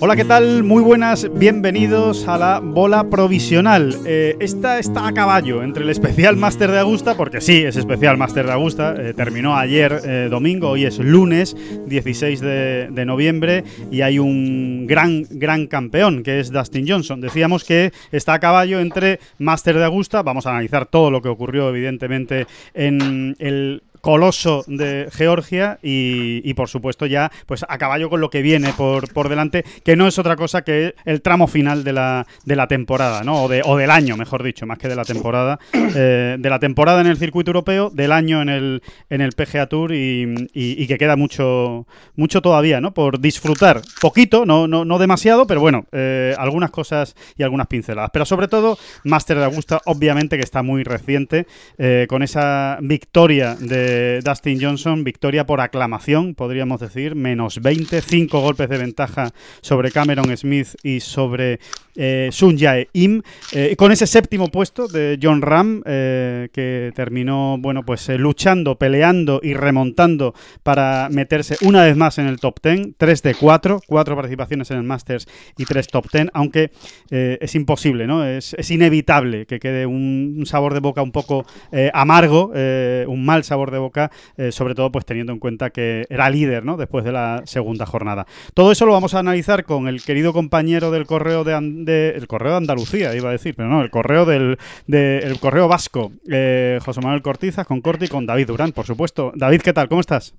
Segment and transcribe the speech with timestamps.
[0.00, 0.62] Hola, ¿qué tal?
[0.62, 3.94] Muy buenas, bienvenidos a la bola provisional.
[4.06, 8.16] Eh, esta está a caballo entre el especial Máster de Augusta, porque sí, es especial
[8.16, 14.02] Máster de Augusta, eh, terminó ayer eh, domingo, hoy es lunes 16 de, noviembre y
[14.02, 17.20] hay un gran, gran campeón que es Dustin Johnson.
[17.20, 21.28] Decíamos que está a caballo entre Máster de Augusta, vamos a analizar todo lo que
[21.28, 28.10] ocurrió evidentemente en el coloso de Georgia y, y, por supuesto ya pues a caballo
[28.10, 31.46] con lo que viene por, por delante, que no es otra cosa que el tramo
[31.46, 33.44] final de la, de la temporada, ¿no?
[33.44, 35.58] O, de, o del año, mejor dicho, más que de la temporada.
[35.72, 39.66] Eh, de la temporada en el circuito europeo, del año en el, en el PGA
[39.66, 42.92] Tour y, y, que queda mucho, mucho todavía, ¿no?
[42.92, 43.80] Por disfrutar.
[44.00, 48.10] Poquito, no, no, no demasiado, pero bueno, eh, algunas cosas y algunas pinceladas.
[48.12, 51.46] Pero sobre todo, Master de Augusta, obviamente que está muy reciente,
[51.78, 53.87] eh, con esa victoria de
[54.24, 60.36] Dustin Johnson, victoria por aclamación, podríamos decir, menos 20, 5 golpes de ventaja sobre Cameron
[60.36, 61.60] Smith y sobre
[61.98, 63.22] eh, Sun Jae Im,
[63.52, 68.76] eh, con ese séptimo puesto de John Ram, eh, que terminó, bueno, pues eh, luchando,
[68.76, 73.80] peleando y remontando para meterse una vez más en el top 10, 3 de 4,
[73.86, 76.70] 4 participaciones en el Masters y 3 top 10, aunque
[77.10, 78.24] eh, es imposible, ¿no?
[78.24, 81.46] Es, es, inevitable que quede un, un sabor de boca un poco
[81.94, 86.30] amargo, un mal sabor de boca, eh, sobre todo pues teniendo en cuenta que era
[86.30, 86.76] líder ¿no?
[86.76, 88.26] después de la segunda jornada.
[88.54, 92.26] Todo eso lo vamos a analizar con el querido compañero del correo de, de el
[92.26, 96.78] correo de Andalucía, iba a decir, pero no, el correo del de, correo vasco, eh,
[96.84, 99.32] José Manuel Cortizas, con Corti y con David Durán, por supuesto.
[99.34, 99.88] David, ¿qué tal?
[99.88, 100.34] ¿Cómo estás?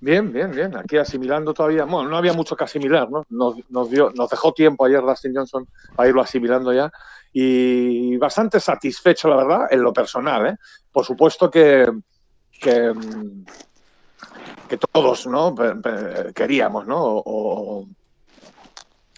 [0.00, 0.76] Bien, bien, bien.
[0.76, 1.84] Aquí asimilando todavía.
[1.84, 3.24] Bueno, no había mucho que asimilar, ¿no?
[3.30, 6.90] Nos, dio, nos dejó tiempo ayer Dustin Johnson para irlo asimilando ya.
[7.32, 10.56] Y bastante satisfecho, la verdad, en lo personal, ¿eh?
[10.92, 11.90] Por supuesto que,
[12.64, 12.94] que,
[14.68, 15.54] que todos ¿no?
[16.34, 16.96] queríamos, ¿no?
[16.98, 17.86] O,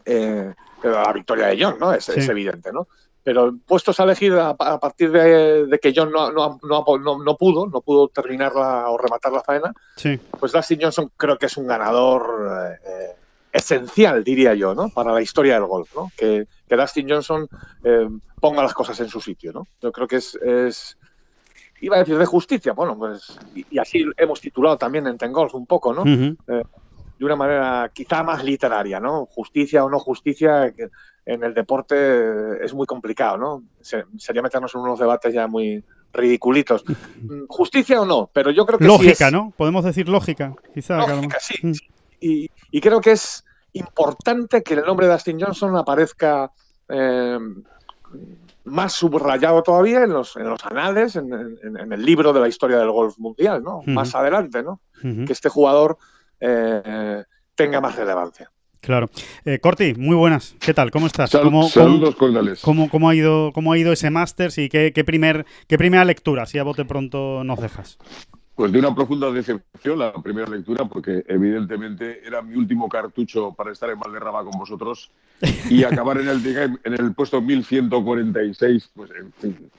[0.04, 0.52] eh,
[0.82, 1.92] la victoria de John, ¿no?
[1.92, 2.12] Es, sí.
[2.16, 2.88] es, evidente, ¿no?
[3.22, 7.36] Pero puestos a elegir a, a partir de, de, que John no, no, no, no,
[7.36, 10.18] pudo, no pudo terminarla o rematar la faena, sí.
[10.38, 13.16] pues Dustin Johnson creo que es un ganador eh,
[13.52, 14.90] esencial, diría yo, ¿no?
[14.90, 16.10] Para la historia del golf, ¿no?
[16.16, 17.48] Que, que Dustin Johnson
[17.82, 18.08] eh,
[18.40, 19.66] ponga las cosas en su sitio, ¿no?
[19.80, 20.96] Yo creo que es, es
[21.80, 25.54] iba a decir de justicia, bueno, pues, y, y así hemos titulado también en Tengolf
[25.54, 26.02] un poco, ¿no?
[26.02, 26.36] Uh -huh.
[26.48, 26.62] eh,
[27.18, 29.26] de una manera quizá más literaria, ¿no?
[29.26, 30.72] Justicia o no justicia
[31.24, 33.62] en el deporte es muy complicado, ¿no?
[33.80, 35.82] Se, sería meternos en unos debates ya muy
[36.12, 36.84] ridiculitos.
[37.48, 39.32] Justicia o no, pero yo creo que lógica, sí es...
[39.32, 39.52] ¿no?
[39.56, 40.98] Podemos decir lógica, quizá.
[41.06, 41.54] Lógica, sí.
[41.62, 41.72] Mm.
[42.20, 46.50] Y, y, creo que es importante que el nombre de Dustin Johnson aparezca
[46.88, 47.38] eh,
[48.66, 52.48] más subrayado todavía en los, en los anales, en, en, en, el libro de la
[52.48, 53.78] historia del golf mundial, ¿no?
[53.78, 53.94] Uh -huh.
[53.94, 54.80] Más adelante, ¿no?
[55.02, 55.26] Uh -huh.
[55.26, 55.96] Que este jugador
[56.40, 57.22] eh,
[57.54, 58.50] tenga más relevancia.
[58.80, 59.08] Claro.
[59.44, 60.54] Eh, Corti, muy buenas.
[60.60, 60.90] ¿Qué tal?
[60.90, 61.30] ¿Cómo estás?
[61.30, 62.60] Sal ¿Cómo, saludos cómo, cordiales.
[62.60, 66.04] ¿cómo, cómo, ha ido, ¿Cómo ha ido ese Masters y qué, qué, primer, qué primera
[66.04, 67.98] lectura, si a bote pronto nos dejas?
[68.56, 73.70] Pues de una profunda decepción la primera lectura, porque evidentemente era mi último cartucho para
[73.70, 75.10] estar en Valderrama con vosotros
[75.68, 79.70] y acabar en el, en el puesto 1146, pues en fin,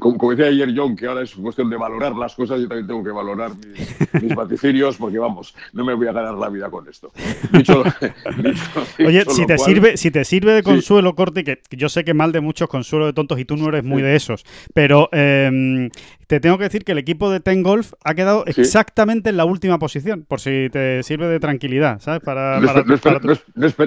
[0.00, 2.86] como, como, decía ayer John, que ahora es cuestión de valorar las cosas, yo también
[2.86, 6.68] tengo que valorar mis, mis vaticinios, porque vamos, no me voy a ganar la vida
[6.68, 7.12] con esto.
[7.52, 7.84] Dicho,
[8.42, 11.16] dicho, Oye, dicho si, te cual, sirve, si te sirve de consuelo, sí.
[11.16, 13.84] Corte, que yo sé que mal de muchos consuelo de tontos y tú no eres
[13.84, 14.02] muy sí.
[14.02, 14.44] de esos,
[14.74, 15.88] pero eh,
[16.26, 18.62] te tengo que decir que el equipo de Ten Golf ha quedado sí.
[18.62, 22.20] exactamente en la última posición, por si te sirve de tranquilidad, ¿sabes?
[22.20, 23.28] Para, no, para, no, para tu...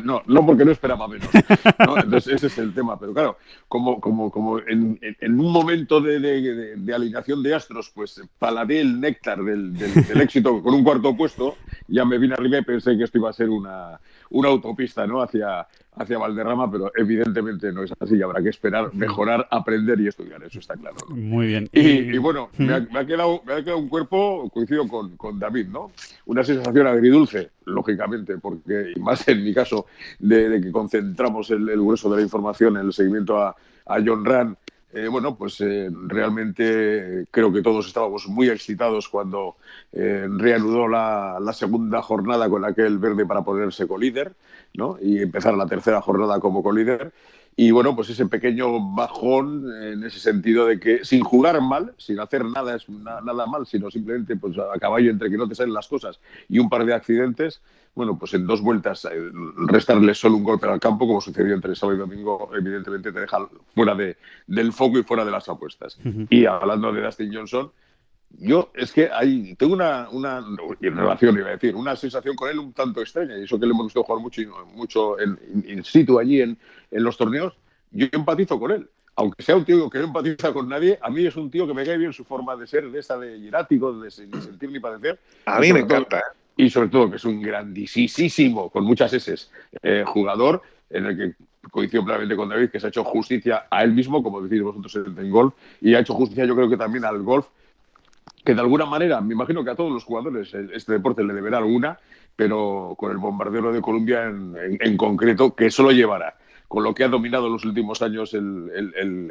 [0.04, 1.28] no, no, porque no esperaba menos.
[1.80, 3.00] Entonces, ese es el tema.
[3.00, 3.38] Pero claro,
[3.68, 7.92] como, como, como en, en un momento momento de, de, de, de, alineación de astros,
[7.94, 11.56] pues paladé el néctar del, del, del, éxito con un cuarto puesto,
[11.88, 15.22] ya me vine arriba y pensé que esto iba a ser una, una autopista ¿no?
[15.22, 18.22] hacia, hacia Valderrama, pero evidentemente no es así.
[18.22, 20.44] Habrá que esperar, mejorar, aprender y estudiar.
[20.44, 20.98] Eso está claro.
[21.10, 21.68] Muy bien.
[21.72, 25.92] Y, bueno, me ha, quedado, me ha quedado un cuerpo, coincido con, con David, ¿no?
[26.28, 29.88] Una sensación agridulce, lógicamente, porque, y más en mi caso,
[30.20, 33.56] de, que concentramos el, grueso de la información en el seguimiento a,
[33.88, 34.58] a John Rand
[34.96, 39.58] eh, bueno, pues eh, realmente creo que todos estábamos muy excitados cuando
[39.92, 44.36] eh, reanudó la, segunda jornada con aquel verde para ponerse colíder,
[44.74, 44.98] ¿no?
[45.02, 47.12] Y empezar la tercera jornada como colíder.
[47.58, 52.20] Y bueno, pues ese pequeño bajón en ese sentido de que sin jugar mal, sin
[52.20, 55.74] hacer nada, es nada mal, sino simplemente pues a caballo entre que no te salen
[55.74, 56.20] las cosas
[56.50, 57.62] y un par de accidentes,
[57.94, 59.32] bueno, pues en dos vueltas eh,
[59.68, 63.48] restarle solo un golpe al campo, como sucedió entre sábado y domingo, evidentemente te deja
[63.74, 64.18] fuera de,
[64.48, 65.98] del foco y fuera de las apuestas.
[66.30, 67.72] Y hablando de Dustin Johnson,
[68.40, 70.44] yo es que hay, tengo una, una
[70.80, 73.72] relación, iba a decir, una sensación con él un tanto extraña, y eso que le
[73.72, 74.42] hemos visto jugar mucho,
[74.74, 76.58] mucho en, in situ allí en,
[76.92, 77.54] en los torneos,
[77.92, 81.26] yo empatizo con él aunque sea un tío que no empatiza con nadie, a mí
[81.26, 83.98] es un tío que me cae bien su forma de ser, de esa de hierático,
[83.98, 85.18] de ni sentir ni padecer.
[85.46, 86.18] A mí me encanta.
[86.18, 86.22] ¿eh?
[86.58, 89.36] y sobre todo que es un grandísimo, con muchas S,
[89.82, 91.34] eh, jugador en el que
[91.72, 94.96] coincido plenamente con David, que se ha hecho justicia a él mismo, como decís vosotros
[94.96, 97.48] en, golf, y ha hecho justicia yo creo que también al golf,
[98.46, 101.58] que de alguna manera, me imagino que a todos los jugadores este deporte le deberá
[101.58, 102.00] alguna,
[102.36, 106.38] pero con el bombardero de Colombia en, concreto, que solo llevará
[106.68, 108.72] con lo que ha dominado en los últimos años el,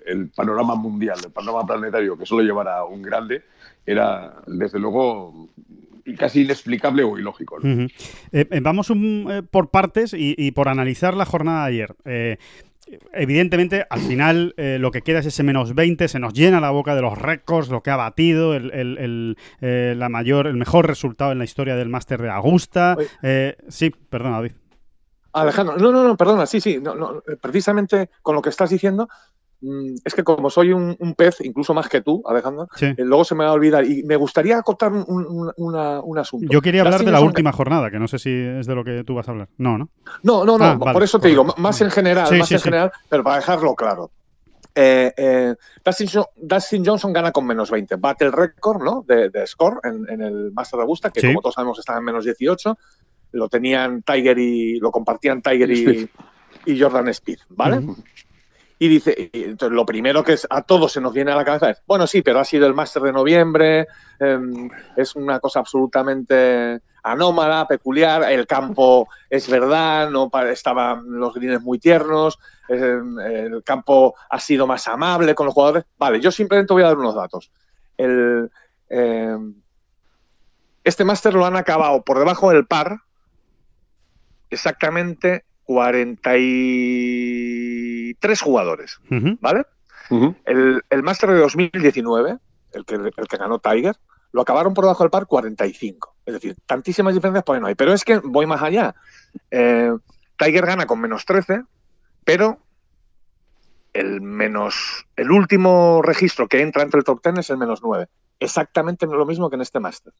[0.05, 3.43] el, panorama mundial, el panorama planetario, que solo llevará un grande,
[3.84, 5.49] era desde luego
[6.19, 7.58] casi inexplicable o ilógico.
[7.62, 7.88] Eh,
[8.32, 12.38] eh, vamos eh, por partes y, por analizar la jornada de ayer.
[13.12, 16.94] Evidentemente, al final lo que queda es ese menos 20, se nos llena la boca
[16.94, 21.44] de los récords, lo que ha batido, el, la mayor, el mejor resultado en la
[21.44, 22.96] historia del Máster de Augusta.
[23.69, 24.52] sí, perdona, David.
[25.34, 29.08] Alejandro, no, no, no, perdona, sí, sí, no, precisamente con lo que estás diciendo,
[30.05, 33.44] es que como soy un, pez, incluso más que tú, Alejandro, eh, luego se me
[33.44, 33.84] va a olvidar.
[33.84, 36.46] Y me gustaría acotar un, asunto.
[36.50, 39.05] Yo quería hablar de la última jornada, que no sé si es de lo que
[39.05, 39.49] tú vas a hablar.
[39.58, 39.88] No, ¿no?
[40.22, 40.64] No, no, no.
[40.64, 44.11] Ah, por eso te digo, más en general, más en general, pero para dejarlo claro.
[44.75, 45.55] Eh, eh,
[46.37, 47.96] Dustin, Johnson gana con menos 20.
[47.96, 49.05] Bate el récord ¿no?
[49.06, 52.76] de, score en, el Master Augusta, que como todos sabemos está en menos 18.
[53.32, 56.08] Lo tenían Tiger y lo compartían Tiger y,
[56.78, 57.84] Jordan Speed, ¿vale?
[58.84, 59.31] Y dice,
[59.70, 62.38] lo primero que a todos se nos viene a la cabeza es, bueno, sí, pero
[62.38, 63.86] ha sido el máster de noviembre,
[64.20, 71.62] em, es una cosa absolutamente anómala, peculiar, el campo es verdad, no estaban los greens
[71.62, 72.38] muy tiernos,
[72.69, 75.84] em, el campo ha sido más amable con los jugadores.
[75.96, 77.50] Vale, yo simplemente voy a dar unos datos.
[77.96, 78.50] El,
[78.90, 79.54] em,
[80.82, 82.98] este máster lo han acabado por debajo del par
[84.50, 85.44] exactamente
[88.25, 89.00] 43 jugadores,
[89.41, 89.65] ¿vale?
[90.44, 92.38] El, el Master de 2019,
[92.73, 93.97] el que, el que ganó Tiger,
[94.32, 96.17] lo acabaron por debajo del par 45.
[96.26, 97.75] Es decir, tantísimas diferencias pues no hay.
[97.75, 98.94] Pero es que voy más allá.
[99.50, 99.93] Eh,
[100.37, 101.62] Tiger gana con menos 13,
[102.25, 102.59] pero
[103.93, 108.06] el menos el último registro que entra entre el top 10 es el menos 9.
[108.41, 110.12] Exactamente lo mismo que en este máster.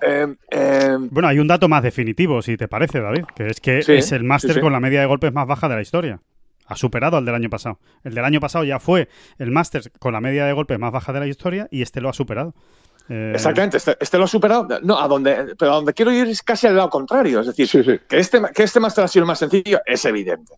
[0.00, 3.78] Em, em, bueno, hay un dato más definitivo, si te parece, David, que es que
[3.78, 6.20] es el máster con la media de golpes más baja de la historia.
[6.66, 7.78] Ha superado al del año pasado.
[8.04, 9.08] El del año pasado ya fue
[9.38, 12.08] el máster con la media de golpes más baja de la historia y este lo
[12.08, 12.54] ha superado.
[13.08, 14.80] Eh, Exactamente, este, este, lo ha superado.
[14.82, 17.40] No, a donde, pero a donde quiero ir es casi al lado contrario.
[17.40, 20.54] Es decir, que este, que este máster ha sido el más sencillo es evidente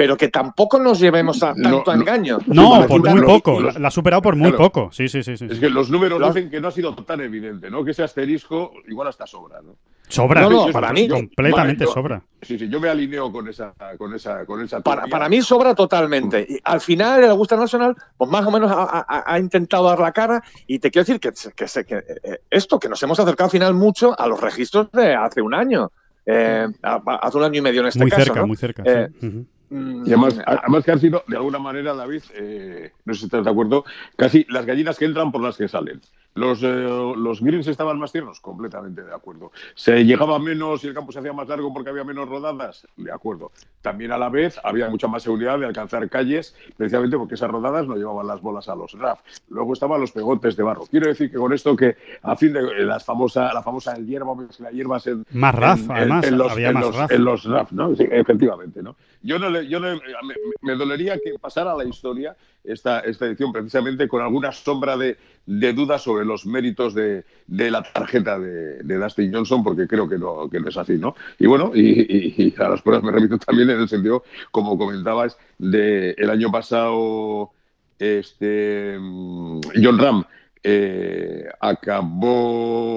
[0.00, 2.38] pero que tampoco nos llevemos a tanto engaño.
[2.46, 3.60] No, por muy poco.
[3.60, 4.88] la ha superado por muy poco.
[4.90, 5.46] Sí, sí, sí, sí.
[5.50, 7.84] Es que los números dicen que no ha sido tan evidente, ¿no?
[7.84, 9.76] Que ese asterisco igual hasta sobra, ¿no?
[10.08, 12.22] Sobra, no, no, para mí completamente sobra.
[12.40, 14.80] Sí, sí, yo me alineo con esa, con esa, con esa.
[14.80, 16.46] Para, para, mí sobra totalmente.
[16.48, 20.42] Y al final el Augusta Nacional, pues más o menos ha, intentado dar la cara.
[20.66, 23.74] Y te quiero decir que, que, que, eh, esto, que nos hemos acercado al final
[23.74, 25.92] mucho a los registros de hace un año.
[26.24, 28.24] Eh, hace un año y medio en este muy caso.
[28.24, 28.46] Cerca, ¿no?
[28.46, 29.26] Muy cerca, muy cerca.
[29.26, 33.20] Eh, Mm, y además, además que han sido, de alguna manera, David, eh, no sé
[33.20, 33.84] si estás de acuerdo,
[34.16, 36.00] casi las gallinas que entran por las que salen.
[36.34, 39.50] Los, eh, los greens estaban más tiernos, completamente de acuerdo.
[39.74, 43.12] Se llegaba menos y el campo se hacía más largo porque había menos rodadas, de
[43.12, 43.50] acuerdo.
[43.82, 47.86] También a la vez había mucha más seguridad de alcanzar calles, precisamente porque esas rodadas
[47.86, 49.20] no llevaban las bolas a los RAF.
[49.48, 50.86] Luego estaban los pegotes de barro.
[50.86, 54.70] Quiero decir que con esto que a fin de las famosa, la famosa hierba, la
[54.70, 57.10] hierba en, más RAF, además, en, los, había más RAF.
[57.10, 57.96] en los RAF, ¿no?
[57.96, 58.94] Sí, efectivamente, ¿no?
[59.22, 64.52] Yo no, yo me, dolería que pasara la historia esta, esta edición precisamente con alguna
[64.52, 69.86] sombra de, de dudas sobre los méritos de, de la tarjeta de, Dustin Johnson, porque
[69.86, 71.14] creo que no, que no es así, ¿no?
[71.38, 76.10] Y bueno, y, a las pruebas me remito también en el sentido, como comentabas, de
[76.18, 77.50] el año pasado
[77.98, 80.24] este John Ram
[80.62, 82.90] eh, acabó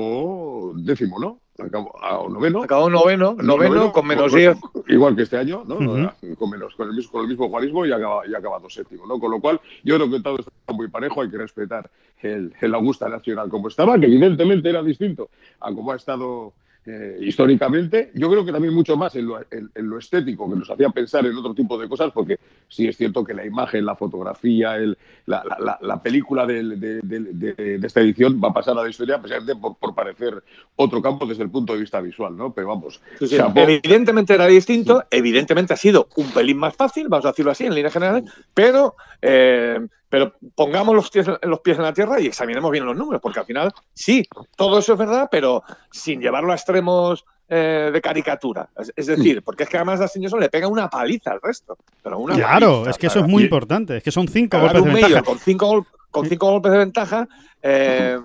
[0.76, 1.43] décimo, ¿no?
[1.66, 2.64] Acabó a noveno.
[2.64, 4.58] Acabó noveno, noveno, noveno con menos 10.
[4.88, 5.76] Igual que este año, ¿no?
[5.76, 6.36] Uh -huh.
[6.36, 9.20] con, menos, con, el mismo, con el mismo y ha y acabado séptimo, ¿no?
[9.20, 11.90] Con lo cual, yo creo que todo está muy parejo, hay que respetar
[12.22, 15.30] el, el Augusta Nacional como estaba, que evidentemente era distinto
[15.60, 16.54] a como ha estado
[16.86, 20.58] eh, históricamente, yo creo que también mucho más en lo, en, en lo, estético, que
[20.58, 23.86] nos hacía pensar en otro tipo de cosas, porque sí es cierto que la imagen,
[23.86, 28.54] la fotografía, el, la, la, la, película de, de, de, de, esta edición va a
[28.54, 30.44] pasar a la historia precisamente por, por, parecer
[30.76, 32.54] otro campo desde el punto de vista visual, ¿no?
[32.54, 33.00] Pero vamos.
[33.18, 33.38] Sí, sí.
[33.56, 37.76] Evidentemente era distinto, evidentemente ha sido un pelín más fácil, vamos a decirlo así, en
[37.76, 38.96] línea general, pero.
[39.22, 39.80] Eh,
[40.14, 43.40] pero pongamos los pies, los pies en la tierra y examinemos bien los números, porque
[43.40, 44.24] al final, sí,
[44.56, 48.70] todo eso es verdad, pero sin llevarlo a extremos eh, de caricatura.
[48.78, 51.80] Es, es, decir, porque es que además Dustin le pega una paliza al resto.
[52.04, 54.60] Pero una claro, paliza, es que eso es muy y, importante, es que son cinco
[54.60, 55.24] golpes de ventaja.
[55.24, 57.28] Con cinco, con cinco golpes de ventaja.
[57.64, 58.20] Eh,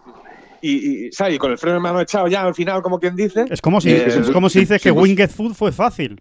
[0.61, 1.37] y, y, ¿sabes?
[1.37, 3.47] y, con el freno de mano echado ya al final, como quien dice.
[3.49, 6.21] Es como si, eh, es como si dices que Winged Food fue fácil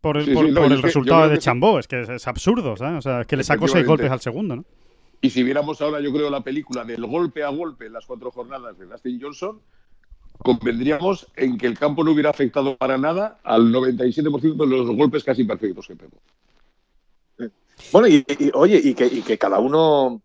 [0.00, 1.80] por el, sí, por, sí, no, por el resultado de Chambó.
[1.80, 2.98] Es que es, es absurdo, ¿sabes?
[2.98, 4.64] O sea, es que le sacó seis golpes al segundo, ¿no?
[5.20, 8.30] Y si viéramos ahora, yo creo, la película del golpe a golpe en las cuatro
[8.30, 9.60] jornadas de Dustin Johnson,
[10.38, 15.24] convendríamos en que el campo no hubiera afectado para nada al 97% de los golpes
[15.24, 16.18] casi perfectos que pegó.
[17.92, 20.20] Bueno, y, oye, y que, cada uno,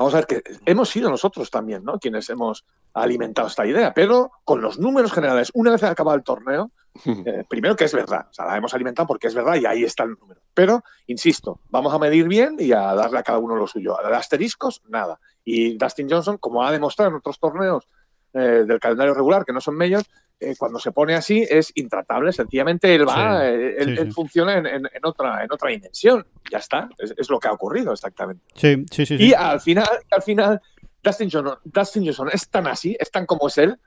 [0.00, 1.98] vamos a ver, que hemos sido nosotros también, ¿no?
[1.98, 2.64] Quienes hemos
[2.94, 6.70] alimentado esta idea, pero con los números generales, una vez acabado el torneo,
[7.04, 9.84] eh, primero que es verdad, o sea, la hemos alimentado porque es verdad y ahí
[9.84, 10.40] está el número.
[10.54, 13.94] Pero, insisto, vamos a medir bien y a darle a cada uno lo suyo.
[14.00, 15.20] A asteriscos, nada.
[15.44, 17.86] Y Dustin Johnson, como ha demostrado en otros torneos
[18.32, 20.04] eh, del calendario regular, que no son medios,
[20.38, 22.32] eh, cuando se pone así es intratable.
[22.32, 24.12] Sencillamente él va, sí, eh, él, sí, él sí.
[24.12, 26.26] funciona en, en, en, otra, en otra dimensión.
[26.50, 28.42] Ya está, es, es, lo que ha ocurrido exactamente.
[28.54, 29.16] Sí, sí, sí.
[29.18, 30.60] Y al final, al final
[31.02, 33.78] Dustin Johnson, Dustin Johnson es tan así, es tan como es él,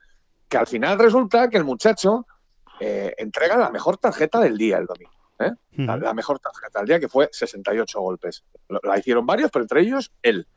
[0.48, 2.28] que al final resulta que el muchacho
[2.80, 5.12] eh, entrega la mejor tarjeta del día el domingo.
[5.40, 5.52] ¿eh?
[5.52, 5.86] Uh -huh.
[5.88, 8.44] la, la, mejor tarjeta del día, que fue 68 golpes.
[8.84, 10.48] La hicieron varios, pero entre ellos él.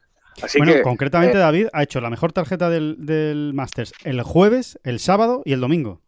[0.42, 4.22] Así bueno, que, concretamente eh, David ha hecho la mejor tarjeta del, del Masters el
[4.22, 6.00] jueves, el sábado y el domingo.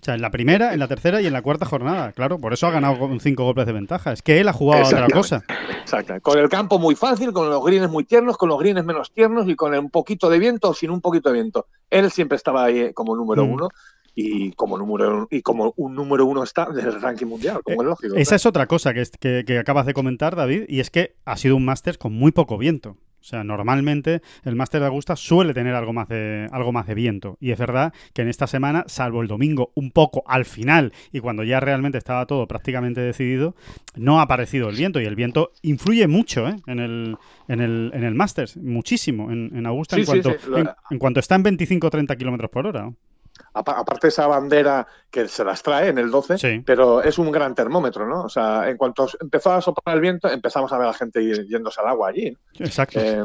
[0.00, 2.12] O sea, en la primera, en la tercera y en la cuarta jornada.
[2.12, 4.12] Claro, por eso ha ganado con cinco golpes de ventaja.
[4.12, 5.42] Es que él ha jugado a otra cosa.
[5.80, 6.20] Exacto.
[6.20, 9.48] Con el campo muy fácil, con los greens muy tiernos, con los greens menos tiernos
[9.48, 11.68] y con un poquito de viento o sin un poquito de viento.
[11.88, 13.50] Él siempre estaba ahí como número mm.
[13.50, 13.68] uno
[14.14, 17.88] y como número y como un número uno está del ranking mundial, como eh, es
[17.88, 18.16] lógico.
[18.16, 21.16] Esa es otra cosa que, es, que, que, acabas de comentar, David, y es que
[21.24, 22.96] ha sido un Masters con muy poco viento.
[23.24, 26.94] O sea, normalmente el Máster de Augusta suele tener algo más de algo más de
[26.94, 27.38] viento.
[27.40, 31.20] Y es verdad que en esta semana, salvo el domingo, un poco al final, y
[31.20, 33.56] cuando ya realmente estaba todo prácticamente decidido,
[33.96, 35.00] no ha aparecido el viento.
[35.00, 36.56] Y el viento influye mucho ¿eh?
[36.66, 37.16] en el
[37.48, 40.52] en el, en el Masters, muchísimo en, en Augusta, sí, en, cuanto, sí, sí.
[40.54, 42.90] En, en, cuanto está en 25 o 30 kilómetros por hora
[43.52, 46.62] aparte esa bandera que se las trae en el 12, sí.
[46.64, 48.22] pero es un gran termómetro, ¿no?
[48.22, 51.46] O sea, en cuanto empezó a soplar el viento, empezamos a ver a la gente
[51.48, 52.36] yéndose al agua allí.
[52.58, 53.00] Exacto.
[53.00, 53.24] Eh,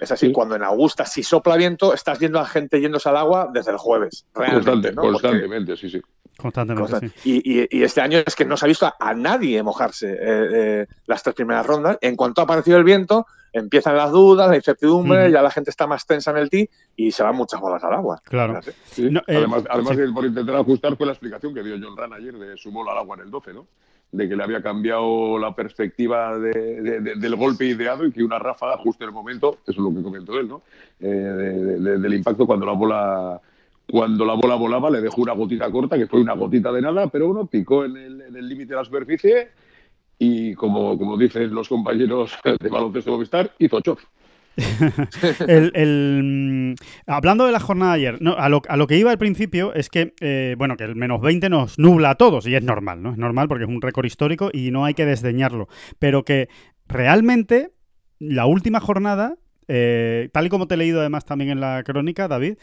[0.00, 0.32] es así, sí.
[0.32, 3.78] cuando en Augusta, si sopla viento, estás viendo a gente yéndose al agua desde el
[3.78, 4.26] jueves.
[4.32, 5.02] Constante, ¿no?
[5.02, 6.02] constantemente, Porque, sí, sí.
[6.36, 6.90] Constantemente.
[6.90, 7.42] Constant sí.
[7.44, 10.12] y, y, y, este año es que no se ha visto a, a nadie mojarse
[10.12, 11.98] eh, eh, las tres primeras rondas.
[12.00, 15.32] En cuanto ha aparecido el viento, empiezan las dudas, la incertidumbre, mm.
[15.32, 17.94] ya la gente está más tensa en el tee y se van muchas bolas al
[17.94, 18.20] agua.
[18.24, 18.60] Claro.
[18.86, 19.10] Sí.
[19.10, 20.12] No, eh, además, además sí.
[20.12, 22.98] por intentar ajustar fue la explicación que dio John Ran ayer de su bola al
[22.98, 23.66] agua en el 12, ¿no?
[24.10, 28.22] De que le había cambiado la perspectiva de, de, de, del golpe ideado y que
[28.22, 30.62] una ráfaga justo en el momento, eso es lo que comentó él, ¿no?
[31.00, 33.40] Eh, del impacto cuando la bola
[33.90, 37.06] cuando la bola volaba le dejó una gotita corta, que fue una gotita de nada,
[37.06, 39.48] pero bueno, picó en el límite de la superficie
[40.18, 44.02] y como, como dicen los compañeros de baloncesto Movistar, hizo chof.
[45.46, 46.74] el, el, mm,
[47.06, 49.88] hablando de la jornada de ayer, a, lo, a, lo, que iba al principio es
[49.88, 53.12] que, eh, bueno, que el menos 20 nos nubla a todos y es normal, ¿no?
[53.12, 55.68] Es normal porque es un récord histórico y no hay que desdeñarlo.
[56.00, 56.48] Pero que
[56.88, 57.70] realmente
[58.18, 59.36] la última jornada,
[59.68, 62.56] eh, tal y como te he leído además también en la crónica, David,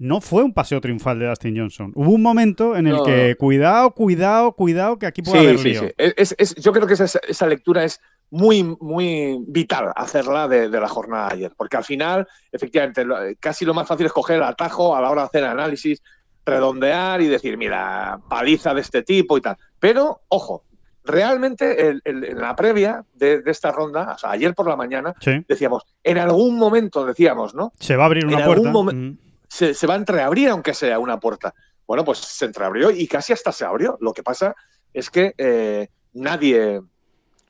[0.00, 1.92] no fue un paseo triunfal de Dustin Johnson.
[1.94, 5.58] Hubo un momento en el no, que, cuidado, cuidado, cuidado, que aquí puede sí, haber
[5.58, 5.80] sí, lío.
[5.82, 5.92] Sí.
[5.98, 10.80] Es, es, yo creo que esa, esa, lectura es muy, muy vital hacerla de, de,
[10.80, 13.04] la jornada de ayer, porque al final, efectivamente,
[13.38, 16.02] casi lo más fácil es coger el atajo a la hora de hacer análisis,
[16.46, 19.58] redondear y decir, mira, paliza de este tipo y tal.
[19.78, 20.64] Pero, ojo,
[21.04, 25.14] realmente en la previa de, esta ronda, o sea, ayer por la mañana,
[25.46, 27.70] decíamos, en algún momento decíamos, ¿no?
[27.78, 28.94] Se va a abrir una En puerta.
[28.94, 29.29] Mm.
[29.52, 31.52] Se, se va a entreabrir aunque sea una puerta.
[31.86, 33.98] Bueno, pues se entreabrió y casi hasta se abrió.
[34.00, 34.54] Lo que pasa
[34.94, 36.80] es que eh, nadie,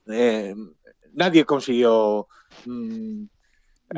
[0.07, 0.54] eh,
[1.12, 2.26] nadie consiguió
[2.64, 3.25] mm,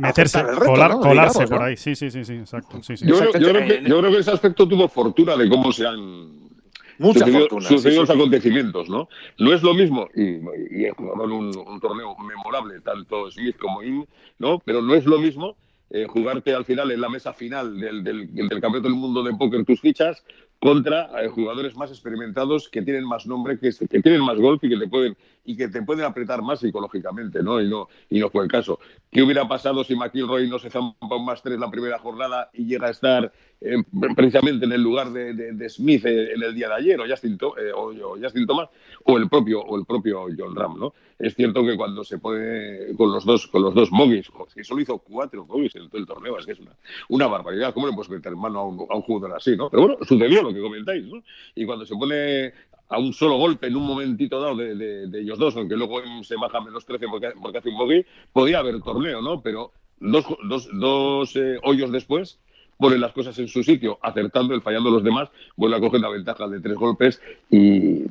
[0.00, 1.00] Meterse, aceptar el reto, colar- ¿no?
[1.00, 1.56] colarse Digamos, ¿no?
[1.58, 1.76] por ahí.
[1.76, 2.82] Sí, sí, sí, sí, exacto.
[2.82, 3.06] Sí, sí.
[3.06, 3.82] Yo, creo, yo creo Exactamente.
[3.84, 6.50] que, yo creo que ese aspecto tuvo fortuna de cómo se han
[6.98, 7.68] Mucha sucedido, fortuna.
[7.68, 8.14] sí, sucedido sí, los sí.
[8.20, 9.08] acontecimientos, ¿no?
[9.38, 10.38] No es lo mismo, y,
[10.80, 14.58] y he jugado en un, un torneo memorable, tanto Smith como In, ¿no?
[14.58, 15.56] Pero no es lo mismo
[15.94, 19.64] eh, jugarte al final en la mesa final del, del, del del Mundo de Póker
[19.66, 20.24] tus fichas
[20.58, 24.70] contra eh, jugadores más experimentados que tienen más nombre, que, que tienen más golf y
[24.70, 27.60] que te pueden y que te pueden apretar más psicológicamente, ¿no?
[27.60, 28.78] Y no y no fue el caso.
[29.10, 32.66] ¿Qué hubiera pasado si McIlroy no se zampa un más tres la primera jornada y
[32.66, 33.76] llega a estar eh,
[34.16, 37.72] precisamente en el lugar de, Smith eh, en el día de ayer o Justin, eh,
[37.74, 38.68] o, o Justin Thomas
[39.04, 40.94] o el propio o el propio John Ram, ¿no?
[41.18, 44.80] Es cierto que cuando se pone con los dos con los dos bogies, que solo
[44.80, 46.72] hizo cuatro bogies en todo el torneo, es que es una,
[47.08, 47.72] una barbaridad.
[47.72, 49.70] ¿Cómo le puedes meter mano a un, a un jugador así, no?
[49.70, 51.22] Pero bueno, sucedió lo que comentáis, ¿no?
[51.54, 52.52] Y cuando se pone
[52.92, 56.36] a un solo golpe en un momentito dado de, de- ellos dos, aunque luego se
[56.36, 59.40] baja menos 13 porque, porque hace un bogey, podía haber torneo, ¿no?
[59.40, 62.38] Pero dos, dos, dos eh, hoyos después
[62.78, 66.08] ponen las cosas en su sitio, acertando, el fallando los demás, vuelve a coger la
[66.08, 67.20] ventaja de tres golpes
[67.50, 68.04] y...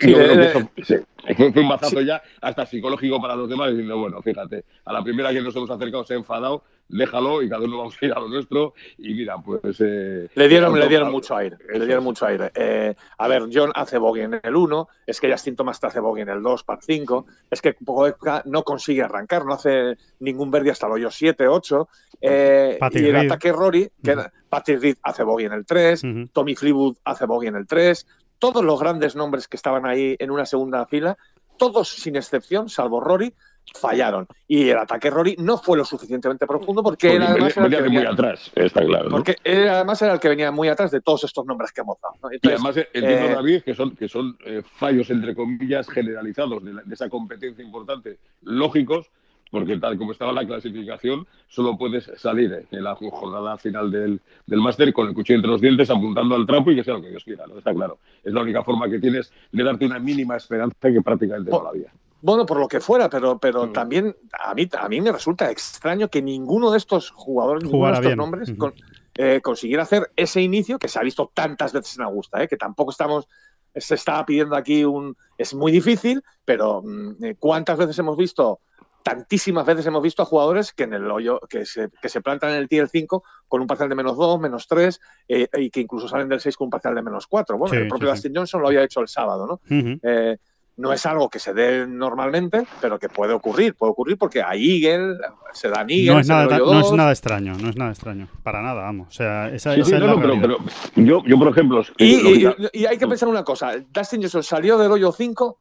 [0.00, 0.94] Sí, yo creo que eh, eso- sí,
[1.36, 5.02] fue, fue un mazazo ya hasta psicológico para los demás, diciendo, bueno, fíjate, a la
[5.04, 8.12] primera que nos hemos acercado se ha enfadado, déjalo y cada uno vamos a ir
[8.12, 9.60] a lo nuestro y mira, pues...
[9.80, 11.56] eh, Le dieron, le dieron mucho aire.
[11.68, 12.04] Eso Le dieron es.
[12.04, 12.50] mucho aire.
[12.54, 16.00] Eh, a ver, John hace bogey en el 1, es que Justin Thomas te hace
[16.00, 20.50] bogey en el 2, par 5, es que Pogoevka no consigue arrancar, no hace ningún
[20.50, 21.88] verde hasta el hoyo 7, 8.
[22.22, 23.26] Eh, Patrick y el Reed.
[23.30, 24.22] ataque Rory, que Ujú.
[24.48, 26.28] Patrick Reed hace bogey en el 3, Ujú.
[26.32, 28.06] Tommy Fleetwood hace bogey en el 3.
[28.40, 31.16] Todos los grandes nombres que estaban ahí en una segunda fila,
[31.56, 33.32] todos sin excepción, salvo Rory,
[33.74, 34.26] fallaron.
[34.48, 37.62] Y el ataque Rory no fue lo suficientemente profundo porque, porque él además venía, era
[37.66, 39.04] el venía que de muy venía- atrás, está claro.
[39.04, 39.10] ¿no?
[39.16, 42.00] porque él además era el que venía muy atrás de todos estos nombres que hemos
[42.00, 42.14] dado.
[42.22, 42.30] ¿no?
[42.32, 46.72] Y además entiendo, eh, David, que son, que son eh, fallos, entre comillas, generalizados de,
[46.72, 49.10] la- de esa competencia importante, lógicos,
[49.50, 54.60] porque tal como estaba la clasificación, solo puedes salir en la jornada final del, del
[54.60, 57.10] máster con el cuchillo entre los dientes, apuntando al trapo y que sea lo que
[57.10, 57.58] Dios quiera, ¿no?
[57.58, 57.98] Está claro.
[58.22, 61.70] Es la única forma que tienes de darte una mínima esperanza que prácticamente no la
[61.70, 61.92] había.
[62.22, 63.72] Bueno, por lo que fuera, pero, pero Mm.
[63.72, 67.92] también a mí, a mí me resulta extraño que ninguno de estos jugadores, ninguno de
[67.92, 68.18] Jugara estos bien.
[68.18, 68.74] nombres, con-
[69.16, 72.46] eh, consiguiera hacer ese inicio que se ha visto tantas veces en Augusta, ¿eh?
[72.48, 73.26] que tampoco estamos,
[73.74, 75.16] se estaba pidiendo aquí un...
[75.38, 78.60] Es muy difícil, pero mm, eh, ¿cuántas veces hemos visto?
[79.02, 82.50] Tantísimas veces hemos visto a jugadores que en el hoyo, que se, que se plantan
[82.50, 85.80] en el tier 5 con un parcial de menos 2, menos 3, eh, y que
[85.80, 87.56] incluso salen del 6 con un parcial de menos 4.
[87.56, 89.60] Bueno, Sí, el propio sí, Dustin Johnson lo había hecho el sábado, ¿no?
[90.02, 90.36] Eh,
[90.76, 93.74] no es algo que se dé normalmente, pero que puede ocurrir.
[93.74, 95.16] Puede ocurrir porque a Eagle
[95.52, 96.14] se dan Eagles.
[96.14, 98.28] No es, nada, no es extraño, no es nada extraño.
[98.42, 99.08] Para nada, vamos.
[99.08, 100.56] O sea, esa, Sí, esa sí, es no, la no, pero, pero
[100.96, 103.72] yo, yo, por ejemplo, Y, lo y- hay que pensar una cosa.
[103.90, 105.58] Dustin Johnson salió del hoyo 5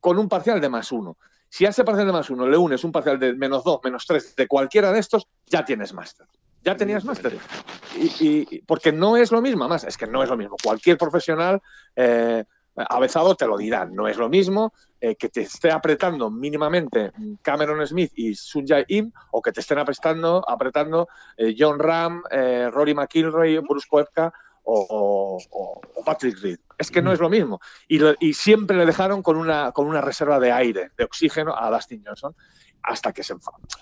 [0.00, 1.16] con un parcial de más 1.
[1.50, 4.06] Si a ese parcial de más 1 le unes un parcial de menos 2, menos
[4.06, 6.26] 3 de cualquiera de estos, ya tienes máster.
[6.62, 7.36] Ya tenías máster.
[7.96, 10.56] Y, porque no es lo mismo, además, es que no es lo mismo.
[10.62, 11.60] Cualquier profesional
[11.96, 12.44] eh,
[12.76, 13.84] avezado te lo dirá.
[13.84, 19.10] No es lo mismo eh, que te esté apretando mínimamente Cameron Smith y Sunjay Im
[19.32, 24.32] o que te estén apretando, apretando eh, John Ram, eh, Rory McIlroy, Bruce Koepka
[24.72, 26.58] o, o- o Patrick Reed.
[26.78, 27.60] Es que no es lo mismo.
[27.88, 31.54] Y, lo- y siempre le dejaron con una, con una reserva de aire, de oxígeno
[31.56, 32.34] a Dustin Johnson
[32.82, 33.34] hasta que se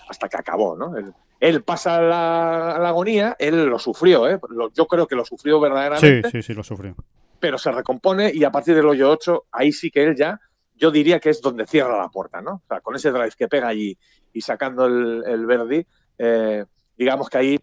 [0.09, 0.97] hasta que acabó, ¿no?
[0.97, 4.39] Él, él pasa la, la agonía, él lo sufrió, ¿eh?
[4.49, 6.95] Lo- yo creo que lo sufrió Sí, verdaderamente, sí, sí, lo sufrió.
[7.39, 10.37] pero se recompone y a partir del hoyo 8, ahí sí que él ya,
[10.75, 12.55] yo diría que es donde cierra la puerta, ¿no?
[12.55, 13.97] O sea, con ese drive que pega allí
[14.33, 15.85] y sacando el, el verdi,
[16.17, 16.65] eh,
[16.99, 17.59] digamos que ahí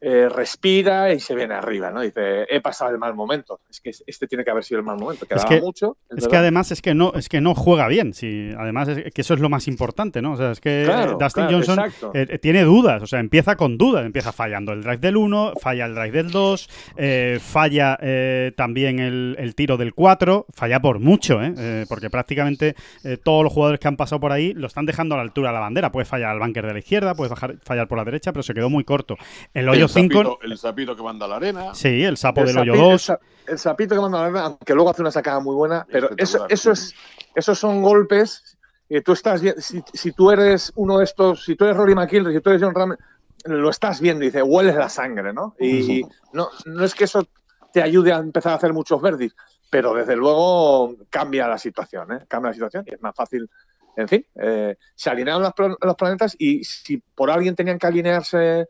[0.00, 2.00] eh, respira y se viene arriba, ¿no?
[2.00, 3.60] Dice, he pasado el mal momento.
[3.70, 5.24] Es que este tiene que haber sido el mal momento.
[5.26, 5.96] Quedaba que- mucho.
[6.14, 8.12] Es que además es que no, es que no juega bien.
[8.12, 10.32] Sí, además es que eso es lo más importante, ¿no?
[10.32, 11.78] O sea, es que Claro, Dustin claro, Johnson
[12.14, 13.02] eh, eh, tiene dudas.
[13.02, 14.04] O sea, empieza con dudas.
[14.04, 18.98] Empieza fallando el drive del 1, falla el drive del 2, eh, falla eh, también
[18.98, 21.54] el, el tiro del 4, falla por mucho, ¿eh?
[21.56, 22.74] Eh, porque prácticamente
[23.04, 25.50] eh, todos los jugadores que han pasado por ahí lo están dejando a la altura
[25.50, 25.92] de la bandera.
[25.92, 27.30] Puede fallar al bunker de la izquierda, puede
[27.62, 29.16] fallar por la derecha, pero se quedó muy corto.
[29.54, 31.74] El hoyo el, 5, sapito, el sapito que manda a la arena.
[31.74, 33.02] sí, el sapo El del hoyo sapi- el 2.
[33.02, 35.86] sa- El, sapito que manda a la arena, aunque luego hace una sacada muy buena,
[35.90, 36.94] pero eso, eso es,
[37.34, 38.56] esos son golpes
[38.88, 41.94] que tú estás bien- si, si tú eres uno de estos, si tú eres Rory
[41.94, 42.96] McIlroy, si tú eres John Ram,
[43.44, 45.54] lo estás viendo y dice, hueles la sangre, ¿no?
[45.58, 47.26] Y no, no es que eso
[47.72, 49.34] te ayude a empezar a hacer muchos verdis,
[49.70, 52.24] pero desde luego cambia la situación, ¿eh?
[52.28, 53.48] cambia la situación y es más fácil.
[53.96, 58.66] En fin, eh, se alinearon los, los, planetas y si por alguien tenían que alinearse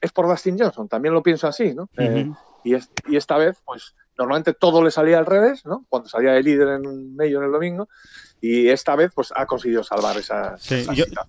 [0.00, 1.88] es por Dustin Johnson, también lo pienso así, ¿no?
[1.96, 2.30] Eh,
[2.64, 5.86] y, es, y esta vez, pues normalmente todo le salía al revés, ¿no?
[5.88, 7.88] Cuando salía el líder en medio en el domingo,
[8.40, 10.84] y esta vez pues ha conseguido salvar esa, sí,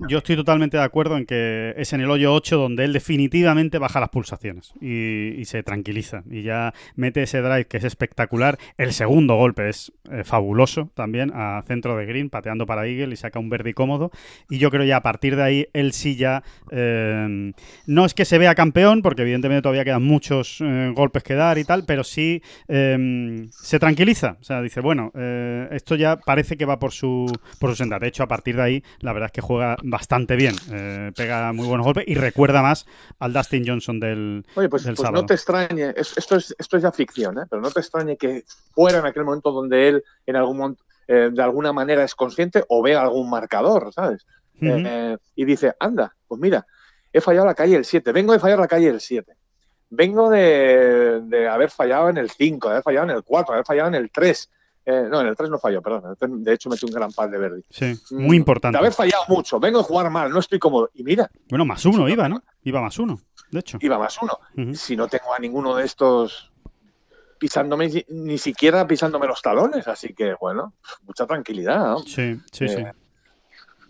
[0.08, 3.78] yo, estoy totalmente de acuerdo en que es en el hoyo 8 donde él definitivamente
[3.78, 8.58] baja las pulsaciones y, se tranquiliza y ya mete ese drive que es espectacular.
[8.78, 13.16] El segundo golpe es eh, fabuloso también a centro de green, pateando para Eagle y
[13.16, 14.12] saca un verde cómodo.
[14.50, 17.54] Y yo creo ya a partir de ahí él sí ya eh,
[17.86, 21.58] no es que se vea campeón porque evidentemente todavía quedan muchos eh, golpes que dar
[21.58, 24.38] y tal, pero sí se tranquiliza.
[24.42, 25.12] O sea, dice, bueno,
[25.72, 28.00] esto ya parece que va por su, por su senda.
[28.00, 30.56] De hecho, a partir de ahí, la verdad es que juega bastante bien.
[30.72, 32.86] Eh, pega muy buenos golpes y recuerda más
[33.20, 36.92] al Dustin Johnson del, Oye, pues, pues no te extrañe, esto, es, esto es ya
[36.92, 37.44] ficción, ¿eh?
[37.50, 41.30] pero no te extrañe que fuera en aquel momento donde él, en algún momento, eh,
[41.32, 44.26] de alguna manera es consciente o ve algún marcador, ¿sabes?
[45.36, 46.66] y dice, anda, pues mira,
[47.14, 49.38] he fallado la calle el 7, vengo de fallar la calle el 7
[49.90, 53.56] vengo de, de, haber fallado en el 5, de haber fallado en el 4, de
[53.56, 54.50] haber fallado en el 3.
[54.90, 56.16] Eh, no, en el 3 no falló, perdón.
[56.44, 57.62] de hecho, metí un gran par de Verdi.
[57.70, 58.78] Sí, mm, muy importante.
[58.78, 59.60] De haber fallado mucho.
[59.60, 60.90] Vengo a jugar mal, no estoy cómodo.
[60.94, 61.30] Y mira.
[61.50, 62.42] Bueno, más uno iba, ¿no?
[62.64, 63.20] Iba más uno,
[63.52, 63.78] de hecho.
[63.82, 64.40] Iba más uno.
[64.74, 66.54] Si no tengo a ninguno de estos
[67.38, 69.86] pisándome, ni siquiera pisándome los talones.
[69.90, 70.74] Así que, bueno,
[71.06, 71.80] mucha tranquilidad.
[71.80, 72.00] ¿no?
[72.00, 72.84] Sí, sí, sí.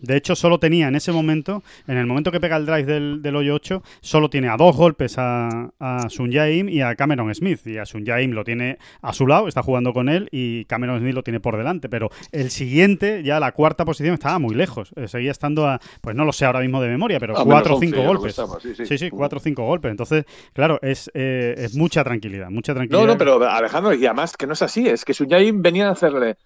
[0.00, 3.22] De hecho, solo tenía en ese momento, en el momento que pega el drive del,
[3.22, 7.34] del hoyo 8, solo tiene a dos golpes a, a Sun Jaim y a Cameron
[7.34, 7.66] Smith.
[7.66, 11.00] Y a Sun Jaim lo tiene a su lado, está jugando con él, y Cameron
[11.00, 11.88] Smith lo tiene por delante.
[11.88, 14.92] Pero el siguiente, ya la cuarta posición, estaba muy lejos.
[14.96, 17.80] Eh, seguía estando a, pues no lo sé ahora mismo de memoria, pero cuatro o
[17.80, 18.40] cinco golpes.
[18.84, 19.10] sí, sí.
[19.10, 19.90] cuatro o cinco golpes.
[19.90, 23.06] Entonces, claro, es, eh, es mucha tranquilidad, mucha tranquilidad.
[23.06, 25.88] No, no, pero Alejandro, y además que no es así, es que Sun Jaim venía
[25.88, 26.36] a hacerle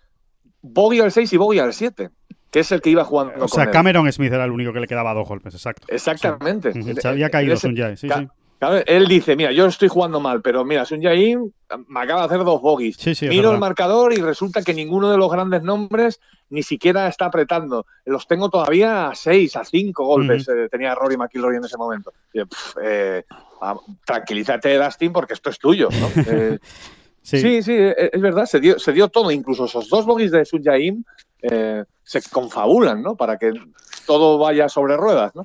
[0.62, 2.10] bogey al 6 y bogey al 7
[2.52, 3.46] que es el que iba jugando.
[3.46, 5.86] O sea, Cameron Smith era el único que le quedaba dos golpes, exacto.
[5.88, 6.72] Exactamente.
[7.00, 8.28] Se había caído Sun Jae, sí, sí.
[8.86, 11.38] él dice, mira, yo estoy jugando mal, pero mira, Sun Jae
[11.88, 12.98] me acaba de hacer dos bogies.
[13.22, 17.86] Miro el marcador y resulta que ninguno de los grandes nombres ni siquiera está apretando.
[18.04, 20.46] Los tengo todavía a seis, a cinco golpes.
[20.46, 22.12] Eh, tenía Rory McIlroy en ese momento.
[22.82, 23.24] Eh,
[24.04, 25.88] tranquilízate, Dustin, porque esto es tuyo.
[27.24, 27.62] Eh, sí.
[27.62, 27.76] sí.
[27.76, 30.92] es verdad, se dio, se dio todo, incluso esos dos bogies de Sun Jae
[31.42, 33.16] eh, se confabulan, ¿no?
[33.16, 33.52] Para que
[34.06, 35.42] todo vaya sobre ruedas, ¿no?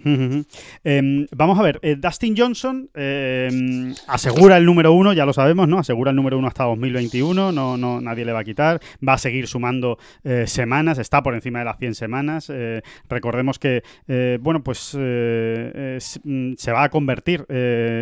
[0.83, 5.67] Em, vamos a ver, eh, Dustin Johnson em, asegura el número uno, ya lo sabemos,
[5.67, 5.79] ¿no?
[5.79, 9.17] Asegura el número uno hasta 2021, no, no, nadie le va a quitar, va a
[9.17, 12.51] seguir sumando eh, semanas, está por encima de las 100 semanas.
[13.09, 13.83] recordemos que,
[14.41, 17.45] bueno, pues mm, se va a convertir,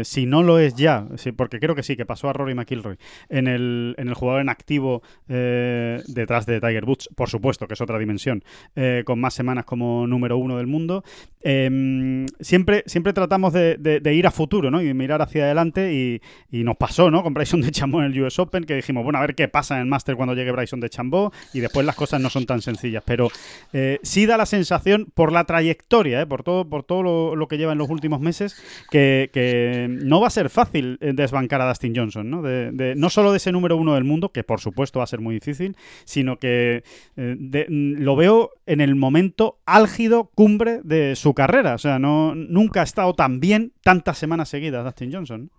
[0.04, 2.98] si no lo es ya, porque creo que sí, que pasó a Rory McIlroy,
[3.30, 7.84] en el, en el jugador en activo detrás de Tiger Woods, por supuesto, que eso
[7.84, 8.44] otra dimensión,
[8.76, 11.04] eh, con más semanas como número uno del mundo.
[11.48, 14.82] Em, siempre, siempre tratamos de, ir a futuro, ¿no?
[14.82, 17.22] Y mirar hacia adelante y, nos pasó, ¿no?
[17.22, 19.76] Con Bryson de Chambó en el US Open, que dijimos, bueno, a ver qué pasa
[19.76, 22.64] en el Master cuando llegue Bryson de Chambó y después las cosas no son tan
[22.64, 23.30] sencillas, pero
[23.74, 26.26] eh, sí da la sensación por la trayectoria, ¿eh?
[26.26, 28.56] por todo, por todo lo, que lleva en los últimos meses,
[28.90, 32.42] que, no va a ser fácil desbancar a Dustin Johnson, ¿no?
[32.42, 35.36] No solo de ese número uno del mundo, que por supuesto va a ser muy
[35.36, 36.84] difícil, sino que
[37.16, 38.35] lo veo
[38.66, 41.76] en el momento álgido, cumbre de su carrera.
[41.76, 45.52] O sea, no, nunca ha estado tan bien tantas semanas seguidas Dustin Johnson.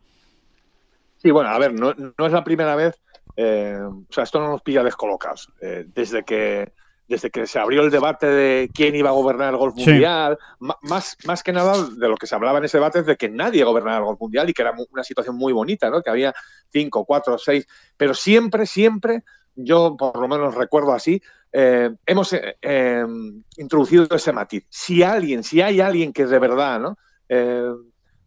[1.18, 3.00] Sí, bueno, a ver, no, es la primera vez.
[3.36, 5.52] Eh, o sea, esto no nos pilla descolocados.
[5.60, 6.72] Eh, desde que
[7.08, 11.16] desde que se abrió el debate de quién iba a gobernar el golf mundial, más,
[11.24, 13.64] más que nada de lo que se hablaba en ese debate es de que nadie
[13.64, 16.02] gobernaba el golf mundial y que era una situación muy bonita, ¿no?
[16.02, 16.34] Que había
[16.72, 19.22] cinco, cuatro, seis, pero siempre, siempre,
[19.56, 21.20] yo por lo menos recuerdo así,
[21.52, 24.66] eh, hemos eh, em, introducido ese matiz.
[24.68, 26.98] Si alguien, si hay alguien que de verdad ¿no?
[27.28, 27.72] Eh,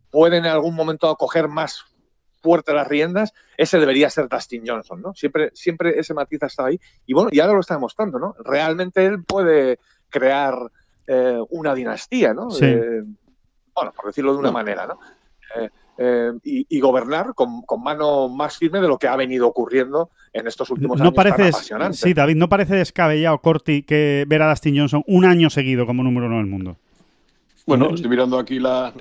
[0.10, 1.86] puede en algún momento coger más
[2.42, 5.14] fuerte las riendas, ese debería ser Dustin Johnson, ¿no?
[5.14, 6.80] Siempre, siempre ese matiz ha estado ahí.
[7.06, 8.36] Y bueno, ya lo está demostrando, ¿no?
[8.40, 10.56] Realmente él puede crear
[11.50, 12.50] una dinastía, ¿no?
[12.50, 15.00] bueno, por decirlo de una manera, ¿no?
[16.02, 20.70] Eh, y, gobernar con, mano más firme de lo que ha venido ocurriendo en estos
[20.70, 21.14] últimos no años.
[21.14, 21.52] Parece,
[21.92, 26.02] sí, David, ¿no parece descabellado, Corti, que ver a Dustin Johnson un año seguido como
[26.02, 26.78] número uno del mundo?
[27.66, 28.94] Bueno, estoy mirando aquí la,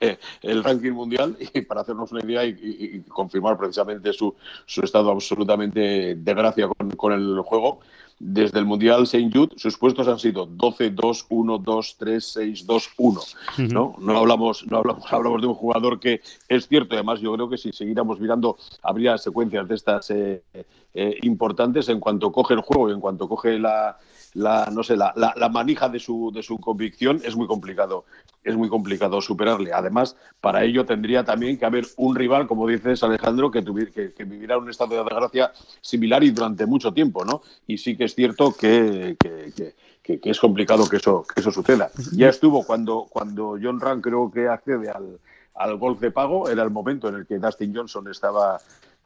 [0.42, 4.32] el ranking mundial y para hacernos una idea y, confirmar precisamente su,
[4.64, 7.80] su, estado absolutamente de gracia con, con, el juego.
[8.20, 9.30] Desde el Mundial St.
[9.32, 13.20] Jude, sus puestos han sido 12, 2, 1, 2, 3, 6, 2, 1.
[13.70, 13.94] ¿no?
[13.98, 17.58] No, hablamos, no hablamos, hablamos de un jugador que es cierto, además yo creo que
[17.58, 20.42] si siguiéramos mirando habría secuencias de estas eh,
[20.94, 23.96] eh, importantes en cuanto coge el juego y en cuanto coge la,
[24.34, 28.04] la, no sé, la, la, manija de su, de su convicción, es muy complicado.
[28.42, 29.72] Es muy complicado superarle.
[29.72, 34.24] Además, para ello tendría también que haber un rival, como dices Alejandro, que, tuviera, que,
[34.24, 37.42] viviera un estado de desgracia similar y durante mucho tiempo, ¿no?
[37.66, 39.74] Y sí que es cierto que, que,
[40.04, 41.90] es complicado que eso, que eso suceda.
[42.12, 45.18] Ya estuvo cuando, cuando John Rand creo que accede al,
[45.54, 48.58] al golf de pago, era el momento en el que Dustin Johnson estaba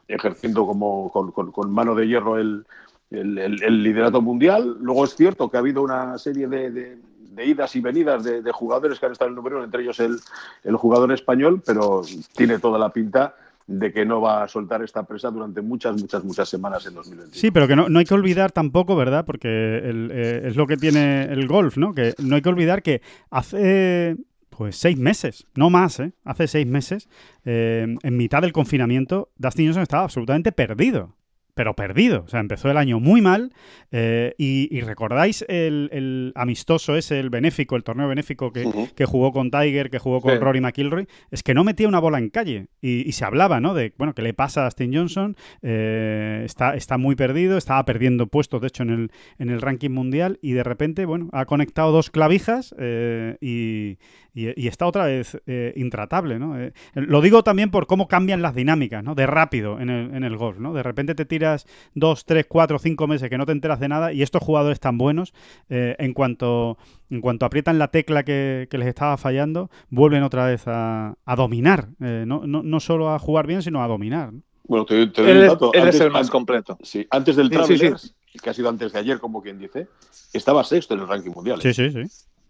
[0.07, 2.65] ejerciendo como con, con mano de hierro el,
[3.13, 4.77] el, liderato mundial.
[4.79, 6.97] Luego es cierto que ha habido una serie de,
[7.39, 11.11] idas y venidas de, jugadores que han estado en el número, entre ellos el, jugador
[11.11, 12.01] español, pero
[12.35, 16.23] tiene toda la pinta de que no va a soltar esta presa durante muchas, muchas,
[16.23, 17.37] muchas semanas en 2020.
[17.37, 19.25] Sí, pero que no, hay que olvidar tampoco, ¿verdad?
[19.25, 21.93] Porque eh, es lo que tiene el golf, ¿no?
[21.93, 24.17] Que no hay que olvidar que hace
[24.49, 26.13] pues seis meses, no más, ¿eh?
[26.23, 27.09] Hace seis meses,
[27.45, 31.15] eh, en mitad del confinamiento, Dustin Johnson estaba absolutamente perdido
[31.53, 32.23] pero perdido.
[32.25, 33.53] O sea, empezó el año muy mal.
[33.91, 39.89] Eh, y, recordáis el, amistoso ese, el benéfico, el torneo benéfico que, jugó con Tiger,
[39.89, 41.07] que jugó con Rory McIlroy.
[41.31, 42.67] Es que no metía una bola en calle.
[42.81, 43.73] Y, se hablaba, ¿no?
[43.73, 45.35] De, bueno, ¿qué le pasa a Stin Johnson?
[45.61, 49.91] Eh, está, está muy perdido, estaba perdiendo puestos, de hecho, en el, en el ranking
[49.91, 50.39] mundial.
[50.41, 53.97] Y de repente, bueno, ha conectado dos clavijas eh, y,
[54.33, 55.41] está otra vez
[55.75, 56.55] intratable, ¿no?
[56.95, 59.15] lo digo también por cómo cambian las dinámicas, ¿no?
[59.15, 60.73] De rápido en el, en el golf, ¿no?
[60.73, 61.57] De repente te tira
[61.93, 64.97] dos, tres, cuatro, cinco meses que no te enteras de nada y estos jugadores tan
[64.97, 65.33] buenos,
[65.69, 66.77] eh, en, cuanto,
[67.09, 72.23] en cuanto aprietan la tecla que, les estaba fallando, vuelven otra vez a, dominar, eh,
[72.27, 74.31] no, no, no, solo a jugar bien, sino a dominar.
[74.65, 75.73] Bueno, te, doy un dato.
[75.73, 76.77] Él es el más completo.
[76.81, 79.87] Sí, antes del Travelers, que ha sido antes de ayer, como quien dice,
[80.31, 81.61] estaba sexto en el ranking mundial.
[81.61, 82.03] Sí, sí, sí.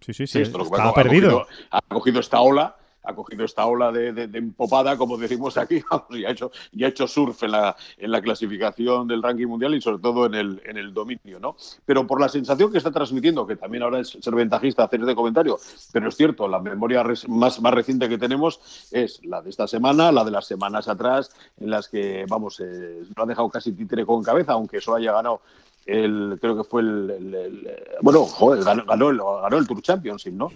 [0.06, 0.42] Sí, sí, sí.
[0.42, 1.48] Estaba perdido.
[1.72, 6.32] ha cogido esta ola ha cogido esta ola de, empopada, como decimos aquí, y ha
[6.32, 10.02] hecho, y ha hecho surf en la, en la clasificación del ranking mundial y sobre
[10.02, 11.56] todo en el, en el dominio, ¿no?
[11.86, 15.16] Pero por la sensación que está transmitiendo, que también ahora es ser ventajista hacer este
[15.16, 15.60] comentario,
[15.92, 20.12] pero es cierto, la memoria más, más reciente que tenemos es la de esta semana,
[20.12, 24.06] la de las semanas atrás, en las que, vamos, eh, no ha dejado casi títere
[24.06, 25.42] con cabeza, aunque eso haya ganado
[25.86, 29.10] el, creo que fue el, bueno, joder, ganó, ganó,
[29.58, 30.52] el, Tour Championship, ¿no?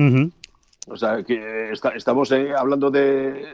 [0.90, 3.46] O sea, que estamos eh, hablando de,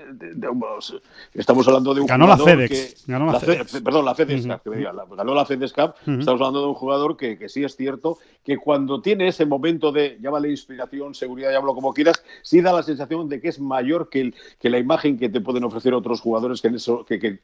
[1.33, 3.81] estamos hablando de un ganó jugador la FedEx, que ganó la, FedEx.
[3.81, 5.95] perdón, la FedEx Cup, que me diga, ganó la FedEx Cup.
[5.99, 9.91] Estamos hablando de un jugador que, que, sí es cierto que cuando tiene ese momento
[9.91, 14.09] de, llámale inspiración, seguridad, llámalo como quieras, sí da la sensación de que es mayor
[14.09, 17.19] que, el, que la imagen que te pueden ofrecer otros jugadores que en eso que,
[17.19, 17.39] que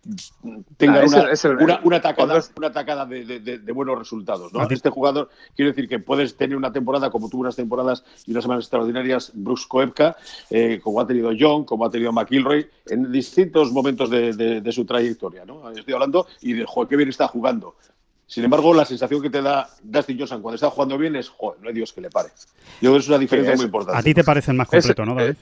[0.78, 1.26] tengan ah,
[1.60, 4.54] una, una, atacada, una atacada de, de, buenos resultados.
[4.54, 4.70] ¿no?
[4.70, 8.44] Este jugador, quiero decir que puedes tener una temporada como tuvo unas temporadas y unas
[8.44, 9.79] semanas extraordinarias, brusco
[10.50, 15.46] eh, como ha tenido John, como ha tenido McIlroy, en distintos momentos de, su trayectoria.
[15.46, 15.70] ¿no?
[15.72, 17.76] Estoy hablando y de, joder, qué bien está jugando.
[18.30, 21.62] Sin embargo, la sensación que te da Dustin Johnson cuando está jugando bien es, joder,
[21.62, 22.30] no hay Dios que le pare.
[22.80, 24.00] Yo creo que es una diferencia muy importante.
[24.00, 25.36] A ti te parece el más completo, ¿no, David?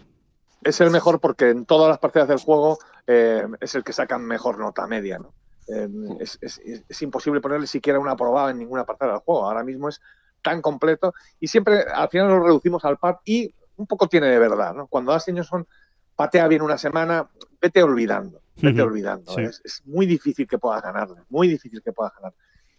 [0.63, 4.17] Es el mejor porque en todas las partidas del juego eh, es el que saca
[4.17, 5.33] mejor nota media, ¿no?
[5.67, 5.89] Eh,
[6.21, 9.45] es, imposible ponerle siquiera una probada en ninguna partida del juego.
[9.45, 10.01] Ahora mismo es
[10.41, 14.39] tan completo y siempre al final lo reducimos al par y un poco tiene de
[14.39, 14.87] verdad, ¿no?
[14.87, 15.65] Cuando Dustin Johnson
[16.15, 17.29] patea bien una semana,
[17.61, 19.37] vete olvidando, vete olvidando.
[19.37, 22.33] Es, muy difícil que puedas ganarle, muy difícil que puedas ganar.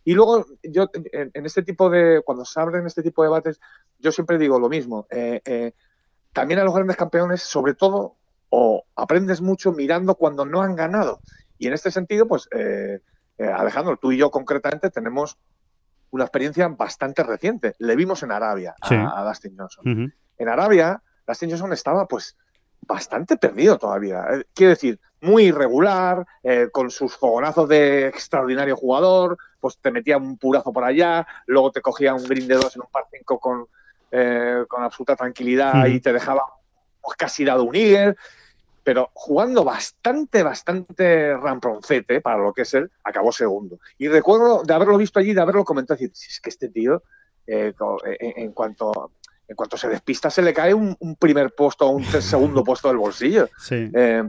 [0.05, 3.61] Y luego, yo en, este tipo de, cuando se abren este tipo de debates,
[3.99, 5.07] yo siempre digo lo mismo.
[5.11, 5.73] Eh, eh,
[6.33, 8.17] también a los grandes campeones, sobre todo,
[8.51, 11.21] o aprendes mucho mirando cuando no han ganado.
[11.59, 13.01] Y en este sentido, pues, eh,
[13.39, 15.39] Alejandro, tú y yo concretamente tenemos
[16.11, 17.75] una experiencia bastante reciente.
[17.79, 22.37] Le vimos en Arabia a, Dustin Johnson en Arabia, Dustin Johnson estaba pues
[22.89, 24.25] bastante perdido todavía.
[24.33, 30.17] Eh, quiero decir, muy irregular, eh, con sus fogonazos de extraordinario jugador, pues te metía
[30.17, 33.39] un purazo por allá, luego te cogía un green de dos en un par 5
[33.39, 33.67] con,
[34.11, 36.45] eh, con absoluta tranquilidad y te dejaba
[37.01, 38.17] pues, casi dado un eagle,
[38.85, 43.79] pero jugando bastante, bastante ramproncete para lo que es él, acabó segundo.
[43.99, 47.03] Y recuerdo de haberlo visto allí, de haberlo comentado, decir, si es que este tío,
[47.47, 49.11] en cuanto
[49.49, 52.99] en cuanto se despista se le cae un, primer puesto o un segundo puesto del
[52.99, 53.49] bolsillo.
[53.71, 54.23] Eh,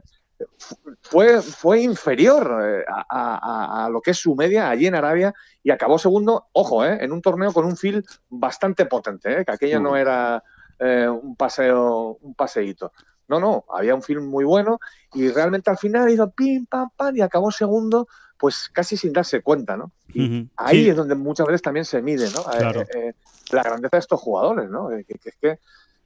[1.01, 5.99] fue, fue inferior eh, a, lo que es su media allí en Arabia y acabó
[5.99, 10.41] segundo, ojo, eh, en un torneo con un feel bastante potente, que aquello no era
[10.79, 12.93] un paseo, un paseíto.
[13.27, 14.79] No, no, había un film muy bueno
[15.13, 18.07] y realmente al final hizo pim, pam, pam y acabó segundo
[18.39, 19.91] pues casi sin darse cuenta, ¿no?
[20.13, 20.89] Y ahí Sí.
[20.89, 22.39] es donde muchas veces también se mide, ¿no?
[22.39, 22.81] Eh, Claro.
[22.81, 23.13] eh, eh,
[23.49, 24.91] la grandeza de estos jugadores, ¿no?
[24.91, 25.59] Eh, que, que es que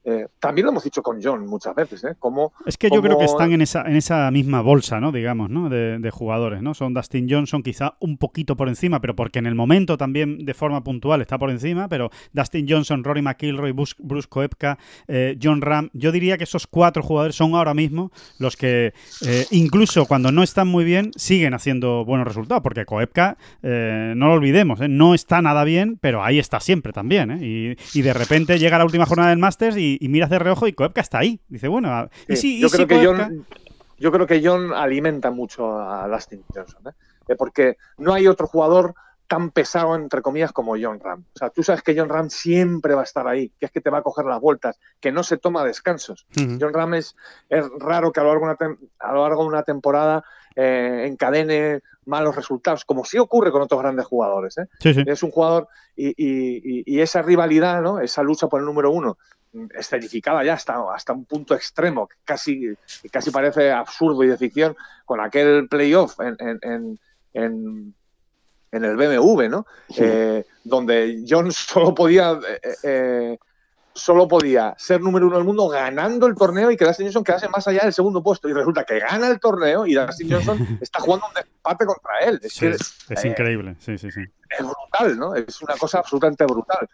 [0.05, 2.15] eh, también lo hemos dicho con John muchas veces, ¿eh?
[2.19, 5.11] Como Es que yo creo que están en esa, en esa misma bolsa, ¿no?
[5.11, 5.69] Digamos, ¿no?
[5.69, 6.73] De, de jugadores, ¿no?
[6.73, 10.53] Son Dustin Johnson quizá un poquito por encima, pero porque en el momento también de
[10.53, 15.61] forma puntual está por encima, pero Dustin Johnson, Rory McIlroy, Bus- Bruce Koepka, eh, John
[15.61, 18.93] Ram, yo diría que esos cuatro jugadores son ahora mismo los que
[19.25, 24.27] eh, incluso cuando no están muy bien siguen haciendo buenos resultados, porque Koepka, eh, no
[24.27, 24.87] lo olvidemos, ¿eh?
[24.87, 27.75] no está nada bien, pero ahí está siempre también, ¿eh?
[27.93, 30.67] Y, y de repente llega la última jornada del Masters y, y miras de reojo
[30.67, 31.39] y Koepka está ahí.
[31.47, 33.45] Dice, bueno, y Sí, y yo si creo que Koepka- John,
[33.99, 36.91] yo creo que John alimenta mucho a Dustin Johnson, ¿eh?
[37.29, 38.95] Eh, porque no hay otro jugador
[39.27, 41.23] tan pesado entre comillas como John Ram.
[41.33, 43.79] O sea, tú sabes que John Ram siempre va a estar ahí, que es que
[43.81, 46.27] te va a coger las vueltas, que no se toma descansos.
[46.59, 47.15] John Ram es,
[47.49, 50.23] es raro que a lo largo de una, tem- a lo largo de una temporada
[50.55, 54.57] eh, encadene malos resultados, como sí ocurre con otros grandes jugadores.
[54.57, 54.67] ¿eh?
[54.79, 55.03] Sí, sí.
[55.07, 57.99] Es un jugador y, y- y- y esa rivalidad, ¿no?
[58.01, 59.17] esa lucha por el número uno,
[59.75, 64.37] escenificada ya hasta, hasta un punto extremo, que casi, que casi parece absurdo y de
[64.37, 66.99] ficción, con aquel playoff en, en, en,
[67.33, 67.95] en-
[68.71, 69.67] en el BMW, ¿no?
[69.97, 73.37] Eh, donde John solo podía eh, eh,
[73.93, 77.47] solo podía ser número uno del mundo ganando el torneo y que Dustin Johnson quedase
[77.49, 78.49] más allá del segundo puesto.
[78.49, 82.39] Y resulta que gana el torneo y Dustin Johnson está jugando un empate contra él.
[82.41, 84.21] Es, Sí, es increíble, sí, sí, sí.
[84.49, 85.35] es brutal, ¿no?
[85.35, 86.89] Es una cosa absolutamente brutal.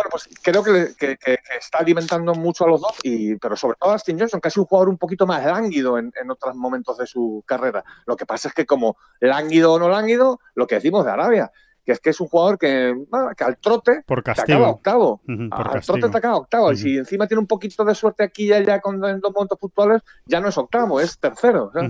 [0.00, 1.18] Bueno, pues creo que,
[1.58, 4.64] está alimentando mucho a los dos, y, pero sobre todo a Dustin Johnson, casi un
[4.64, 7.84] jugador un poquito más lánguido en, en otros momentos de su carrera.
[8.06, 11.52] Lo que pasa es que como lánguido o no lánguido, lo que decimos de Arabia,
[11.90, 12.94] que es que es un jugador que,
[13.36, 15.20] que al trote Por te acaba octavo.
[15.26, 15.98] Por Al castigo.
[15.98, 16.70] trote te acaba octavo.
[16.72, 19.58] Y si encima tiene un poquito de suerte aquí y allá con, en dos momentos
[19.58, 21.72] puntuales, ya no es octavo, es tercero.
[21.74, 21.80] Yo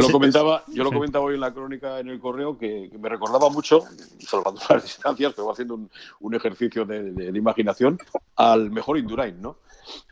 [0.00, 0.94] lo se- comentaba, yo lo sí.
[0.96, 3.80] comentaba hoy en la crónica en el correo que, que me recordaba mucho,
[4.18, 7.98] salvando las distancias, pero haciendo un, un ejercicio de, de- de imaginación,
[8.36, 9.56] al mejor Indurain, ¿no?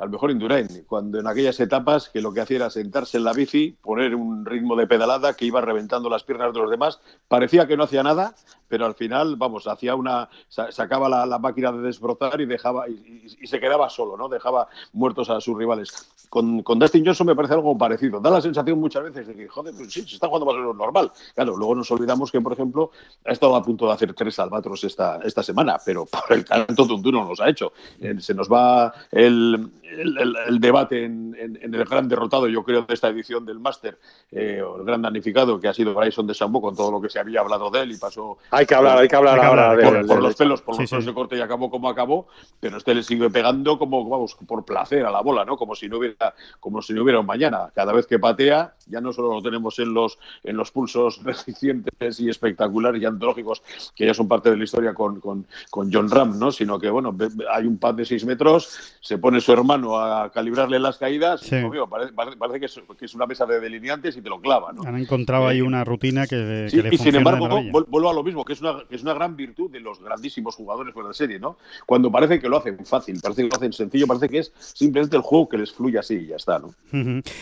[0.00, 3.32] Al mejor Indurain, cuando en aquellas etapas que lo que hacía era sentarse en la
[3.32, 7.66] bici, poner un ritmo de pedalada que iba reventando las piernas de los demás, parecía
[7.68, 8.34] que no hacía nada,
[8.66, 13.46] pero al final, vamos, hacía una, sa- sacaba la, máquina de desbrozar y dejaba y
[13.46, 14.28] se quedaba solo, ¿no?
[14.28, 16.17] Dejaba muertos a sus rivales.
[16.28, 18.20] Con, con Dustin Johnson me parece algo parecido.
[18.20, 20.58] Da la sensación muchas veces de que, joder, pues sí, se está jugando más o
[20.58, 21.10] menos normal.
[21.34, 22.90] Claro, luego nos olvidamos que, por ejemplo,
[23.24, 26.86] ha estado a punto de hacer tres albatros esta, esta semana, pero por el tanto
[26.86, 27.72] Tuntú no nos ha hecho.
[28.00, 32.46] Eh, se nos va el, el- el- el debate en, en- en el gran derrotado,
[32.48, 33.98] yo creo, de esta edición del Máster,
[34.30, 37.08] eh, o el gran damnificado, que ha sido Bryson de Sambo, con todo lo que
[37.08, 39.46] se había hablado de él y pasó Hay que hablar, hay que hablar Hay que
[39.46, 40.94] ahora de- por, los pelos, por Sí, los sí.
[40.96, 42.26] pelos de corte y acabó como acabó,
[42.60, 45.56] pero este le sigue pegando como, vamos, por placer a la bola, ¿no?
[45.56, 46.16] Como si no hubiera,
[46.60, 47.70] como si no hubiera un mañana.
[47.74, 52.20] Cada vez que patea, ya no solo lo tenemos en los, en los pulsos recientes
[52.20, 53.62] y espectaculares y antológicos,
[53.94, 56.50] que ya son parte de la historia con, con, con John Ram, ¿no?
[56.50, 57.16] Sino que, bueno,
[57.52, 61.56] hay un pad de 6 metros, se pone su hermano a calibrarle las caídas, Sí.
[61.56, 64.82] y, parece, que, es, que es una mesa de delineantes y te lo clava, ¿no?
[64.82, 67.86] Han encontrado ahí una rutina que, Sí, que le y sin funciona de embargo, vol-
[67.88, 70.54] vuelvo a lo mismo, que es, una, que es una gran virtud de los grandísimos
[70.56, 71.56] jugadores fuera de serie, ¿no?
[71.86, 75.16] Cuando parece que lo hacen fácil, parece que lo hacen sencillo, parece que es simplemente
[75.16, 76.74] el juego que les fluye así y ya está, ¿no?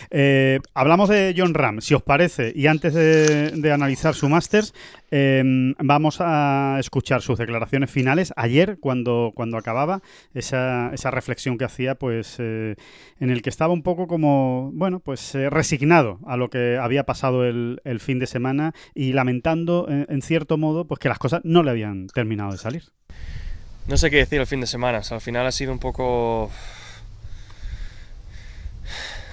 [0.09, 4.73] Eh, hablamos de John Ram, si os parece, y antes de, de analizar su Masters,
[5.09, 5.41] eh,
[5.79, 10.01] vamos a escuchar sus declaraciones finales ayer, cuando, cuando acababa
[10.33, 12.75] esa, esa reflexión que hacía, pues eh,
[13.19, 17.05] en el que estaba un poco como, bueno, pues eh, resignado a lo que había
[17.05, 21.19] pasado el, el fin de semana y lamentando, en, en cierto modo, pues que las
[21.19, 22.83] cosas no le habían terminado de salir.
[23.87, 24.99] No sé qué decir el fin de semana.
[24.99, 26.51] o sea, al final ha sido un poco.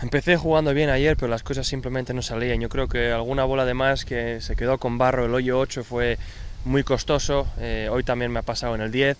[0.03, 2.61] Empecé jugando bien ayer, pero las cosas simplemente no salían.
[2.61, 5.85] Yo creo que alguna bola de más que se quedó con barro, el hoyo 8
[5.85, 6.19] fue
[6.65, 7.47] muy costoso.
[7.59, 9.17] eh, hoy también me ha pasado en el 10.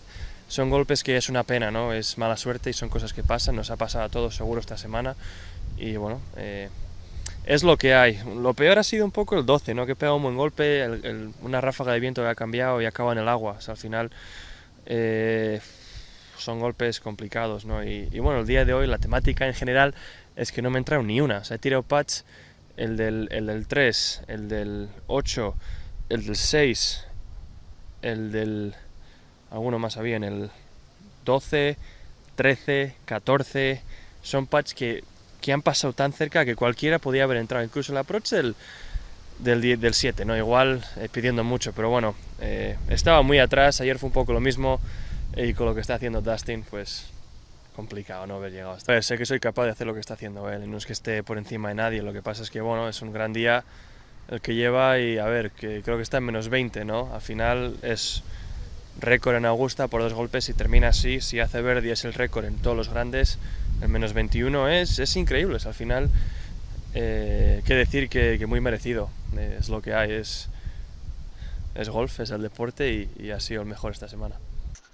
[0.49, 1.93] Son golpes que es una pena, ¿no?
[1.93, 3.57] Es mala suerte y son cosas que pasan.
[3.57, 5.15] Nos ha pasado a todos seguro esta semana.
[5.79, 6.69] Y bueno, eh,
[7.47, 8.21] es lo que hay.
[8.37, 9.87] Lo peor ha sido un poco el 12, ¿no?
[9.87, 12.87] Que pega un buen golpe, el- el- una ráfaga de viento que ha cambiado y
[12.87, 13.53] acaba en el agua.
[13.59, 14.11] O sea, al final
[14.87, 15.61] eh,
[16.37, 17.83] son golpes complicados, ¿no?
[17.85, 19.95] Y, y bueno, el día de hoy la temática en general
[20.37, 21.39] es que no me entraron ni una.
[21.39, 21.85] O sea, he tirado
[22.77, 25.55] el del, el del 3, el del 8,
[26.09, 27.05] el del 6,
[28.03, 28.75] el del...
[29.51, 30.51] Alguno más había en el
[31.25, 31.77] 12,
[32.35, 33.83] 13, 14.
[34.23, 35.05] Son putts que,
[35.41, 37.65] que han pasado tan cerca que cualquiera podía haber entrado.
[37.65, 38.57] Incluso el approach del,
[39.39, 40.37] del, die- del 7, ¿no?
[40.37, 44.41] Igual eh, pidiendo mucho, pero bueno, eh, estaba muy atrás, ayer fue un poco lo
[44.41, 44.81] mismo
[45.37, 47.07] y con lo que está haciendo Dustin, pues
[47.75, 49.01] complicado no haber llegado hasta.
[49.03, 51.23] Sé que soy capaz de hacer lo que está haciendo él, no es que esté
[51.23, 53.65] por encima de nadie, lo que pasa es que bueno, es un gran día
[54.29, 57.13] el que lleva y a ver, que creo que está en menos 20, ¿no?
[57.13, 58.23] Al final es
[59.01, 61.21] récord en Augusta por dos golpes y termina así.
[61.21, 63.39] Si hace Verdi es el récord en todos los grandes,
[63.83, 65.59] el menos 21 es, es increíble.
[65.65, 66.11] al final,
[66.95, 69.11] eh, decir que, muy merecido.
[69.59, 70.49] es lo que hay, es,
[71.75, 74.37] es golf, es el deporte y, y ha sido el mejor esta semana.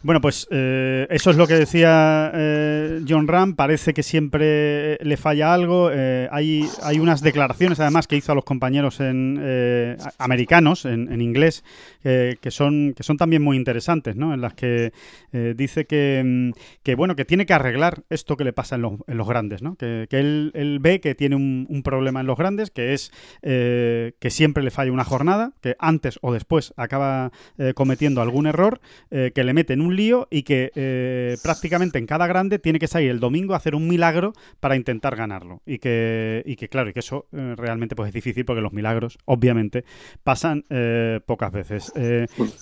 [0.03, 3.55] Bueno, pues eh, eso es lo que decía eh, John Ram.
[3.55, 5.91] Parece que siempre le falla algo.
[5.93, 11.65] Eh, hay, hay unas declaraciones, además, que hizo a los compañeros en, americanos, en, inglés,
[12.03, 14.33] que, son, que son también muy interesantes, ¿no?
[14.33, 14.95] En las que
[15.33, 16.51] dice que, mm,
[16.83, 19.77] que, bueno, que tiene que arreglar esto que le pasa en los, en grandes, ¿no?
[19.77, 24.31] Que, él, él, ve que tiene un, un, problema en los grandes, que es que
[24.31, 27.33] siempre le falla una jornada, que antes o después acaba
[27.75, 28.81] cometiendo algún error,
[29.11, 32.87] que le mete en un lío y que eh, prácticamente en cada grande tiene que
[32.87, 35.61] salir el domingo a hacer un milagro para intentar ganarlo.
[35.67, 38.73] Y que, y que claro, y que eso eh, realmente pues es difícil porque los
[38.73, 39.85] milagros, obviamente,
[40.23, 41.93] pasan eh, pocas veces.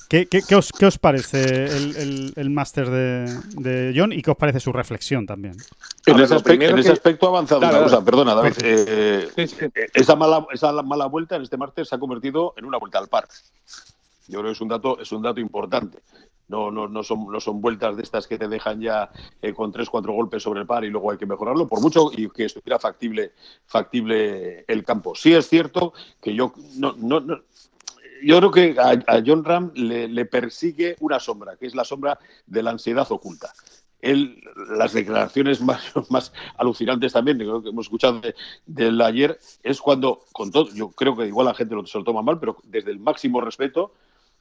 [0.09, 4.61] ¿qué, qué, os, ¿qué, os, parece el, el, máster de, John y qué os parece
[4.61, 5.55] su reflexión también?
[6.07, 6.35] En, ese,
[6.93, 8.55] aspecto, ha avanzado una cosa, perdona, David.
[9.95, 13.09] esa, mala, esa mala vuelta en este máster se ha convertido en una vuelta al
[13.09, 13.29] par.
[14.29, 15.99] Yo creo que es un dato, es un dato importante.
[16.49, 19.11] No, no, no, son, no son vueltas de estas que te dejan ya
[19.43, 22.11] eh, con tres, cuatro golpes sobre el par y luego hay que mejorarlo, por mucho
[22.11, 23.33] y que estuviera factible,
[23.67, 25.15] factible el campo.
[25.15, 27.21] Sí es cierto que yo no, no,
[28.23, 32.63] yo creo que a, John Ram le, persigue una sombra, que es la sombra de
[32.63, 33.53] la ansiedad oculta.
[34.01, 34.41] Él,
[34.71, 38.21] las declaraciones más, más alucinantes también, que hemos escuchado
[38.67, 42.05] del ayer, es cuando, con todo, yo creo que igual la gente lo, se lo
[42.05, 43.93] toma mal, pero desde el máximo respeto,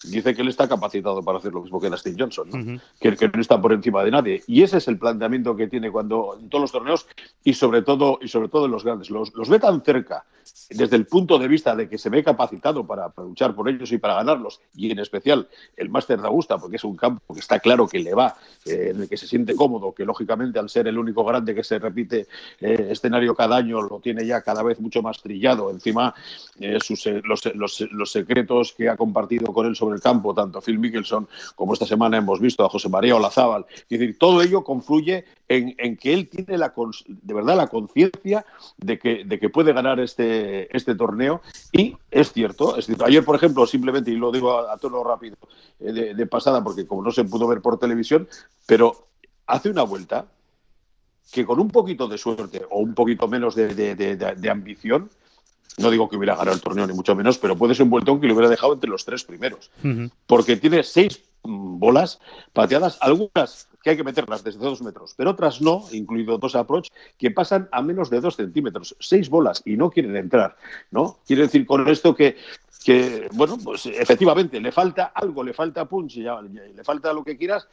[0.04, 3.42] dice que él está capacitado para hacer lo mismo que Dustin Johnson, que, que, no
[3.42, 4.44] está por encima de nadie.
[4.48, 7.08] Y ese es el planteamiento que tiene cuando en todos los torneos
[7.44, 9.10] y sobre todo, y sobre todo en los grandes.
[9.10, 10.26] Los, los ve tan cerca
[10.70, 13.98] desde el punto de vista de que se ve capacitado para, luchar por ellos y
[13.98, 17.60] para ganarlos, y en especial el Máster de Augusta, porque es un campo que está
[17.60, 18.36] claro que le va,
[18.66, 21.64] eh, en el que se siente cómodo, que lógicamente al ser el único grande que
[21.64, 22.28] se repite
[22.60, 25.70] eh, escenario cada año, lo tiene ya cada vez mucho más trillado.
[25.70, 26.14] Encima,
[26.60, 26.78] eh,
[27.24, 31.28] los, los, los, secretos que ha compartido con él sobre el campo, tanto Phil Mickelson
[31.56, 33.66] como esta semana hemos visto a José María Olazábal.
[33.70, 36.74] Es decir, todo ello confluye en, que él tiene la,
[37.08, 38.46] de verdad la conciencia
[38.78, 41.42] de que, de que puede ganar este, este torneo.
[41.72, 45.38] Y es cierto, es ayer, por ejemplo, simplemente, y lo digo a, tono rápido
[45.80, 48.28] eh, de, pasada, porque como no se pudo ver por televisión,
[48.66, 49.08] pero
[49.46, 50.26] hace una vuelta
[51.32, 55.10] que con un poquito de suerte o un poquito menos de, ambición,
[55.78, 58.20] no digo que hubiera ganado el torneo ni mucho menos, pero puede ser un vueltón
[58.20, 59.70] que lo hubiera dejado entre los tres primeros.
[60.26, 62.20] Porque tiene seis mm, bolas
[62.52, 66.90] pateadas, algunas que hay que meterlas desde dos metros, pero otras no, incluido dos approach,
[67.18, 70.58] que pasan a menos de dos centímetros, seis bolas y no quieren entrar,
[70.92, 71.20] ¿no?
[71.26, 72.36] Quiere decir con esto que,
[73.34, 77.68] bueno, pues efectivamente le falta algo, le falta punch, ya, le falta lo que quieras,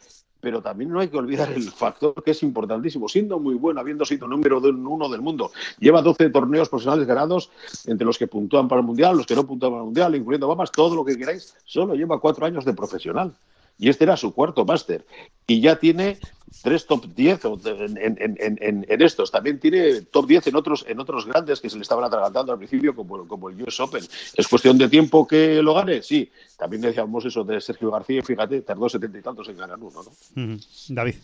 [0.45, 4.05] pero también no hay que olvidar el factor que es importantísimo, siendo muy bueno, habiendo
[4.05, 7.51] sido número uno del mundo, lleva 12 torneos profesionales ganados,
[7.87, 10.47] entre los que puntúan para el Mundial, los que no puntúan para el Mundial, incluyendo
[10.47, 13.33] Bahamas, todo lo que queráis, solo lleva cuatro años de profesional.
[13.79, 15.07] Y este era su cuarto máster.
[15.47, 16.19] Y ya tiene
[16.63, 19.31] tres top 10 en, estos.
[19.31, 22.59] También tiene top 10 en otros, en otros grandes que se le estaban atragantando al
[22.59, 24.05] principio, como, como el US Open.
[24.35, 26.03] ¿Es cuestión de tiempo que lo gane?
[26.03, 26.31] Sí.
[26.57, 30.03] También decíamos eso de Sergio García, fíjate, tardó setenta y tantos en ganar uno.
[30.03, 30.59] ¿no?
[30.89, 31.17] David.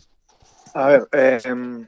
[0.75, 1.87] A ver, em,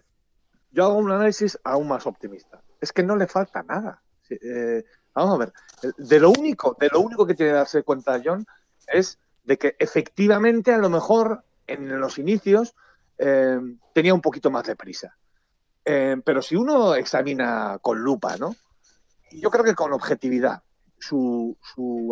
[0.71, 2.61] yo hago un análisis aún más optimista.
[2.81, 4.01] Es que no le falta nada.
[4.31, 4.85] Eh,
[5.15, 5.53] vamos a ver.
[5.99, 8.47] De lo único, de lo único que tiene que darse cuenta John
[8.89, 12.75] es de que efectivamente a lo mejor en los inicios
[13.19, 13.59] eh,
[13.93, 15.17] tenía un poquito más de prisa.
[15.85, 18.55] Eh, pero si uno examina con lupa, ¿no?
[19.31, 20.63] Yo creo que con objetividad,
[20.99, 21.57] su,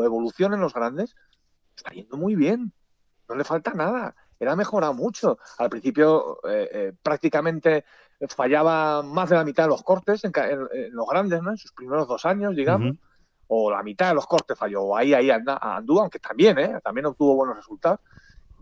[0.04, 1.14] evolución en los grandes
[1.76, 2.72] está yendo muy bien.
[3.28, 4.14] No le falta nada.
[4.38, 5.38] Él ha mejorado mucho.
[5.58, 7.84] Al principio eh, prácticamente
[8.28, 10.32] fallaba más de la mitad de los cortes en,
[10.92, 11.50] los grandes, ¿no?
[11.50, 12.96] En sus primeros dos años, digamos
[13.52, 16.78] o la mitad de los cortes falló, o ahí, ahí anduvo, aunque también, ¿eh?
[16.84, 17.98] también obtuvo buenos resultados.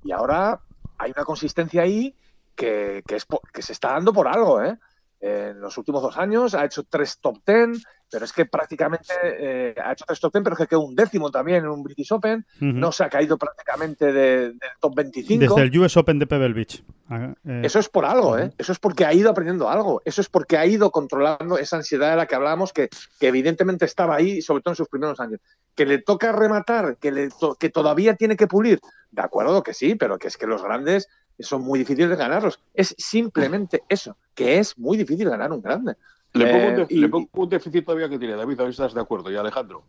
[0.03, 0.59] Y ahora
[0.97, 2.17] hay una consistencia ahí
[2.59, 4.77] que, que, es, que se está dando por algo, ¿eh?
[5.21, 7.75] En los últimos dos años ha hecho tres top ten,
[8.09, 10.95] pero es que prácticamente eh, ha hecho tres top ten, pero es que quedó un
[10.95, 12.47] décimo también en un British Open.
[12.61, 15.41] No se ha caído prácticamente del top 25.
[15.41, 16.85] Desde el US Open de Pebble Beach.
[17.09, 18.53] Ah, eh, Eso es por algo, ¿eh?
[18.59, 20.03] Eso es porque ha ido aprendiendo algo.
[20.05, 22.89] Eso es porque ha ido controlando esa ansiedad de la que hablábamos, que,
[23.21, 25.41] evidentemente estaba ahí, sobre todo en sus primeros años.
[25.75, 27.29] Que le toca rematar, que, le
[27.59, 28.79] que todavía tiene que pulir.
[29.11, 31.09] De acuerdo que sí, pero que es que los grandes
[31.39, 32.61] son muy difíciles de ganarlos.
[32.75, 35.97] Es simplemente eso, que es muy difícil ganar un grande.
[36.35, 39.31] Le pongo, un, eh, déficit todavía que tiene David, a ver si estás de acuerdo,
[39.31, 39.85] y Alejandro.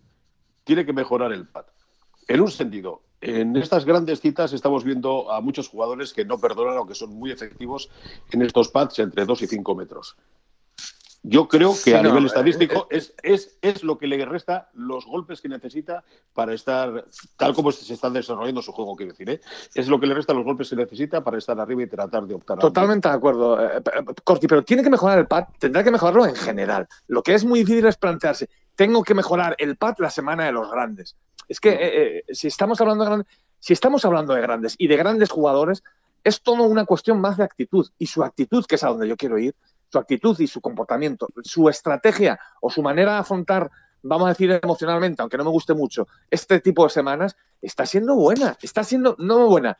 [0.63, 1.65] tiene que mejorar el pad.
[2.27, 6.77] En un sentido, en estas grandes citas estamos viendo a muchos jugadores que no perdonan
[6.77, 7.89] o que son muy efectivos
[8.31, 10.15] en estos pads entre 2 y 5 metros.
[11.21, 15.41] Yo creo que a nivel estadístico es, es, es, lo que le resta los golpes
[15.41, 16.03] que necesita
[16.33, 17.05] para estar,
[17.35, 19.41] tal como se está desarrollando su juego, quiero decir, ¿eh?
[19.75, 22.35] es lo que le resta los golpes que necesita para estar arriba y tratar de
[22.35, 23.81] optar Totalmente de acuerdo, eh,
[24.23, 26.87] Corti, pero tiene que mejorar el pad, tendrá que mejorarlo en general.
[27.07, 30.53] Lo que es muy difícil es plantearse, tengo que mejorar el pad la semana de
[30.53, 31.17] los grandes.
[31.49, 33.25] Es que eh, si, estamos hablando de
[33.59, 35.83] si estamos hablando de grandes y de grandes jugadores,
[36.23, 37.89] es todo una cuestión más de actitud.
[37.97, 39.55] Y su actitud, que es a donde yo quiero ir,
[39.91, 43.69] su actitud y su comportamiento, su estrategia o su manera de afrontar,
[44.01, 48.15] vamos a decir emocionalmente, aunque no me guste mucho, este tipo de semanas, está siendo
[48.15, 49.77] buena, está siendo, no buena,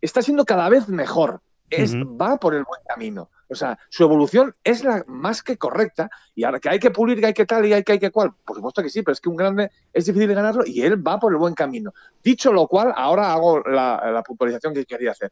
[0.00, 1.40] está siendo cada vez mejor.
[1.70, 3.28] Es, Va por el buen camino.
[3.50, 6.10] O sea, su evolución es la más que correcta.
[6.34, 8.10] Y ahora que hay que pulir, que hay que tal y hay que hay que
[8.10, 10.80] cual, por supuesto que sí, pero es que un grande es difícil de ganarlo y
[10.80, 11.92] él va por el buen camino.
[12.22, 15.30] Dicho lo cual, ahora hago la, la puntualización que quería hacer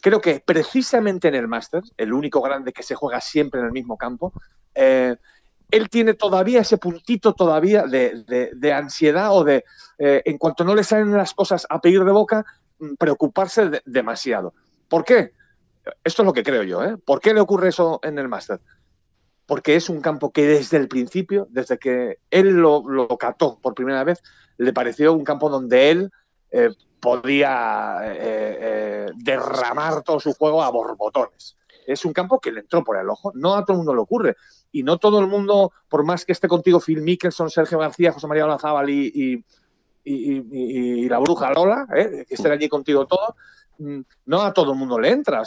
[0.00, 3.72] creo que precisamente en el Masters, el único grande que se juega siempre en el
[3.72, 4.32] mismo campo,
[4.74, 5.16] eh,
[5.70, 9.64] él tiene todavía ese puntito todavía de, ansiedad o de,
[9.98, 12.46] eh, en cuanto no le salen las cosas a pedir de boca,
[12.78, 14.54] mm, preocuparse demasiado.
[14.88, 15.32] ¿Por qué?
[16.04, 16.82] Esto es lo que creo yo.
[16.84, 16.96] ¿eh?
[16.96, 18.62] ¿Por qué le ocurre eso en el Masters?
[19.46, 23.74] Porque es un campo que desde el principio, desde que él lo, lo cató por
[23.74, 24.22] primera vez,
[24.58, 26.12] le pareció un campo donde él
[27.00, 31.56] podía eh, eh, derramar todo su juego a borbotones.
[31.86, 34.00] Es un campo que le entró por el ojo, no a todo el mundo le
[34.00, 34.36] ocurre.
[34.70, 38.26] Y no todo el mundo, por más que esté contigo Phil Mickelson, Sergio García, José
[38.26, 39.42] María Olazábal y,
[40.04, 42.24] y, la bruja Lola, ¿eh?
[42.28, 43.34] que estén allí contigo todos,
[43.78, 45.42] no a todo el mundo le entra.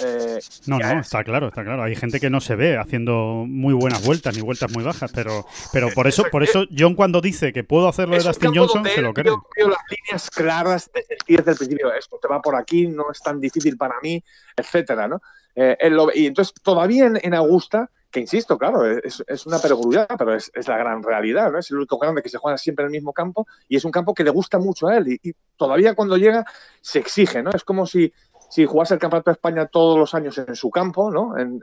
[0.00, 1.82] Eh, no, no, está claro, está claro.
[1.82, 5.46] Hay gente que no se ve haciendo muy buenas vueltas ni vueltas muy bajas, pero,
[5.72, 9.02] pero por eso, por eso John cuando dice que puedo hacerlo de Dustin Johnson, se
[9.02, 9.26] lo cree.
[9.26, 11.92] Yo veo las líneas claras desde el principio.
[11.92, 14.22] Esto te va por aquí, no es tan difícil para mí,
[14.56, 15.20] etcétera, ¿no?
[15.54, 15.76] Eh,
[16.14, 20.76] y entonces todavía en Augusta que insisto, claro, es, es una perogrullada, pero es, la
[20.76, 21.58] gran realidad, ¿no?
[21.58, 23.90] Es el único grande que se juega siempre en el mismo campo y es un
[23.90, 26.44] campo que le gusta mucho a él y, todavía cuando llega
[26.80, 27.50] se exige, ¿no?
[27.52, 28.12] Es como si,
[28.50, 31.38] si jugase el Campeonato de España todos los años en su campo, ¿no?
[31.38, 31.60] En,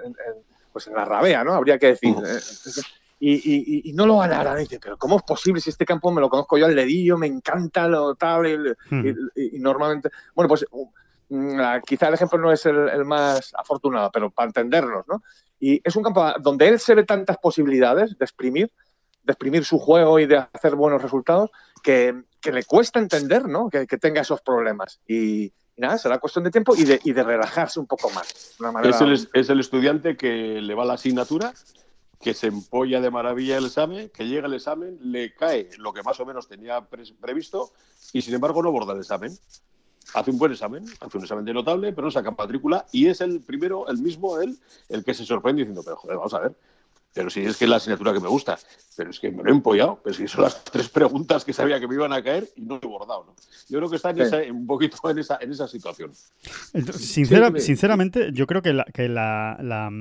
[0.74, 1.54] pues en la rabea, ¿no?
[1.54, 2.16] Habría que decir.
[2.26, 2.40] ¿eh?
[3.20, 4.56] Y, no lo ganará.
[4.56, 7.28] Dice, pero ¿cómo es posible si este campo me lo conozco yo al dedillo, me
[7.28, 8.76] encanta lo tal?
[9.36, 10.10] Y, normalmente.
[10.34, 10.66] Bueno, pues
[11.86, 15.22] quizá el ejemplo no es el, el, más afortunado, pero para entendernos, ¿no?
[15.60, 18.72] Y es un campo donde él se ve tantas posibilidades de exprimir,
[19.24, 21.52] de exprimir su juego y de hacer buenos resultados,
[21.84, 23.70] que, le cuesta entender ¿no?
[23.70, 25.02] que, tenga esos problemas.
[25.08, 28.56] Y, nada, será cuestión de tiempo y de, y de relajarse un poco más.
[28.84, 31.54] es, el, es el estudiante que le va la asignatura
[32.22, 36.04] que se empolla de maravilla el examen, que llega el examen, le cae lo que
[36.04, 37.72] más o menos tenía previsto
[38.12, 39.32] y sin embargo no borda el examen
[40.14, 43.22] hace un buen examen, hace un examen de notable, pero no saca matrícula y es
[43.22, 44.58] el primero, el mismo él,
[44.90, 46.56] el que se sorprende diciendo, pero joder, vamos a ver,
[47.14, 48.58] pero si es que es la asignatura que me gusta,
[48.96, 51.80] pero es que me lo he empollado, pero si son las tres preguntas que sabía
[51.80, 53.36] que me iban a caer y no he bordado, ¿no?
[53.68, 56.12] Yo creo que está en un poquito en esa, en esa situación.
[57.60, 59.92] sinceramente, yo creo que la, que la, la,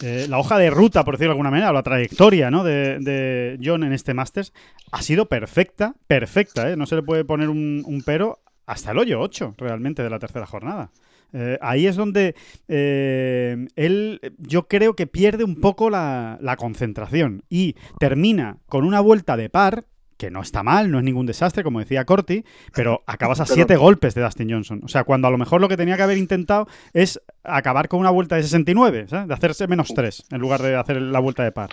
[0.00, 2.64] eh, la, hoja de ruta, por decirlo de alguna manera, o la trayectoria ¿no?
[2.64, 4.52] de, de John en este Masters
[4.92, 6.76] ha sido perfecta, perfecta, ¿eh?
[6.76, 10.18] no se le puede poner un, un pero hasta el hoyo 8 realmente de la
[10.18, 10.90] tercera jornada.
[11.32, 12.34] Eh, ahí es donde
[12.68, 19.36] eh, él, yo creo que pierde un poco la, concentración y termina con una vuelta
[19.36, 19.84] de par,
[20.16, 22.44] que no está mal, no es ningún desastre, como decía Corti,
[22.74, 24.80] pero acabas a siete golpes de Dustin Johnson.
[24.82, 28.00] O sea, cuando a lo mejor lo que tenía que haber intentado es acabar con
[28.00, 29.28] una vuelta de 69, ¿sabes?
[29.28, 31.70] de hacerse menos 3 en lugar de hacer la vuelta de par.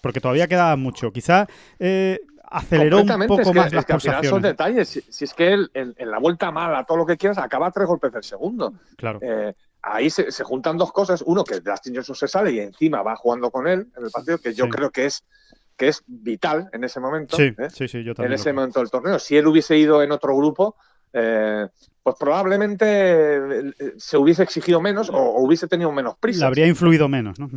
[0.00, 1.12] Porque todavía queda mucho.
[1.12, 1.46] Quizá
[1.78, 2.20] eh,
[2.50, 5.02] aceleró un poco más las es son detalles.
[5.08, 8.12] Si, es que él, en, la vuelta mala, todo lo que quieras, acaba tres golpes
[8.12, 8.74] del segundo.
[8.96, 9.18] Claro.
[9.22, 11.22] Eh, ahí se, juntan dos cosas.
[11.26, 14.38] Uno, que Dustin Johnson se sale y encima va jugando con él en el partido,
[14.38, 15.24] que yo creo que es
[15.76, 17.36] que es vital en ese momento.
[17.36, 17.68] Sí, ¿eh?
[17.70, 18.32] sí, sí, yo también.
[18.32, 19.18] En ese momento del torneo.
[19.20, 20.74] Si él hubiese ido en otro grupo,
[21.12, 21.68] eh,
[22.02, 26.40] pues probablemente se hubiese exigido menos o, hubiese tenido menos prisa.
[26.40, 27.48] Le habría influido menos, ¿no?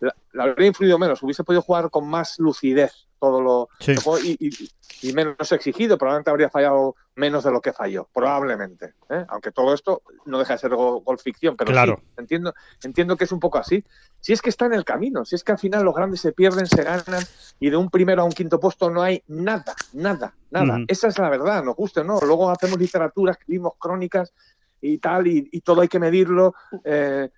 [0.00, 5.98] le habría influido menos, hubiese podido jugar con más lucidez todo lo, y, menos exigido,
[5.98, 8.94] probablemente habría fallado menos de lo que falló, probablemente.
[9.08, 9.24] ¿eh?
[9.28, 12.02] Aunque todo esto no deja de ser gol, ficción, pero claro.
[12.16, 13.84] entiendo, entiendo que es un poco así.
[14.20, 16.32] Si es que está en el camino, si es que al final los grandes se
[16.32, 17.22] pierden, se ganan
[17.60, 20.80] y de un primero a un quinto puesto no hay nada, nada, nada.
[20.88, 22.18] Esa es la verdad, nos gusta, ¿no?
[22.20, 24.32] Luego hacemos literatura, escribimos crónicas
[24.80, 26.54] y tal, y, todo hay que medirlo.
[26.84, 27.30] Eh,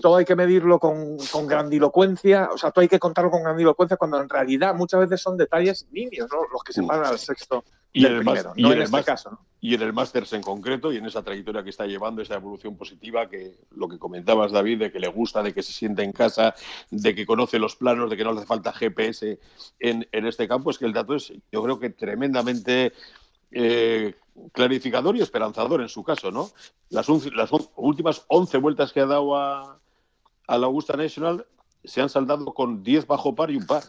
[0.00, 3.96] todo hay que medirlo con, con, grandilocuencia, o sea, todo hay que contarlo con grandilocuencia
[3.96, 6.40] cuando en realidad muchas veces son detalles niños, ¿no?
[6.52, 8.84] Los que se paran al sexto y en el, primero, y no en en el
[8.84, 9.30] este más- caso.
[9.30, 9.40] ¿no?
[9.64, 12.76] y en el Masters en concreto y en esa trayectoria que está llevando, esa evolución
[12.76, 16.12] positiva, que lo que comentabas, David, de que le gusta, de que se siente en
[16.12, 16.54] casa,
[16.90, 19.38] de que conoce los planos, de que no le hace falta GPS
[19.78, 22.92] en, en este campo, es que el dato es, yo creo que tremendamente
[23.54, 24.14] eh,
[24.52, 26.50] clarificador y esperanzador en su caso, ¿no?
[26.90, 29.78] Las, unci- las on- últimas 11 vueltas que ha dado a,
[30.48, 31.46] a la Augusta National
[31.84, 33.82] se han saldado con 10 bajo par y un par.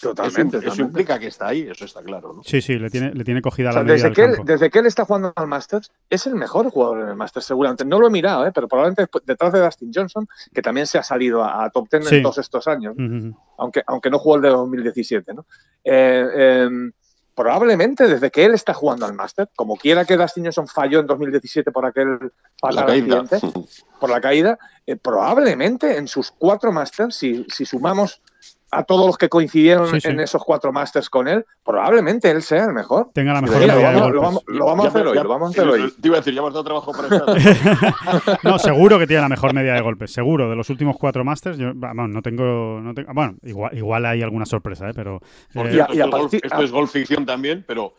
[0.00, 0.58] Totalmente.
[0.58, 2.42] eso, implica que está ahí, eso está claro, ¿no?
[2.44, 4.78] Sí, sí, le tiene, le tiene cogida O sea, la desde, que él, desde que
[4.78, 7.84] él está jugando al Masters, es el mejor jugador en el Masters, seguramente.
[7.84, 8.52] No lo he mirado, ¿eh?
[8.54, 12.06] pero probablemente detrás de Dustin Johnson, que también se ha salido a, a top 10
[12.08, 12.14] Sí.
[12.16, 12.94] en todos estos años,
[13.58, 15.34] aunque, aunque no jugó el de 2017.
[15.34, 15.44] ¿no?
[15.82, 16.68] Eh, eh,
[17.40, 21.06] probablemente desde que él está jugando al Masters, como quiera que Dustin Johnson falló en
[21.06, 22.18] 2017 por aquel
[22.60, 23.38] fatal accidente,
[23.98, 28.20] por la caída, eh, probablemente en sus cuatro Masters, si, si sumamos
[28.72, 30.08] a todos los que coincidieron Sí, sí.
[30.08, 33.10] en esos cuatro Masters con él, probablemente él sea el mejor.
[33.12, 35.16] Tenga la mejor mira, lo, medida de vamos, lo vamos- lo vamos a hacer hoy,
[35.16, 35.92] ya- lo vamos a hacer hoy.
[36.00, 38.38] Te iba a decir, ya has dado trabajo para estar.
[38.44, 40.48] No, seguro que tiene la mejor media de golpes, seguro.
[40.48, 44.46] De los últimos cuatro Masters, yo, no tengo, no tengo- bueno, igual, igual hay alguna
[44.46, 44.92] sorpresa, ¿eh?
[44.94, 45.20] pero
[45.52, 47.26] Por eh, cierto, Y a- y a esto, es golf, partir- esto es golf ficción
[47.26, 47.94] también, pero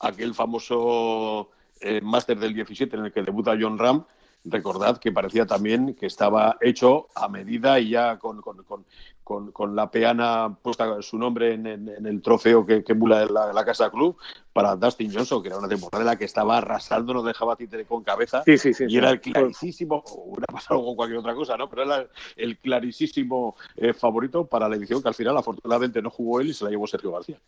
[0.00, 1.50] aquel famoso
[1.80, 4.04] eh, máster del 17 en el que debuta John Ram,
[4.46, 8.84] recordad que parecía también que estaba hecho a medida y ya con, con- con-
[9.24, 13.24] con- con la peana puesta su nombre en, en- en el trofeo que, que emula
[13.26, 14.16] la, la Casa Club
[14.52, 17.84] para Dustin Johnson, que era una temporada en la que estaba arrasando, no dejaba títere
[17.86, 18.42] con cabeza.
[18.44, 18.84] Sí, sí, sí.
[18.84, 18.96] Y sí.
[18.98, 21.68] era el clarísimo, o hubiera pasado con cualquier otra cosa, ¿no?
[21.68, 22.06] Pero era
[22.36, 26.54] el clarísimo eh, favorito para la edición que al final afortunadamente no jugó él y
[26.54, 27.40] se la llevó Sergio García.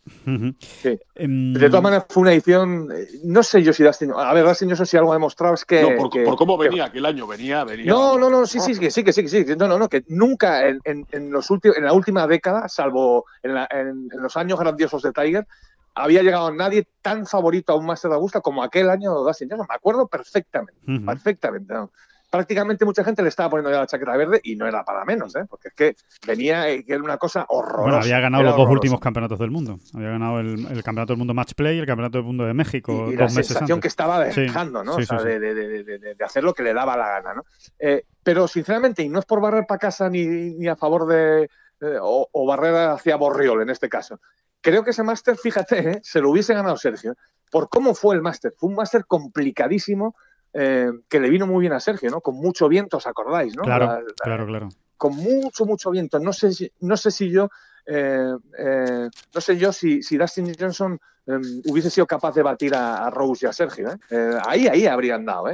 [1.15, 2.89] Em, De todas maneras, fue una edición.
[2.93, 4.11] eh, No sé yo si Dustin.
[4.15, 5.81] A ver, Dustin Johnson, si algo ha demostrado es que.
[5.81, 7.85] no, por, que- por cómo que- venía aquel año, venía, venía.
[7.85, 9.45] No, no, no, sí, sí, que sí, que sí, que sí.
[9.57, 13.67] No, no, no, que nunca en los últimos, en la última década, salvo en, la-
[13.71, 15.47] en- en los años grandiosos de Tiger,
[15.95, 19.65] había llegado nadie tan favorito a un Master de Augusta como aquel año Dustin Johnson.
[19.69, 21.73] Me acuerdo perfectamente, perfectamente.
[21.73, 21.91] ¿no?
[22.29, 25.33] Prácticamente mucha gente le estaba poniendo ya la chaqueta verde y no era para menos,
[25.37, 25.45] ¿eh?
[25.49, 25.95] porque es que
[26.27, 27.81] venía, eh, que era una cosa horrorosa.
[27.83, 29.79] Bueno, había ganado los dos últimos campeonatos del mundo.
[29.95, 32.53] Había ganado el, el campeonato del mundo match play y el campeonato del mundo de
[32.53, 33.81] México y, y la meses sensación antes.
[33.81, 34.97] que estaba Sí, dejando, ¿no?
[34.97, 35.25] sí, o sea, sí.
[35.25, 37.43] De, de- de- de- de- de hacer lo que le daba la gana, ¿no?
[37.79, 41.43] Eh, pero sinceramente, y no es por barrer para casa ni, ni a favor de.
[41.79, 44.19] eh, o, o barrer hacia Borriol en este caso.
[44.59, 45.99] Creo que ese máster, fíjate, ¿eh?
[46.03, 47.15] se lo hubiese ganado Sergio.
[47.49, 48.53] Por cómo fue el máster.
[48.57, 50.13] Fue un máster complicadísimo
[50.51, 52.19] eh, que le vino muy bien a Sergio, ¿no?
[52.19, 53.63] Con mucho viento, ¿os acordáis, no?
[53.63, 54.69] Claro, La- la- claro, claro.
[54.97, 56.19] con mucho, mucho viento.
[56.19, 57.47] No sé si, no sé si yo,
[57.87, 62.73] eh, eh, no sé yo si, si Dustin Johnson eh, hubiese sido capaz de batir
[62.75, 63.89] a, a Rose y a Sergio.
[64.09, 64.37] ¿eh?
[64.45, 65.49] Ahí, ahí habrían dado.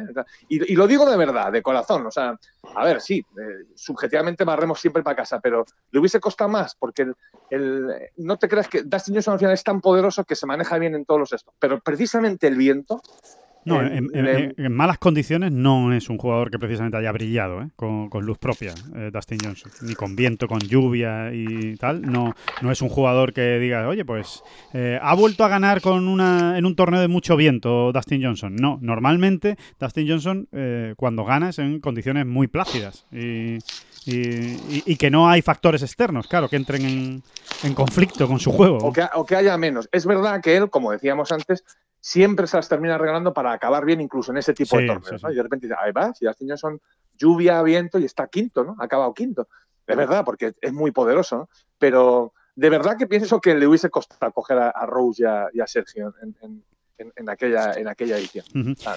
[0.49, 2.05] Y, y lo digo de verdad, de corazón.
[2.05, 2.36] O sea,
[2.75, 3.23] a ver, sí,
[3.75, 7.05] subjetivamente barremos siempre para casa, pero le hubiese costado más, porque
[7.49, 10.77] el- no te creas que Dustin Johnson al final es tan poderoso que se maneja
[10.79, 11.53] bien en todos los estos.
[11.59, 13.01] Pero precisamente el viento.
[13.66, 16.97] No, eh, en, en- le- en- en malas condiciones no es un jugador que precisamente
[16.97, 17.70] haya brillado ¿eh?
[17.76, 19.72] con, con luz propia, eh, Dustin Johnson.
[19.82, 22.01] Ni con viento, con lluvia y tal.
[22.01, 24.41] No, no es un jugador que diga, oye, pues
[24.74, 28.55] eh, ha vuelto a ganar con una, en un torneo de mucho viento Dustin Johnson.
[28.55, 33.57] No, normalmente Dustin Johnson eh, cuando gana es en condiciones muy plácidas y,
[34.05, 37.24] y- y- y que no hay factores externos, claro, que entren en,
[37.64, 38.78] en conflicto con su juego.
[38.78, 39.88] o que, o que haya menos.
[39.91, 41.64] Es verdad que él, como decíamos antes,
[42.06, 45.08] siempre se las termina regalando para acabar bien, incluso en ese tipo Sí, de torneos.
[45.08, 45.30] sí, ¿no?
[45.30, 45.34] sí.
[45.34, 46.82] Y de repente dice, ahí va, si Dustin Johnson,
[47.18, 48.76] lluvia, viento y está quinto, ¿no?
[48.80, 49.47] Ha acabado quinto.
[49.88, 51.49] Es verdad, porque es muy poderoso, ¿no?
[51.78, 55.47] Pero de verdad que pienso que le hubiese costado coger a, a Rose y a,
[55.54, 56.64] y a Sergio en, en-
[56.97, 58.45] en- en aquella, en aquella edición.
[58.86, 58.95] Ah.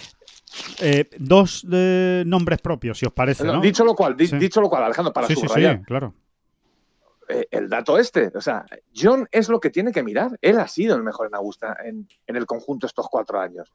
[0.81, 3.61] Eh, dos de nombres propios, si os parece, No, ¿no?
[3.61, 4.37] Dicho lo cual, di- Sí.
[4.37, 6.13] dicho lo cual, Alejandro, para sí, sí, subrayar, sí, claro.
[7.29, 8.31] Eh, el dato este.
[8.35, 8.65] O sea,
[8.95, 10.39] John es lo que tiene que mirar.
[10.41, 13.73] Él ha sido el mejor en Augusta en, el conjunto estos cuatro años.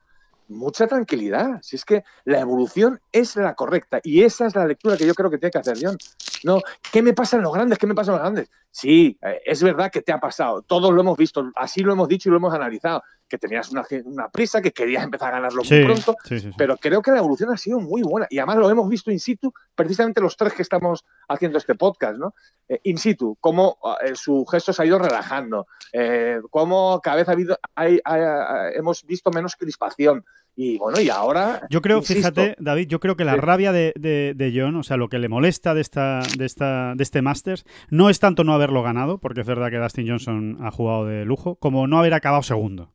[0.48, 1.60] Mucha tranquilidad.
[1.62, 5.14] Si es que la evolución es la correcta y esa es la lectura que yo
[5.14, 5.98] creo que tiene que hacer John.
[6.44, 6.60] No,
[6.92, 7.78] ¿qué me pasa en los grandes?
[7.78, 8.50] ¿Qué me pasa en los grandes?
[8.72, 10.62] Sí, eh, es verdad que te ha pasado.
[10.64, 13.04] Todos lo hemos visto, así lo hemos dicho y lo hemos analizado.
[13.32, 16.18] Que tenías una, una prisa, que querías empezar a ganarlo Sí, muy pronto.
[16.26, 16.54] sí, sí, sí.
[16.58, 18.28] Pero creo que la evolución ha sido muy buena.
[18.30, 22.18] Y además lo hemos visto in situ, precisamente los tres que estamos haciendo este podcast,
[22.20, 22.34] ¿no?
[22.68, 27.30] Eh, in situ, cómo eh, su gesto se ha ido relajando, eh, cómo cada vez
[27.30, 30.26] ha habido, hay- hay- hay- hemos visto menos crispación.
[30.54, 31.66] Y bueno, y ahora.
[31.70, 33.40] Yo creo, insisto, fíjate, David, yo creo que la Sí.
[33.40, 36.94] rabia de, de- de John, o sea, lo que le molesta de esta, de esta,
[36.94, 40.58] de este Masters, no es tanto no haberlo ganado, porque es verdad que Dustin Johnson
[40.62, 42.92] ha jugado de lujo, como no haber acabado segundo.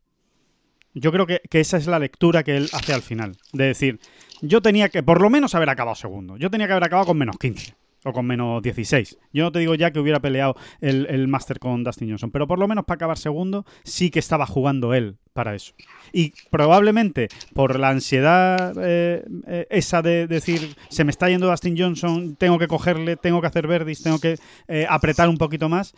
[0.98, 3.36] Yo creo que, que esa es la lectura que él hace al final.
[3.52, 4.00] De decir,
[4.40, 6.36] yo tenía que por lo menos haber acabado segundo.
[6.38, 7.74] Yo tenía que haber acabado con menos 15
[8.04, 9.18] o con menos 16.
[9.32, 12.46] Yo no te digo ya que hubiera peleado el, el Master con Dustin Johnson, pero
[12.46, 15.72] por lo menos para acabar segundo sí que estaba jugando él para eso.
[16.12, 21.76] Y probablemente por la ansiedad eh, eh, esa de decir, se me está yendo Dustin
[21.78, 25.94] Johnson, tengo que cogerle, tengo que hacer verdis, tengo que eh, apretar un poquito más,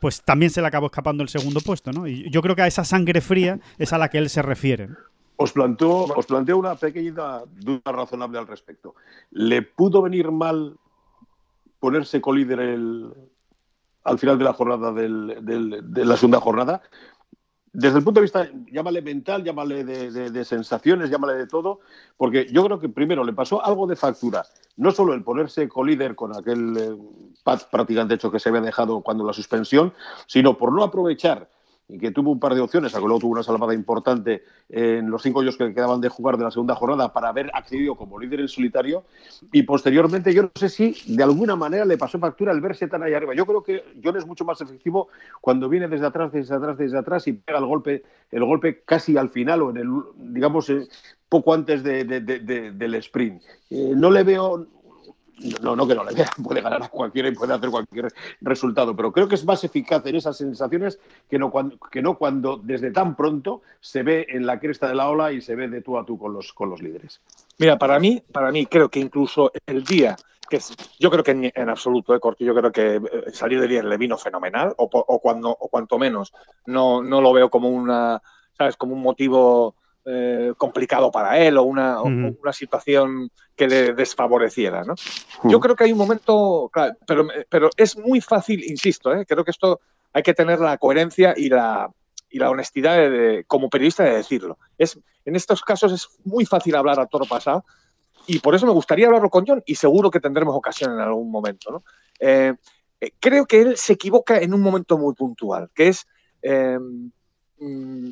[0.00, 2.06] pues también se le acabó escapando el segundo puesto, ¿no?
[2.06, 4.88] Y yo creo que a esa sangre fría es a la que él se refiere.
[5.36, 8.94] os planteo una pequeña duda razonable al respecto.
[9.32, 10.76] ¿Le pudo venir mal
[11.80, 13.12] ponerse colíder el,
[14.04, 16.82] al final de la jornada del- del- de la segunda jornada?
[17.72, 21.78] Desde el punto de vista, llámale mental, llámale de, sensaciones, llámale de todo,
[22.16, 24.44] porque yo creo que primero le pasó algo de factura.
[24.76, 26.96] No solo el ponerse colíder con aquel eh,
[27.70, 29.92] prácticamente hecho que se había dejado cuando la suspensión,
[30.26, 31.48] sino por no aprovechar
[31.92, 35.22] y que tuvo un par de opciones, aunque luego tuvo una salvada importante en los
[35.22, 38.40] cinco hoyos que quedaban de jugar de la segunda jornada para haber accedido como líder
[38.40, 39.02] en solitario.
[39.52, 43.02] Y posteriormente, yo no sé si de alguna manera le pasó factura el verse tan
[43.02, 43.34] ahí arriba.
[43.34, 45.08] Yo creo que John es mucho más efectivo
[45.40, 49.16] cuando viene desde atrás, desde atrás, desde atrás y pega el golpe, el golpe casi
[49.16, 50.86] al final o en el, digamos, eh,
[51.28, 53.42] poco antes de- de- de- de- del sprint.
[53.70, 54.66] Eh, no le veo.
[55.62, 58.94] No, no que no le vea, puede ganar a cualquiera y puede hacer cualquier resultado,
[58.94, 62.58] pero creo que es más eficaz en esas sensaciones que no, cuando, que no cuando
[62.62, 65.80] desde tan pronto se ve en la cresta de la ola y se ve de
[65.80, 67.20] tú a tú con los, con los líderes.
[67.58, 70.16] Mira, para mí, para mí creo que incluso el día
[70.48, 70.60] que
[70.98, 73.96] yo creo que en, absoluto, eh, Corti, yo creo que eh, salir de bien le
[73.96, 76.34] vino fenomenal, o, o cuando, o cuanto menos,
[76.66, 78.20] no, no lo veo como una,
[78.58, 79.76] sabes, como un motivo
[80.06, 82.38] eh, complicado para él o una, o Ujú.
[82.42, 84.94] una situación que le desfavoreciera, ¿no?
[85.44, 89.26] Yo creo que hay un momento, claro, pero, pero es muy fácil, insisto, ¿eh?
[89.26, 89.80] creo que esto
[90.12, 91.90] hay que tener la coherencia y la,
[92.30, 94.58] y la honestidad de, de- como periodista de decirlo.
[94.78, 97.64] Es, en estos casos es muy fácil hablar a toro pasado
[98.26, 101.30] y por eso me gustaría hablarlo con John y seguro que tendremos ocasión en algún
[101.30, 101.70] momento.
[101.70, 101.84] ¿no?
[102.18, 102.54] Eh,
[103.18, 106.06] creo que él se equivoca en un momento muy puntual, que es...
[106.42, 106.78] eh,
[107.58, 108.10] mm,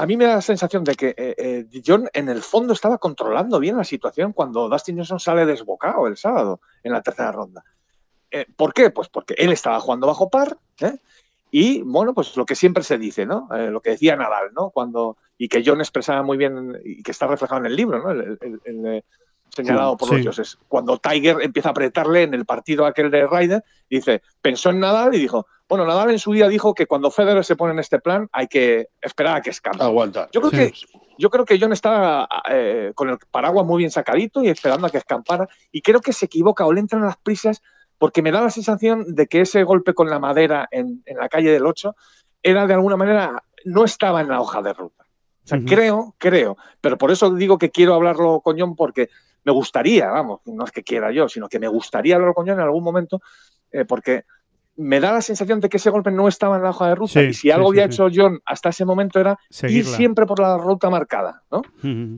[0.00, 2.96] a mí me da la sensación de que eh, eh, John en el fondo estaba
[2.96, 7.62] controlando bien la situación cuando Dustin Johnson sale desbocado el sábado en la tercera ronda.
[8.30, 8.88] Eh, ¿Por qué?
[8.88, 10.56] Pues porque él estaba jugando bajo par
[11.50, 13.46] y, bueno, pues lo que siempre se dice, ¿no?
[13.50, 14.70] Lo que decía Nadal, ¿no?
[14.70, 18.10] Cuando, y que John expresaba muy bien y que está reflejado en el libro, ¿no?
[18.10, 19.04] El,
[19.54, 20.14] señalado por Sí.
[20.16, 20.58] los dioses.
[20.68, 25.14] Cuando Tiger empieza a apretarle en el partido aquel de Ryder, dice, pensó en Nadal
[25.14, 27.98] y dijo, bueno, Nadal en su día dijo que cuando Federer se pone en este
[28.00, 29.82] plan hay que esperar a que escape.
[29.82, 30.28] Aguanta.
[30.32, 30.72] Yo creo Sí.
[30.72, 34.86] que yo creo que John está eh, con el paraguas muy bien sacadito y esperando
[34.86, 35.46] a que escampara.
[35.70, 37.62] Y creo que se equivoca o le entran las prisas
[37.98, 41.28] porque me da la sensación de que ese golpe con la madera en, en la
[41.28, 41.94] calle del 8
[42.42, 45.04] era de alguna manera, no estaba en la hoja de ruta.
[45.44, 46.56] O sea, creo, creo.
[46.80, 49.10] Pero por eso digo que quiero hablarlo con John porque
[49.44, 52.58] me gustaría, vamos, no es que quiera yo, sino que me gustaría hablarlo con John
[52.58, 53.20] en algún momento
[53.72, 54.24] eh, porque
[54.76, 57.12] me da la sensación de que ese golpe no estaba en la hoja de ruta.
[57.20, 57.94] Sí, y si algo sí, había sí.
[57.94, 59.38] hecho John hasta ese momento era
[59.68, 61.62] ir siempre por la ruta marcada, ¿no?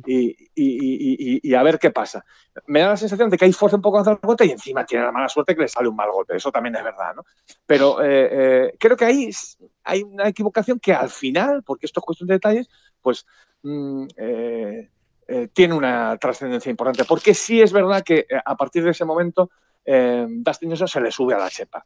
[0.07, 2.25] Y, y- y- y- y a ver qué pasa.
[2.67, 4.85] Me da la sensación de que hay fuerza un poco hacia el golpe y encima
[4.85, 6.37] tiene la mala suerte que le sale un mal golpe.
[6.37, 7.25] Eso también es verdad, ¿no?
[7.67, 8.29] Pero eh,
[8.67, 9.31] eh, creo que ahí
[9.85, 12.69] hay una equivocación que al final, porque esto es cuestión de detalles,
[13.01, 13.27] pues
[13.63, 14.91] mm, eh,
[15.29, 17.05] eh, tiene una trascendencia importante.
[17.05, 19.51] Porque sí es verdad que eh, a partir de ese momento
[19.85, 21.85] eh, Dustin Johnson se le sube a la chepa.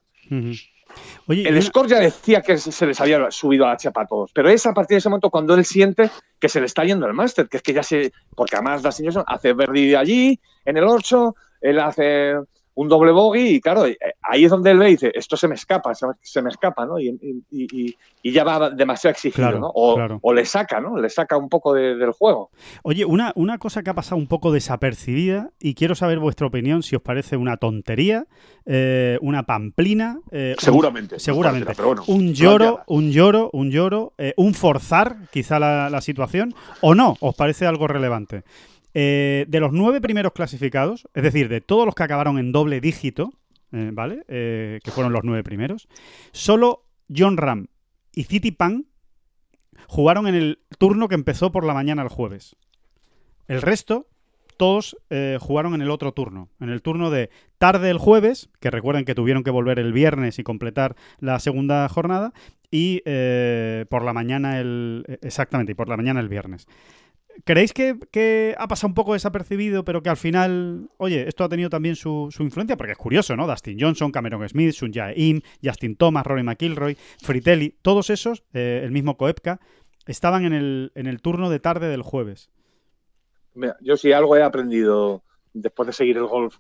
[1.27, 4.33] Oye, El score ya decía que se les había subido a la chepa a todos,
[4.33, 7.07] pero es a partir de ese momento cuando él siente que se le está yendo
[7.07, 8.13] el máster, que es que ya se.
[8.35, 12.35] Porque además Dustin Johnson hace Verdi allí, en el 8, él hace
[12.77, 15.49] un doble bogey y claro, eh, ahí es donde él ve y dice: Esto se
[15.49, 16.99] me escapa, se me, se me escapa, ¿no?
[16.99, 19.71] Y, y- y- y ya va demasiado exigido, Claro, ¿no?
[19.75, 20.19] O, claro.
[20.23, 20.97] o le saca, ¿no?
[20.99, 22.51] Le saca un poco de- del juego.
[22.83, 26.83] Oye, una, una cosa que ha pasado un poco desapercibida y quiero saber vuestra opinión,
[26.83, 28.27] si os parece una tontería,
[28.67, 31.19] eh, una pamplina, eh, un- Seguramente.
[31.19, 36.01] seguramente, Pero bueno, un lloro, un lloro, un lloro, eh, un forzar quizá la, la
[36.01, 38.43] situación, o no, os parece algo relevante.
[38.95, 42.81] Eh, de los nueve primeros clasificados, es decir, de todos los que acabaron en doble
[42.81, 43.31] dígito,
[43.73, 44.25] eh, ¿vale?
[44.29, 45.87] Eh, que fueron los nueve primeros,
[46.33, 47.67] solo John Ram
[48.15, 48.87] y City Pan
[49.87, 52.57] jugaron en el turno que empezó por la mañana el jueves.
[53.49, 54.09] El resto,
[54.57, 54.97] todos
[55.41, 57.29] jugaron en el otro turno, en el turno de
[57.59, 61.87] tarde el jueves, que recuerden que tuvieron que volver el viernes y completar la segunda
[61.91, 62.33] jornada,
[62.71, 63.03] y
[63.91, 65.05] por la mañana el.
[65.21, 66.67] Exactamente, y por la mañana el viernes.
[67.45, 71.49] ¿Creéis que, que ha pasado un poco desapercibido, pero que al final, oye, esto ha
[71.49, 72.77] tenido también su, su influencia?
[72.77, 73.47] Porque es curioso, ¿no?
[73.47, 78.81] Dustin Johnson, Cameron Smith, Sun Jae Im, Justin Thomas, Rory McIlroy, Fritelli, todos esos, eh,
[78.83, 79.61] el mismo Koepka,
[80.07, 82.51] estaban en el, en el turno de tarde del jueves.
[83.55, 85.23] mira, yo sí algo he aprendido
[85.53, 86.59] después de seguir el golf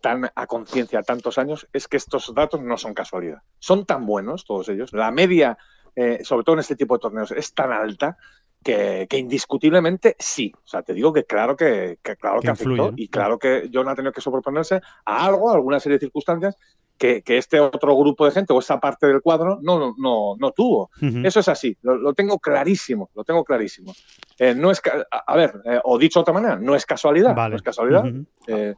[0.00, 3.42] tan a conciencia tantos años, es que estos datos no son casualidad.
[3.58, 4.92] Son tan buenos todos ellos.
[4.92, 5.58] La media,
[5.96, 8.16] eh, sobre todo en este tipo de torneos, es tan alta
[8.62, 10.52] que, que indiscutiblemente sí.
[10.56, 12.94] O sea, te digo que claro que, que claro Que afectó influye, ¿no?
[12.96, 16.56] y claro que John ha tenido que sobreponerse a algo, a alguna serie de circunstancias
[16.96, 20.50] que, que este otro grupo de gente o esa parte del cuadro no, no, no
[20.50, 20.90] tuvo.
[21.00, 21.20] Ujú.
[21.24, 23.94] Eso es así, lo, lo tengo clarísimo, lo tengo clarísimo.
[24.38, 27.34] Eh, no es, a, a ver, eh, o dicho de otra manera, no es casualidad,
[27.36, 27.50] Vale.
[27.50, 28.04] no es casualidad.
[28.04, 28.26] Ujú.
[28.48, 28.74] Eh,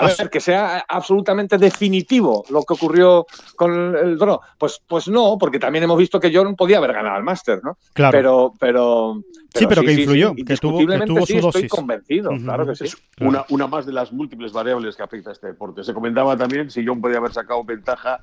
[0.00, 3.26] a ver, que sea absolutamente definitivo lo que ocurrió
[3.56, 4.40] con el draw.
[4.58, 7.78] Pues, pues no, porque también hemos visto que John podía haber ganado al Máster, ¿no?
[7.92, 8.12] Claro.
[8.12, 9.22] Pero, pero,
[9.52, 11.70] Sí, pero que influyó, que tuvo- que tuvo sí, su estoy dosis.
[11.70, 12.84] convencido, claro que sí.
[13.16, 13.30] Claro.
[13.30, 15.82] Una, una más de las múltiples variables que afecta a este deporte.
[15.82, 18.22] Se comentaba también si John podía haber sacado ventaja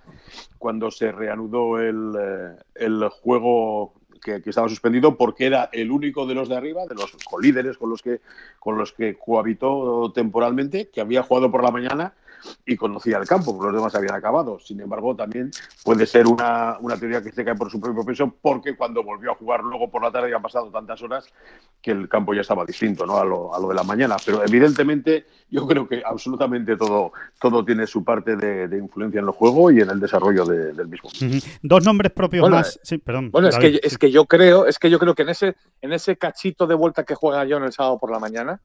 [0.57, 3.93] cuando se reanudó el, eh, el juego
[4.41, 7.89] que, estaba suspendido porque era el único de los de arriba, de los colíderes con
[7.89, 8.19] los que
[8.59, 12.13] con los que cohabitó temporalmente, que había jugado por la mañana
[12.65, 14.59] y conocía el campo, porque los demás habían acabado.
[14.59, 15.51] Sin embargo, también
[15.83, 19.31] puede ser una, una teoría que se cae por su propio peso, porque cuando volvió
[19.31, 21.25] a jugar luego por la tarde ya han pasado tantas horas
[21.81, 23.17] que el campo ya estaba distinto ¿no?
[23.17, 24.17] a, lo, a lo de la mañana.
[24.25, 29.25] Pero evidentemente yo creo que absolutamente todo, todo tiene su parte de, de influencia en
[29.25, 31.09] el juego y en el desarrollo de- del mismo.
[31.61, 32.79] Dos nombres propios Bueno, más.
[32.83, 33.31] Sí, perdón.
[33.31, 35.93] Bueno, es que, es que yo creo, es que yo creo que en ese, en
[35.93, 38.59] ese cachito de vuelta que juega John el sábado por la mañana,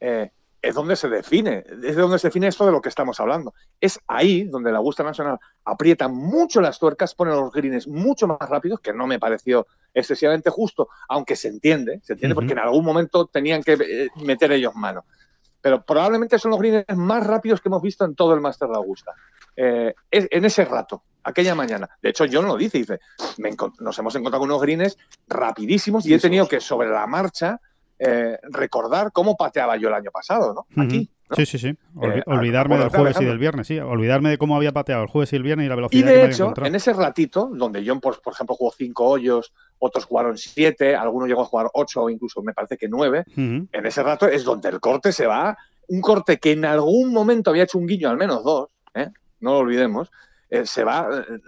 [0.00, 0.30] eh,
[0.62, 3.52] es donde se define, es de donde se define esto de lo que estamos hablando.
[3.80, 8.38] Es ahí donde la Augusta Nacional aprieta mucho las tuercas, pone los greens mucho más
[8.48, 12.84] rápidos, que no me pareció excesivamente justo, aunque se entiende, se entiende porque en algún
[12.84, 15.04] momento tenían que eh, meter ellos mano.
[15.60, 18.76] Pero probablemente son los greens más rápidos que hemos visto en todo el Master de
[18.76, 19.12] Augusta.
[19.56, 21.88] Eh, en ese rato, aquella mañana.
[22.00, 23.00] De hecho, John lo dice, dice,
[23.38, 23.50] me
[23.80, 24.96] nos hemos encontrado con unos greens
[25.26, 27.60] rapidísimos y he tenido que sobre la marcha
[28.04, 30.82] eh, recordar cómo pateaba yo el año pasado, ¿no?
[30.82, 31.08] Aquí.
[31.30, 31.36] ¿no?
[31.36, 31.68] Sí, sí, sí.
[31.94, 33.78] Olvi- Eh, olvidarme del jueves y del viernes, sí.
[33.78, 36.06] Olvidarme de cómo había pateado el jueves y el viernes y la velocidad Y que
[36.06, 39.52] me de había hecho, en ese ratito, donde John, por, por ejemplo, jugó cinco hoyos,
[39.78, 43.68] otros jugaron siete, algunos llegó a jugar ocho o incluso me parece que nueve, en
[43.86, 45.56] ese rato es donde el corte se va,
[45.88, 49.08] un corte que en algún momento había hecho un guiño, al menos dos, ¿eh?
[49.40, 50.10] no lo olvidemos,
[50.50, 51.38] eh, se va eh,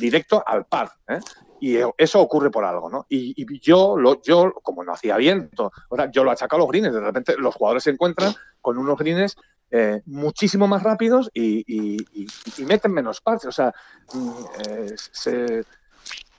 [0.00, 0.90] directo al par.
[1.08, 1.18] ¿eh?
[1.62, 3.06] Y eh, eso ocurre por algo, ¿no?
[3.08, 6.66] Y, y yo, lo, yo, como no hacía viento, sea, yo lo achaco a los
[6.66, 9.36] greens, de repente los jugadores se encuentran con unos greens
[9.70, 13.72] eh, muchísimo más rápidos y, y- y- y meten menos pads, o sea,
[14.10, 15.62] mm, eh, se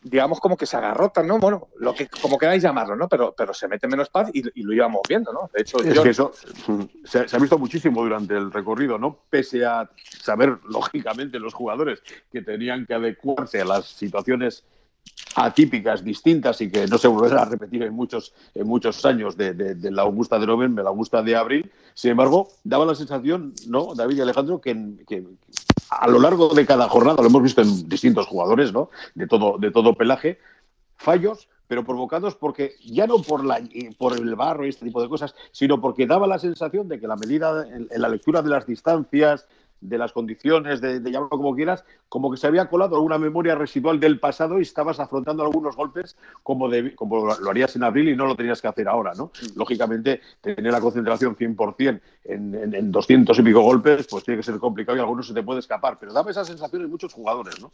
[0.01, 1.39] digamos como que se agarrotan, ¿no?
[1.39, 3.07] Bueno, lo que como queráis llamarlo, ¿no?
[3.07, 5.49] Pero, pero se mete menos paz y, y lo íbamos viendo, ¿no?
[5.53, 6.33] De hecho, Es yo- que eso
[7.05, 9.23] se, se ha visto muchísimo durante el recorrido, ¿no?
[9.29, 14.65] Pese a saber, lógicamente, los jugadores que tenían que adecuarse a las situaciones
[15.35, 19.75] atípicas, distintas y que no se volverán a repetir en muchos, en muchos años de,
[19.91, 21.71] la Augusta de noviembre, de la Augusta de abril.
[21.93, 25.23] Sin embargo, daba la sensación, ¿no, David y Alejandro, que,
[25.89, 28.89] a lo largo de cada jornada, lo hemos visto en distintos jugadores, ¿no?
[29.15, 30.39] De todo, de todo pelaje,
[30.97, 33.61] fallos, pero provocados porque ya no por, la,
[33.97, 37.07] por el barro y este tipo de cosas, sino porque daba la sensación de que
[37.07, 39.47] la medida, en la lectura de las distancias,
[39.83, 43.55] de las condiciones, de, de llamarlo como quieras, como que se había colado alguna memoria
[43.55, 48.09] residual del pasado y estabas afrontando algunos golpes como, de, como lo harías en abril
[48.09, 49.31] y no lo tenías que hacer ahora, ¿no?
[49.55, 54.43] Lógicamente, tener la concentración 100% en, en, en 200 y pico golpes, pues tiene que
[54.43, 57.59] ser complicado y algunos se te puede escapar, pero daba esa sensación en muchos jugadores,
[57.61, 57.71] ¿no?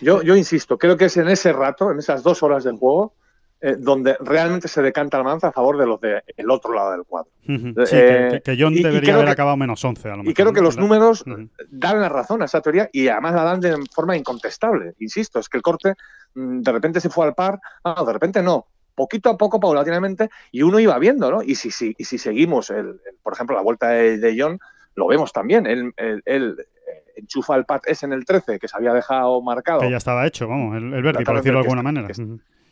[0.00, 3.14] Yo, yo insisto, creo que es en ese rato, en esas dos horas del juego,
[3.62, 7.04] eh, donde realmente se decanta la manza a favor de los del otro lado del
[7.04, 7.30] cuadro.
[7.46, 7.52] Sí,
[7.96, 10.30] Eh, que, que John y- debería haber que- acabado menos 11 a lo mejor.
[10.30, 11.48] Y creo que los números Ujú.
[11.70, 14.94] dan la razón a esa teoría y además la dan de forma incontestable.
[14.98, 15.94] Insisto, es que el corte
[16.34, 18.66] mm, de repente se fue al par, ah, de repente no.
[18.94, 21.42] Poquito a poco, paulatinamente, y uno iba viendo, ¿no?
[21.42, 24.58] Y si, si, y si seguimos, el, el- por ejemplo, la vuelta de, de John,
[24.96, 25.66] lo vemos también.
[25.66, 29.40] Él, él- él, eh, enchufa el pat ese en el 13, que se había dejado
[29.40, 29.80] marcado.
[29.80, 32.06] Que ya estaba hecho, vamos, el, el Verdi, por decirlo de alguna manera.
[32.08, 32.14] que.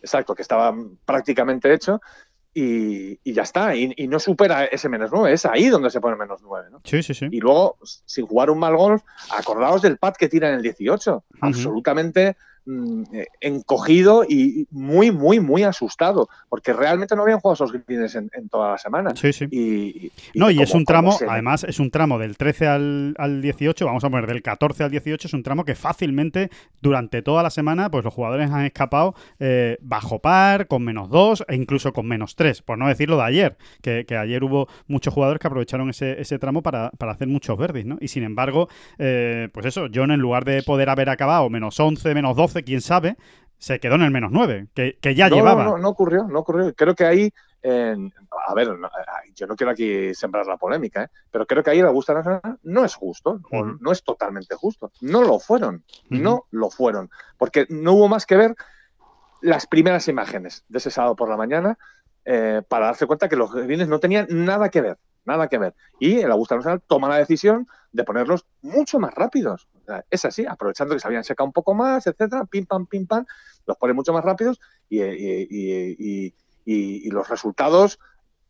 [0.00, 0.74] Exacto, que estaba
[1.04, 2.00] prácticamente hecho.
[2.52, 6.00] Y, y ya está, y, y no supera ese menos 9, es ahí donde se
[6.00, 6.80] pone menos 9, ¿no?
[6.82, 7.28] Sí, sí, sí.
[7.30, 11.24] Y luego, sin jugar un mal golf, acordaos del pad que tira en el 18.
[11.42, 12.36] Absolutamente
[12.70, 16.28] mm, eh, encogido y muy, muy, muy asustado.
[16.48, 19.10] Porque realmente no habían jugado esos greens en, en toda la semana.
[19.16, 19.46] Sí, sí.
[19.50, 23.14] Y, No, y como- es un tramo, se- además, es un tramo del 13 al,
[23.18, 26.50] al 18, vamos a poner del 14 al 18, es un tramo que fácilmente
[26.80, 31.44] durante toda la semana, pues los jugadores han escapado eh, bajo par, con menos 2
[31.48, 35.12] e incluso con menos 3, por no decirlo de ayer, que, que ayer hubo muchos
[35.14, 37.98] jugadores que aprovecharon ese, ese tramo para, para hacer muchos verdes, ¿no?
[38.00, 38.68] Y sin embargo,
[38.98, 42.80] eh, pues eso, John en lugar de poder haber acabado menos 11, menos 12, quién
[42.80, 43.16] sabe,
[43.58, 45.64] se quedó en el menos 9, que, que ya no, llevaba.
[45.64, 46.74] No, no, no ocurrió, no ocurrió.
[46.74, 47.32] Creo que ahí
[47.62, 48.68] a ver,
[49.34, 51.08] yo no quiero aquí sembrar la polémica, ¿eh?
[51.30, 53.40] pero creo que ahí la Augusta Nacional no es justo,
[53.80, 54.90] no es totalmente justo.
[55.00, 58.54] No lo fueron, no lo fueron, porque no hubo más que ver
[59.42, 61.78] las primeras imágenes de ese sábado por la mañana
[62.24, 65.74] eh, para darse cuenta que los greens no tenían nada que ver, nada que ver.
[65.98, 69.68] Y el Augusta Nacional toma la decisión de ponerlos mucho más rápidos.
[70.10, 73.24] es así, aprovechando que se habían secado un poco más, etcétera, pim pam, pim pam,
[73.66, 76.32] los pone mucho más rápidos y,
[77.10, 77.98] los resultados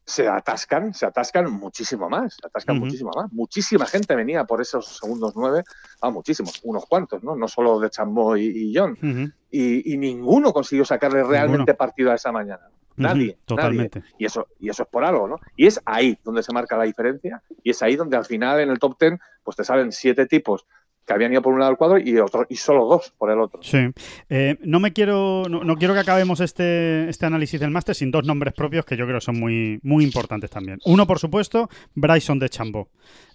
[0.04, 3.32] se atascan, se atascan muchísimo más, se atascan muchísimo más.
[3.32, 5.62] Muchísima gente venía por esos segundos nueve,
[6.00, 7.36] ah, muchísimos, unos cuantos, ¿no?
[7.36, 8.98] No solo de Chambó y, John.
[9.50, 12.69] y, ninguno consiguió sacarle realmente partido a esa mañana.
[13.00, 14.02] Nadie, totalmente.
[14.18, 15.36] Y eso, y eso es por algo, ¿no?
[15.56, 18.70] Y es ahí donde se marca la diferencia y es ahí donde al final en
[18.70, 20.66] el top ten pues te salen siete tipos
[21.06, 23.40] que habían ido por un lado del cuadro y otro, y solo dos por el
[23.40, 23.60] otro.
[23.62, 23.78] Sí.
[24.28, 28.24] Eh, no me quiero, no, quiero que acabemos este, este análisis del máster sin dos
[28.24, 30.78] nombres propios que yo creo son muy, muy importantes también.
[30.84, 32.88] Uno, por supuesto, Bryson de Chambó.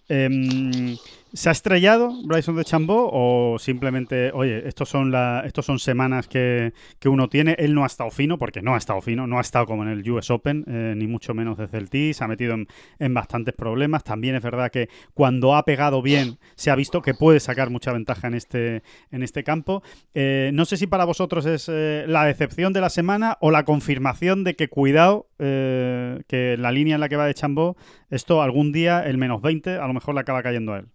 [0.07, 0.95] Em,
[1.35, 5.13] ¿Se ha estrellado Bryson de Chambó o simplemente, oye, estos son,
[5.43, 6.71] estos son semanas que,
[7.03, 7.57] uno tiene?
[7.59, 9.89] Él no ha estado fino, porque no ha estado fino, no ha estado como en
[9.89, 12.55] el US Open, eh, ni mucho menos desde el T, se ha metido
[12.99, 14.05] en, bastantes problemas.
[14.05, 17.91] También es verdad que cuando ha pegado bien, se ha visto que puede sacar mucha
[17.91, 18.81] ventaja en este,
[19.11, 19.83] en este campo.
[20.13, 23.65] Eh, no sé si para vosotros es eh, la decepción de la semana o la
[23.65, 27.75] confirmación de que cuidado, que la línea en la que va de Chambó,
[28.09, 30.94] esto algún día, el menos 20, a lo mejor le acaba cayendo a él.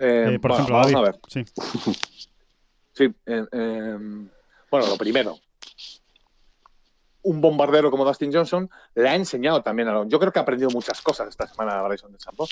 [0.00, 1.20] Eh, por ejemplo, vamos a ver.
[1.28, 1.44] Sí.
[2.92, 3.96] sí eh,
[4.70, 5.36] bueno, lo primero.
[7.22, 10.70] Un bombardero como Dustin Johnson le ha enseñado también a Yo creo que ha aprendido
[10.70, 12.48] muchas cosas esta semana a Bryson de Champo.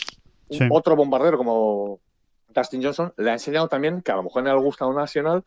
[0.70, 2.00] Otro bombardero como
[2.48, 5.42] Dustin Johnson le ha enseñado también que a lo mejor en el Augusta Nacional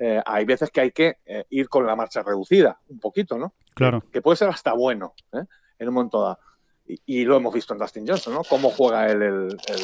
[0.00, 1.18] eh, hay veces que hay que
[1.50, 3.54] ir con la marcha reducida, un poquito, ¿no?
[3.74, 4.02] Claro.
[4.12, 6.40] Que, puede ser hasta bueno en un momento dado.
[6.84, 8.42] Y, lo hemos visto en Dustin Johnson, ¿no?
[8.42, 9.80] Cómo juega él el el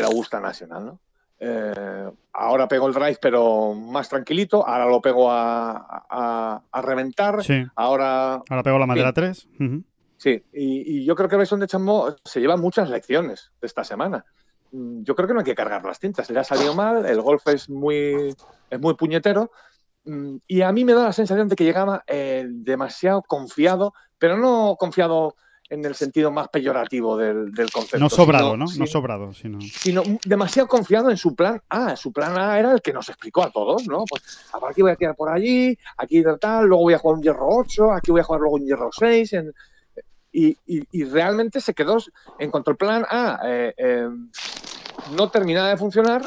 [0.00, 1.00] Augusta Nacional, ¿no?
[1.44, 4.64] Eh, ahora pego el drive, pero más tranquilito.
[4.64, 7.42] Ahora lo pego a, reventar.
[7.42, 7.64] Sí.
[7.74, 9.48] Ahora, ahora pego la madera 3.
[10.18, 14.24] Sí, y, yo creo que Bryson de Chambó se lleva muchas lecciones de esta semana.
[14.70, 16.30] Mm, yo creo que no hay que cargar las tintas.
[16.30, 18.32] Le ha salido mal, el golf es muy,
[18.70, 19.50] es muy puñetero.
[20.04, 24.36] Mm, y a mí me da la sensación de que llegaba eh, demasiado confiado, pero
[24.38, 25.34] no confiado
[25.70, 27.98] en el sentido más peyorativo del, concepto.
[27.98, 28.66] No sobrado, ¿no?
[28.76, 29.60] no sobrado, sino...
[29.60, 31.96] Sino demasiado confiado en su plan A.
[31.96, 34.04] Su plan A era el que nos explicó a todos, ¿no?
[34.04, 34.22] Pues
[34.68, 37.92] aquí voy a tirar por allí, aquí tal, luego voy a jugar un hierro 8,
[37.92, 39.34] aquí voy a jugar luego un hierro 6.
[40.34, 41.98] Y, realmente se quedó,
[42.38, 44.08] en cuanto al plan A eh, eh,
[45.16, 46.22] no terminaba de funcionar,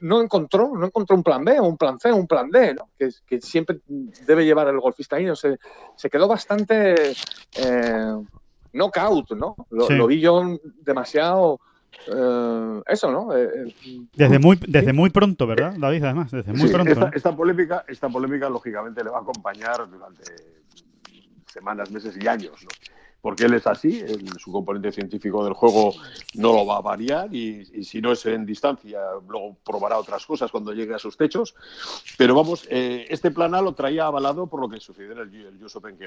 [0.00, 2.76] no encontró, no encontró un plan B, o un plan C, o un plan D,
[2.98, 3.80] que, siempre
[4.26, 5.24] debe llevar el golfista ahí.
[5.24, 5.36] ¿no?
[5.36, 5.58] Se,
[5.96, 7.12] se quedó bastante
[7.56, 8.14] eh,
[8.72, 9.56] knockout, ¿no?
[9.70, 11.60] Lo, vi yo demasiado.
[12.06, 13.36] Eh, eso, ¿no?
[13.36, 13.74] Eh,
[14.14, 16.04] desde muy, desde muy pronto, ¿verdad, David?
[16.04, 16.92] Además, desde muy pronto.
[16.92, 20.22] Esta, esta, polémica, esta polémica, lógicamente, le va a acompañar durante
[21.46, 22.68] semanas, meses y años, ¿no?
[23.20, 24.02] Porque él es así,
[24.38, 25.92] su componente científico del juego
[26.34, 30.50] no lo va a variar y, si no es en distancia, luego probará otras cosas
[30.50, 31.54] cuando llegue a sus techos.
[32.16, 35.34] Pero vamos, eh, este plan A lo traía avalado por lo que sucedió en el,
[35.34, 35.98] el US Open.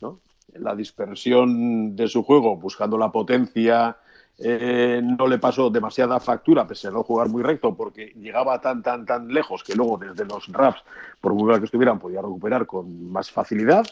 [0.00, 0.20] ¿no?
[0.54, 3.96] La dispersión de su juego, buscando la potencia,
[4.38, 8.82] eh, no le pasó demasiada factura, pese a no jugar muy recto, porque llegaba tan,
[8.82, 10.82] tan, tan lejos que luego desde los raps,
[11.20, 13.84] por muy mal que estuvieran, podía recuperar con más facilidad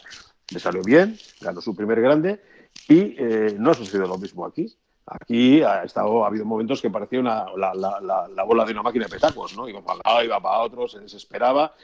[0.52, 2.40] le salió bien, ganó su primer grande
[2.88, 4.74] y eh, no ha sucedido lo mismo aquí.
[5.06, 9.10] Aquí ha, estado, ha habido momentos que parecía una, la, bola de una máquina de
[9.10, 9.68] petacos, ¿no?
[9.68, 11.74] Iba para un lado, iba para otro, se desesperaba.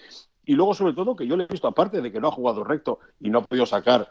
[0.44, 2.64] Y luego, sobre todo, que yo le he visto, aparte de que no ha jugado
[2.64, 4.10] recto y no ha podido sacar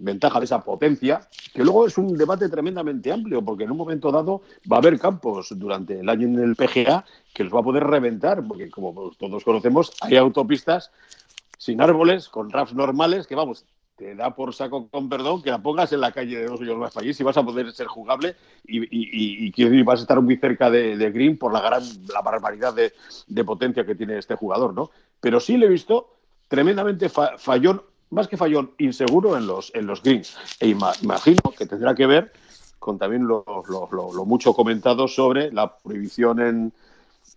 [0.00, 4.10] ventaja de esa potencia, que luego es un debate tremendamente amplio, porque en un momento
[4.10, 7.64] dado va a haber campos durante el año en el PGA que los va a
[7.64, 10.90] poder reventar, porque como todos conocemos, hay autopistas
[11.58, 13.64] sin árboles, con rafts normales, que vamos,
[13.98, 16.80] te da por saco con perdón que la pongas en la calle de dos millones
[16.80, 20.36] más país y vas a poder ser jugable y, y, y, vas a estar muy
[20.36, 21.82] cerca de, Green por la gran
[22.12, 24.90] la barbaridad de, potencia que tiene este jugador, ¿no?
[25.20, 26.14] Pero sí le he visto
[26.46, 30.36] tremendamente fallón, más que fallón, inseguro en los, en los greens.
[30.60, 32.32] E imagino que tendrá que ver
[32.78, 33.44] con también lo
[34.24, 36.72] mucho comentado sobre la prohibición en,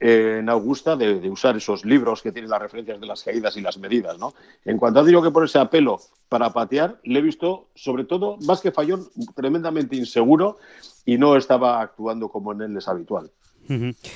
[0.01, 3.78] en Augusta de, usar esos libros que tienen las referencias de las caídas y las
[3.78, 4.18] medidas.
[4.18, 4.34] ¿no?
[4.66, 5.99] En cuanto a digo que por ese apelo
[6.32, 9.06] para patear, le he visto, sobre todo, más que fallón,
[9.36, 10.60] tremendamente inseguro
[11.04, 13.30] y no estaba actuando como en él es habitual.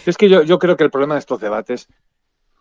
[0.05, 1.89] Es que yo, yo creo que el problema de estos debates,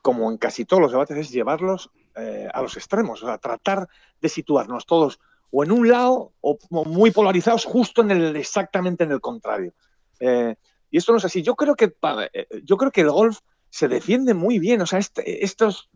[0.02, 3.88] como en casi todos los debates, es llevarlos eh, a los extremos, o sea, tratar
[4.20, 5.20] de situarnos todos
[5.52, 9.72] o en un lado o, muy polarizados justo en el exactamente en el contrario.
[10.18, 10.56] Eh,
[10.90, 11.42] y esto no es así.
[11.42, 11.94] Yo creo que
[12.32, 13.38] eh, yo creo que el golf
[13.70, 14.82] se defiende muy bien.
[14.82, 15.90] O sea, este, estos,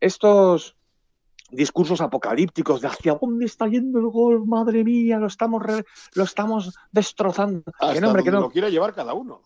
[0.00, 0.74] estos
[1.50, 5.62] discursos apocalípticos de hacia dónde está yendo el golf, madre mía, lo estamos
[6.14, 7.62] lo estamos destrozando.
[7.92, 8.40] que no, que no.
[8.40, 9.40] lo quiera llevar cada uno.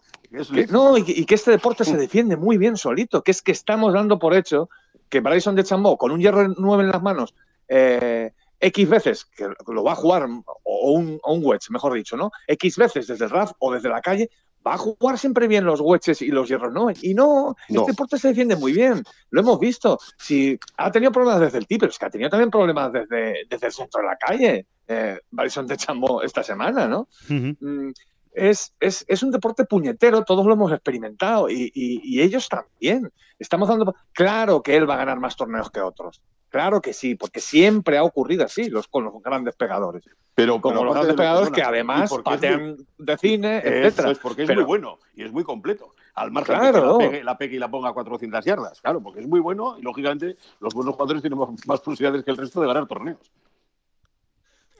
[0.71, 4.19] no, y, que este deporte se defiende muy bien solito, que es que estamos dando
[4.19, 4.69] por hecho
[5.09, 7.35] que Bryson de Chambó, con un hierro nuevo en las manos,
[7.69, 10.27] eh, X veces, que lo va a jugar,
[10.65, 12.31] o un, o un wedge, mejor dicho, ¿no?
[12.47, 14.31] X veces desde el RAF o desde la calle,
[14.69, 16.89] va a jugar siempre bien los wedges y los hierros, ¿no?
[16.91, 19.99] Y no, este deporte se defiende muy bien, lo hemos visto.
[20.19, 23.47] Si ha tenido problemas desde el tee, pero es que ha tenido también problemas desde,
[23.49, 27.09] desde el centro de la calle, eh, de Chambó esta semana, ¿no?
[27.29, 27.91] Mm,
[28.33, 33.11] es, es, es, un deporte puñetero, todos lo hemos experimentado y, y, ellos también.
[33.39, 33.95] Estamos dando.
[34.13, 36.23] Claro que él va a ganar más torneos que otros.
[36.49, 40.05] Claro que sí, porque siempre ha ocurrido así los, con los grandes pegadores.
[40.39, 44.13] Pero como los grandes pegadores que además patean de cine, etcétera.
[44.13, 45.97] Es porque es muy bueno y es muy completo.
[46.15, 48.81] Al margen de que la pegue, la pegue, y la ponga a 400 yardas.
[48.81, 52.37] Claro, porque es muy bueno y lógicamente los buenos jugadores tienen más posibilidades que el
[52.37, 53.33] resto de ganar torneos.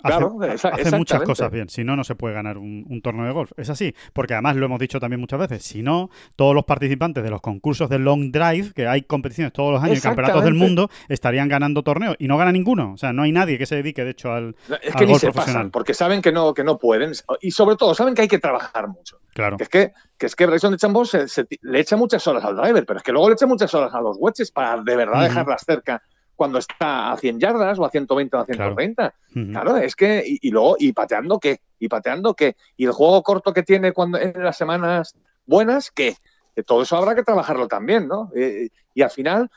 [0.03, 1.69] Claro, hace, muchas cosas bien.
[1.69, 3.53] Si no, no se puede ganar un, torneo de golf.
[3.57, 3.95] Es así.
[4.13, 5.63] Porque además lo hemos dicho también muchas veces.
[5.63, 9.73] Si no, todos los participantes de los concursos de long drive, que hay competiciones todos
[9.73, 12.17] los años, campeonatos del mundo, estarían ganando torneos.
[12.19, 12.93] Y no gana ninguno.
[12.93, 14.55] O sea, no hay nadie que se dedique, de hecho, al.
[14.83, 17.13] Es que ni se pasan, porque saben que no, que no pueden.
[17.41, 19.21] Y sobre todo, saben que hay que trabajar mucho.
[19.35, 19.57] Claro.
[19.57, 21.27] Que es que, que es que Bryson de Chambó se,
[21.63, 24.01] le echa muchas horas al driver, pero es que luego le echa muchas horas a
[24.01, 26.03] los wedges para de verdad dejarlas cerca
[26.39, 29.15] cuando está a 100 yardas o a 120 o a 130.
[29.51, 31.63] Claro, es que, y, luego, ¿y pateando qué?
[31.81, 32.55] ¿Y pateando qué?
[32.77, 35.17] ¿Y el juego corto que tiene cuando en las semanas
[35.47, 36.15] buenas, qué?
[36.55, 38.31] Que todo eso habrá que trabajarlo también, ¿no?
[38.37, 39.51] Eh, y al final,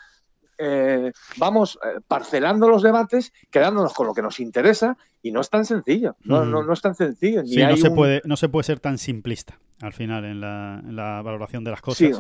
[0.58, 5.52] eh, vamos eh, parcelando los debates, quedándonos con lo que nos interesa y no es
[5.52, 6.16] tan sencillo.
[6.24, 7.46] No, no, no es tan sencillo.
[7.46, 11.64] sí, no, se puede, no se puede ser tan simplista al final en la, valoración
[11.64, 12.20] de las cosas.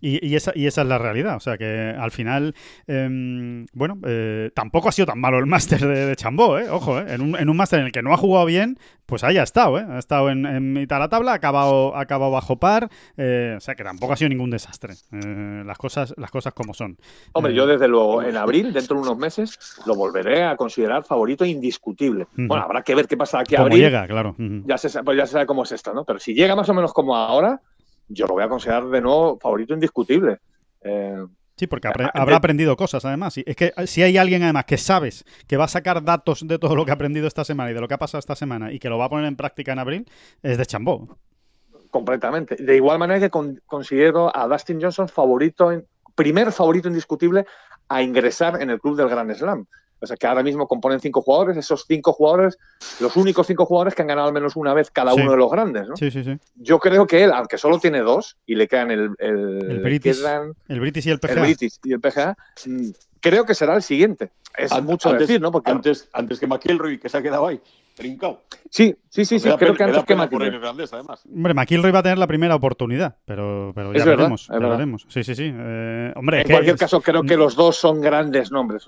[0.00, 1.36] y, esa, y esa es la realidad.
[1.36, 2.54] O sea que al final,
[2.86, 6.68] em, bueno, eh, tampoco ha sido tan malo el máster de, Chambó, ¿eh?
[6.70, 7.06] Ojo, ¿eh?
[7.08, 9.44] En un, en un máster en el que no ha jugado bien, pues ahí ha
[9.44, 9.86] estado, ¿eh?
[9.88, 12.88] Ha estado en, mitad de la tabla, ha acabado, ha acabado bajo par.
[13.16, 14.94] Eh, o sea que tampoco ha sido ningún desastre.
[15.10, 16.98] las, cosas, las cosas como son.
[17.32, 21.44] Hombre, yo desde luego, en abril, dentro de unos meses, lo volveré a considerar favorito
[21.44, 22.26] indiscutible.
[22.34, 23.80] Bueno, habrá que ver qué pasa aquí a abril.
[23.80, 24.34] llega, claro.
[24.38, 26.04] ya, se, pues ya se sabe cómo es esto, ¿no?
[26.04, 27.60] Pero si llega más o menos como ahora,
[28.08, 30.38] yo lo voy a considerar de nuevo favorito indiscutible.
[30.82, 31.24] Eh,
[31.56, 33.38] sí, porque habrá aprendido cosas además.
[33.38, 36.76] Es que si hay alguien además que sabes que va a sacar datos de todo
[36.76, 38.78] lo que ha aprendido esta semana y de lo que ha pasado esta semana y
[38.78, 40.06] que lo va a poner en práctica en abril,
[40.42, 41.18] es de Chambó.
[41.90, 42.56] Completamente.
[42.56, 43.30] De igual manera que
[43.64, 45.70] considero a Dustin Johnson favorito,
[46.14, 47.46] primer favorito indiscutible
[47.88, 49.66] a ingresar en el club del Grand Slam.
[50.00, 52.58] O sea, que ahora mismo componen cinco jugadores, esos cinco jugadores,
[53.00, 55.50] los únicos cinco jugadores que han ganado al menos una vez cada uno de los
[55.50, 55.96] grandes, ¿no?
[55.96, 56.38] Sí, sí, sí.
[56.56, 59.10] Yo creo que él, aunque solo tiene dos, y le quedan el...
[59.18, 60.22] El, British,
[60.68, 61.32] el British y el PGA.
[61.32, 62.36] El British y el PGA,
[62.66, 62.88] mm,
[63.20, 64.30] creo que será el siguiente.
[64.56, 65.52] Es mucho decir, ¿no?
[65.52, 67.60] Porque antes, antes que McIlroy, que se ha quedado ahí,
[67.96, 68.42] trincado.
[68.70, 70.60] Sí, sí, sí, sí, creo que antes que McIlroy.
[71.34, 74.46] Hombre, McIlroy va a tener la primera oportunidad, pero, pero ya veremos.
[74.48, 75.06] ya veremos.
[75.08, 75.50] Sí, sí, sí.
[75.52, 78.84] Eh, hombre, en cualquier caso, creo que los dos son grandes nombres.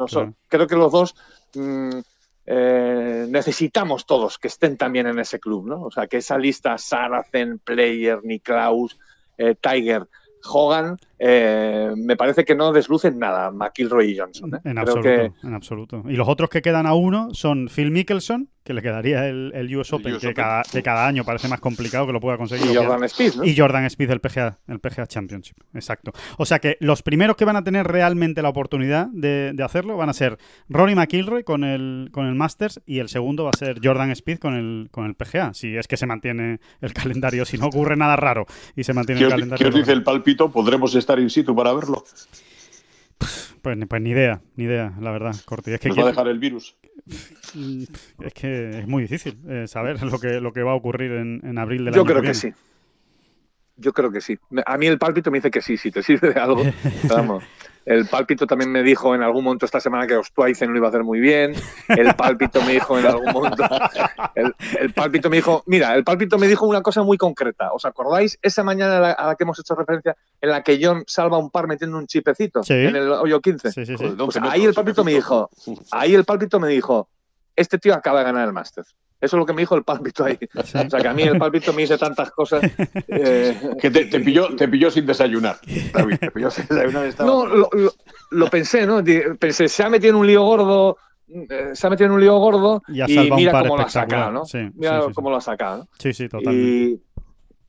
[0.49, 1.15] Creo que los dos
[1.55, 2.01] Mm,
[2.47, 5.83] eh, necesitamos todos que estén también en ese club, ¿no?
[5.83, 8.99] O sea, que esa lista Saracen, Player, Niklaus,
[9.37, 10.09] eh, Tiger,
[10.45, 14.55] Hogan, eh, me parece que no deslucen nada McIlroy y Johnson.
[14.55, 14.61] ¿eh?
[14.65, 16.05] En absoluto, en absoluto.
[16.09, 19.95] Y los otros que quedan a uno son Phil Mickelson, que le quedaría el, US
[19.95, 22.71] Open, que, Cada, año parece más complicado que lo pueda conseguir.
[22.71, 23.45] Y Jordan Speed, ¿no?
[23.45, 26.13] Y Jordan Speed del PGA, el PGA Championship, exacto.
[26.37, 30.11] O sea que los primeros que van a tener realmente la oportunidad de, hacerlo van
[30.11, 30.37] a ser
[30.69, 34.39] Rory McIlroy con el, con el Masters y el segundo va a ser Jordan Speed
[34.39, 37.97] con el, con el PGA, si es que se mantiene el calendario, si no ocurre
[37.97, 38.45] nada raro
[38.77, 39.65] y se mantiene el calendario.
[39.65, 40.51] ¿Qué os dice el palpito?
[40.53, 42.05] ¿Podremos estar in situ para verlo?
[43.17, 43.57] Pues,
[43.89, 45.73] pues, ni idea, ni idea, la verdad, Corti.
[45.73, 46.77] Es que va a dejar el virus?
[48.21, 51.41] Es que es muy difícil eh, saber lo que, lo que va a ocurrir en,
[51.43, 52.53] en abril del Yo año creo que, sí.
[53.77, 54.39] Yo creo que sí.
[54.67, 56.63] A mí el pálpito me dice que sí, si te sirve de algo.
[57.09, 57.45] Vamos.
[57.89, 60.91] El pálpito también me dijo en algún momento esta semana que Ostuaizen lo iba a
[60.91, 61.55] hacer muy bien.
[61.89, 63.65] El pálpito me dijo en algún momento.
[64.35, 65.63] El, pálpito me dijo.
[65.65, 67.73] Mira, el pálpito me dijo una cosa muy concreta.
[67.73, 71.39] ¿Os acordáis esa mañana a la, que hemos hecho referencia en la que John salva
[71.39, 73.73] un par metiendo un chipecito en el hoyo 15?
[73.73, 75.49] Sí, sí, pues ahí el pálpito me dijo.
[75.91, 77.09] Ahí el pálpito me dijo.
[77.57, 78.95] Este tío acaba de ganar el Masters.
[79.21, 80.39] Eso es lo que me dijo el pálpito ahí.
[80.55, 82.63] O sea, que a mí el pálpito me dice tantas cosas.
[83.09, 85.59] eh, Que te, te pilló, te pilló sin desayunar,
[85.93, 86.17] David.
[86.21, 87.07] Te pilló sin desayunar.
[87.07, 87.93] estaba- No, lo, lo-
[88.31, 89.03] lo pensé, ¿no?
[89.39, 92.39] Pensé, se ha metido en un lío gordo, eh, se ha metido en un lío
[92.39, 94.45] gordo Y mira cómo lo ha sacado, ¿no?
[94.45, 95.89] Sí, mira sí, sí, cómo lo ha sacado, ¿no?
[95.99, 96.69] Sí, sí, totalmente.
[96.69, 97.03] Y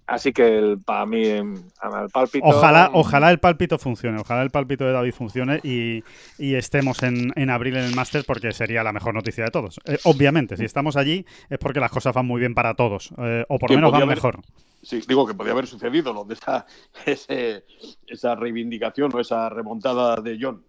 [0.10, 2.45] así que el- para mí, em, el pálpito.
[2.45, 6.03] Ojalá, ojalá el pálpito funcione, ojalá el pálpito de David funcione y,
[6.38, 9.80] y estemos en, en abril en el máster porque sería la mejor noticia de todos.
[9.86, 13.45] Eh, obviamente, si estamos allí es porque las cosas van muy bien para todos, eh,
[13.48, 14.40] o por lo menos van haber- mejor.
[14.81, 16.65] Sí, digo que podía haber sucedido lo de esa,
[17.06, 17.65] ese-
[18.07, 20.64] esa reivindicación o esa remontada de John,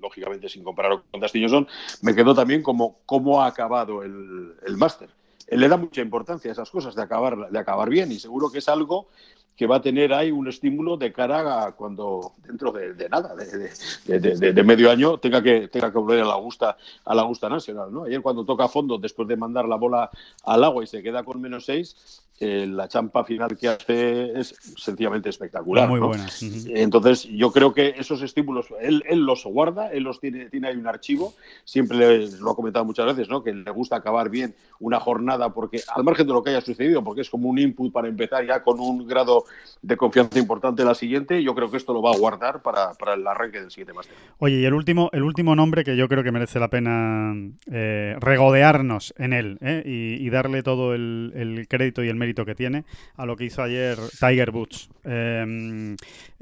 [0.00, 1.66] lógicamente sin compararlo con Dustin Johnson,
[2.02, 5.08] me quedó también como cómo ha acabado el, el máster.
[5.46, 8.50] Él le da mucha importancia a esas cosas de acabar, de acabar bien y seguro
[8.50, 9.08] que es algo
[9.56, 14.62] que va a tener ahí un estímulo de cara a cuando dentro de, nada, de
[14.64, 17.92] medio año, tenga que, tenga que volver a la Augusta, a la Augusta Nacional.
[17.92, 18.04] ¿no?
[18.04, 20.10] Ayer cuando toca a fondo, después de mandar la bola
[20.44, 24.54] al agua y se queda con menos seis, eh, la champa final que hace es
[24.76, 25.88] sencillamente espectacular.
[25.88, 26.08] Muy ¿no?
[26.08, 26.26] buena.
[26.66, 30.76] Entonces, yo creo que esos estímulos, él, él los guarda, él los tiene, tiene ahí
[30.76, 31.34] un archivo,
[31.64, 33.42] siempre le- lo ha comentado muchas veces, ¿no?
[33.44, 37.02] que le gusta acabar bien una jornada, porque al margen de lo que haya sucedido,
[37.04, 39.44] porque es como un input para empezar ya con un grado
[39.82, 43.14] de confianza importante la siguiente, yo creo que esto lo va a guardar para, para
[43.14, 44.14] el arranque del siguiente máster.
[44.38, 47.34] Oye, y el último, el último nombre que yo creo que merece la pena
[47.70, 49.82] eh, regodearnos en él ¿eh?
[49.86, 52.84] y, y darle todo el, el crédito y el mérito que tiene
[53.16, 54.88] a lo que hizo ayer Tiger Woods.
[55.04, 55.94] Eh,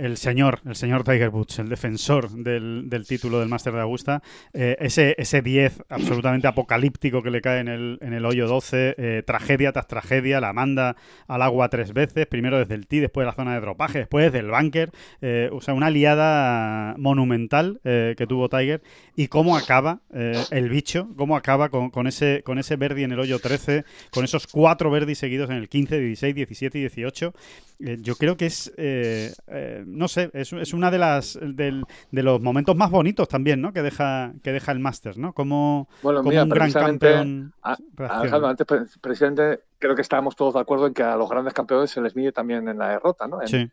[0.02, 4.22] el señor, el señor Tiger Woods, el defensor del, del título del Máster de Augusta,
[4.52, 8.94] eh, ese, ese 10 absolutamente apocalíptico que le cae en el, en el hoyo 12,
[8.96, 10.96] eh, tragedia tras tragedia, la manda
[11.28, 14.24] al agua tres veces, primero desde el tee, después de la zona de dropaje, después
[14.24, 14.90] desde el bunker,
[15.20, 18.82] eh, o sea, una liada monumental que tuvo Tiger
[19.16, 23.20] y cómo acaba el bicho, cómo acaba con, con ese con ese verdi en el
[23.20, 27.32] hoyo 13, con esos cuatro verdis seguidos en el 15, 16, 17 y 18.
[27.80, 31.84] Eh, yo creo que es, eh, eh, no sé, es, es una de las del-
[32.10, 33.72] de los momentos más bonitos también, ¿no?
[33.72, 35.32] Que deja que deja el Masters, ¿no?
[35.32, 37.54] Como, Bueno, como mira, un gran campeón.
[37.62, 37.76] a-.
[37.96, 41.54] Alejandro, antes, pre- presidente, creo que estábamos todos de acuerdo en que a los grandes
[41.54, 43.40] campeones se les mide también en la derrota, ¿no?
[43.40, 43.68] En- Sí.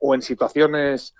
[0.00, 1.14] O en situaciones.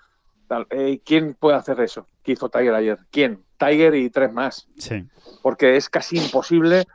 [0.47, 0.67] tal.
[0.71, 2.07] Eh, ¿Quién puede hacer eso?
[2.23, 2.97] ¿Qué hizo Tiger ayer?
[3.11, 3.39] ¿Quién?
[3.57, 4.67] Tiger y tres más.
[4.77, 5.05] Sí,
[5.41, 6.85] Porque es casi imposible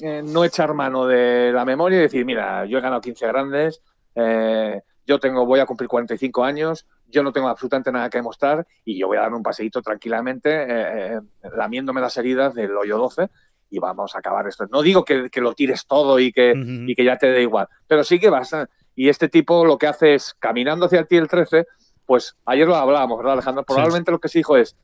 [0.00, 3.82] eh, no echar mano de la memoria y decir, mira, yo he ganado 15 grandes,
[4.14, 8.66] eh, yo tengo, voy a cumplir 45 años, yo no tengo absolutamente nada que demostrar
[8.84, 11.20] y yo voy a dar un paseíto tranquilamente, eh,
[11.56, 13.28] lamiéndome las heridas del hoyo 12
[13.70, 14.66] y vamos a acabar esto.
[14.66, 16.52] No digo que, que lo tires todo y que,
[16.88, 19.76] y que ya te dé igual, pero sí que vas a- Y este tipo lo
[19.78, 21.66] que hace es, caminando hacia el tee el 13,
[22.06, 23.62] pues ayer lo hablábamos, ¿verdad, Alejandro?
[23.64, 24.74] Probablemente lo que se dijo es,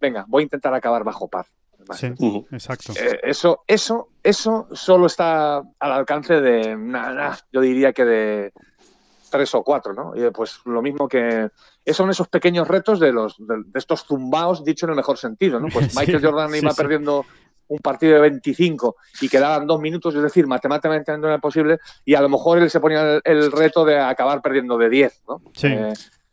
[0.00, 1.46] venga, voy a intentar acabar bajo par.
[1.92, 2.06] Sí,
[2.50, 2.92] exacto.
[2.92, 8.52] Eh, eso, eso, eso solo está al alcance de, nada, yo diría que de
[9.30, 10.12] tres o cuatro, ¿no?
[10.14, 11.48] Y, pues lo mismo que
[11.92, 15.58] son esos pequeños retos de los de, de estos zumbaos, dicho en el mejor sentido,
[15.58, 15.68] ¿no?
[15.68, 16.76] Pues Sí, Michael Jordan sí, iba sí.
[16.76, 17.24] perdiendo
[17.68, 22.14] un partido de 25 y quedaban dos minutos, es decir, matemáticamente no era posible, y
[22.14, 25.42] a lo mejor él se ponía el, el reto de acabar perdiendo de 10, ¿no?
[25.54, 25.68] Sí.
[25.68, 25.92] Eh,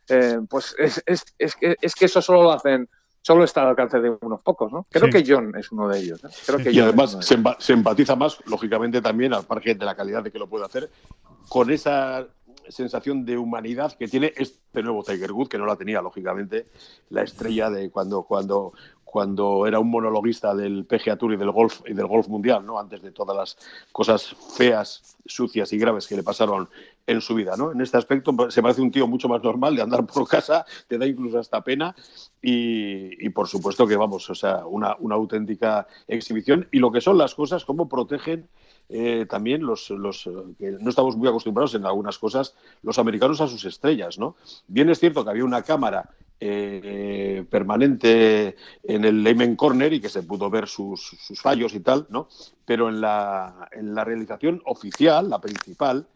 [0.10, 2.90] eh, pues es, es, es, que, es que eso solo lo hacen,
[3.30, 4.88] solo está al alcance de unos pocos, ¿no?
[4.89, 5.11] Creo Sí.
[5.23, 6.19] que John es uno de ellos.
[6.23, 6.30] ¿eh?
[6.47, 6.64] Creo Sí.
[6.64, 7.45] que Y John además se, ellos.
[7.45, 10.65] empa- se empatiza más, lógicamente también, al margen de la calidad de que lo puede
[10.65, 10.89] hacer,
[11.47, 12.26] con esa
[12.69, 16.69] sensación de humanidad que tiene este nuevo Tiger Woods, que no la tenía, lógicamente,
[17.11, 18.73] la estrella de cuando, cuando,
[19.10, 22.77] cuando era un monologuista del PGA Tour y del golf y del golf mundial, ¿no?
[22.77, 23.57] Antes de todas las
[23.91, 26.69] cosas feas, sucias y graves que le pasaron
[27.07, 27.72] en su vida, ¿no?
[27.72, 30.64] En este aspecto pues, se parece un tío mucho más normal de andar por casa,
[30.88, 31.95] te da incluso hasta pena
[32.40, 37.34] y, por supuesto que vamos, o sea, una, auténtica exhibición y lo que son las
[37.34, 38.48] cosas, cómo protegen
[38.90, 40.30] eh, también los, los
[40.60, 44.36] que no estamos muy acostumbrados en algunas cosas, los americanos a sus estrellas, ¿no?
[44.68, 50.10] Bien es cierto que había una cámara eh, permanente en el Amen Corner y que
[50.10, 52.28] se pudo ver sus, sus fallos y tal, ¿no?
[52.66, 56.07] Pero en la, en la realización oficial, la principal,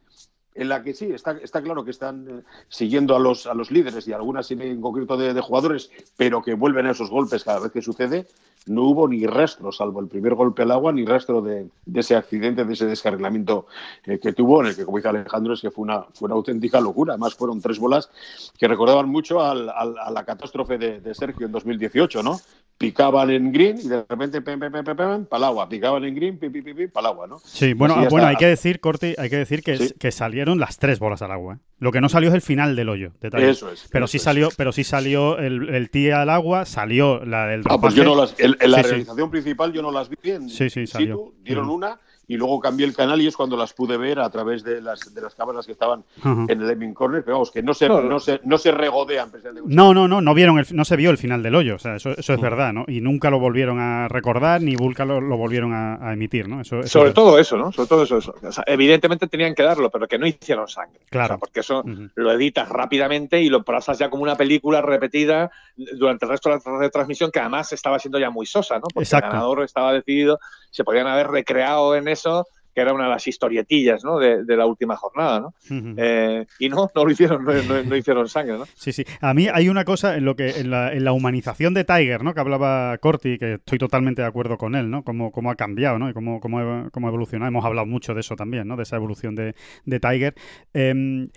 [0.55, 3.71] en la que sí, está, está claro que están eh, siguiendo a los, a los
[3.71, 7.59] líderes y algunas en concreto de, de jugadores, pero que vuelven a esos golpes cada
[7.59, 8.27] vez que sucede,
[8.67, 12.63] no hubo ni rastro, salvo el primer golpe al agua, ni rastro de, ese accidente,
[12.65, 13.67] de ese descarrilamiento
[14.05, 16.35] eh, que tuvo, en el que, como dice Alejandro, es que fue una, fue una
[16.35, 17.13] auténtica locura.
[17.13, 18.09] Además, fueron tres bolas
[18.57, 22.39] que recordaban mucho al- al- a la catástrofe de, de Sergio en 2018, ¿no?
[22.77, 25.69] Picaban en green y de repente, pem, pem, pal agua.
[25.69, 27.39] Picaban en green, pi, pi, pi, pi, pal agua, ¿no?
[27.39, 28.27] Sí, bueno, bueno está.
[28.29, 29.93] hay que decir, Corti, hay que decir que, Sí.
[29.97, 31.55] que salieron las tres bolas al agua.
[31.55, 31.57] ¿eh?
[31.79, 33.11] Lo que no salió es el final del hoyo.
[33.21, 33.87] Eso es.
[33.91, 34.23] Pero eso sí es.
[34.23, 38.03] salió, pero sí salió el, el tee al agua, salió la del Ah, pues yo
[38.03, 38.37] no las.
[38.39, 38.89] En, en la Sí, sí.
[38.89, 40.49] realización principal yo no las vi bien.
[40.49, 41.15] Sí, sí, salió.
[41.17, 41.71] situ, dieron Mm.
[41.71, 44.81] una y luego cambié el canal y es cuando las pude ver a través de
[44.81, 46.45] las, de las cámaras que estaban Ajá.
[46.47, 49.29] en el Emin Corner, pero vamos, que no se, No, no se, no se regodean.
[49.65, 51.95] No, no, no, no vieron el, no se vio el final del hoyo, o sea,
[51.97, 52.85] eso, eso es verdad, ¿no?
[52.87, 56.61] Y nunca lo volvieron a recordar ni Vulca lo, lo volvieron a, a emitir, ¿no?
[56.61, 57.71] Eso, eso Sobre es- todo eso, ¿no?
[57.71, 58.17] Sobre todo eso.
[58.17, 58.33] eso.
[58.41, 61.01] O sea, evidentemente tenían que darlo, pero que no hicieron sangre.
[61.09, 61.25] Claro.
[61.25, 62.09] O sea, porque eso Ujú.
[62.15, 66.59] lo editas rápidamente y lo pasas ya como una película repetida durante el resto de
[66.65, 68.83] la retransmisión, que además estaba siendo ya muy sosa, ¿no?
[68.93, 69.27] Porque Exacto.
[69.27, 70.39] el ganador estaba decidido,
[70.71, 74.17] se podían haber recreado en eso, que era una de las historietillas, ¿no?
[74.17, 75.53] De, de la última jornada, ¿no?
[75.95, 78.65] Eh, y no, no lo hicieron, no, no- no hicieron sangre, ¿no?
[78.73, 79.03] Sí, sí.
[79.21, 82.23] A mí hay una cosa en lo que en la, en la humanización de Tiger,
[82.23, 82.33] ¿no?
[82.33, 85.03] Que hablaba Corti, que estoy totalmente de acuerdo con él, ¿no?
[85.03, 86.09] Cómo, cómo ha cambiado, ¿no?
[86.09, 87.49] Y cómo, cómo, ha- cómo ha evolucionado.
[87.49, 88.75] Hemos hablado mucho de eso también, ¿no?
[88.75, 89.53] De esa evolución de,
[89.85, 90.33] de Tiger.
[90.73, 91.29] Em,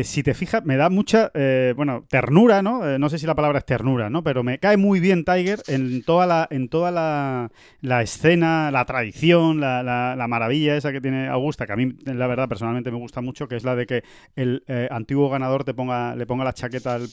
[0.00, 2.88] eh, si te fijas, me da mucha, eh, bueno, ternura, ¿no?
[2.88, 4.22] Eh, no sé si la palabra es ternura, ¿no?
[4.24, 7.50] Pero me cae muy bien Tiger en toda la, en toda la,
[7.80, 11.92] la escena, la tradición, la, la- la maravilla esa que tiene Augusta, que a mí,
[12.04, 14.02] la verdad, personalmente me gusta mucho, que es la de que
[14.36, 17.08] el antiguo ganador te ponga, le ponga la chaqueta al,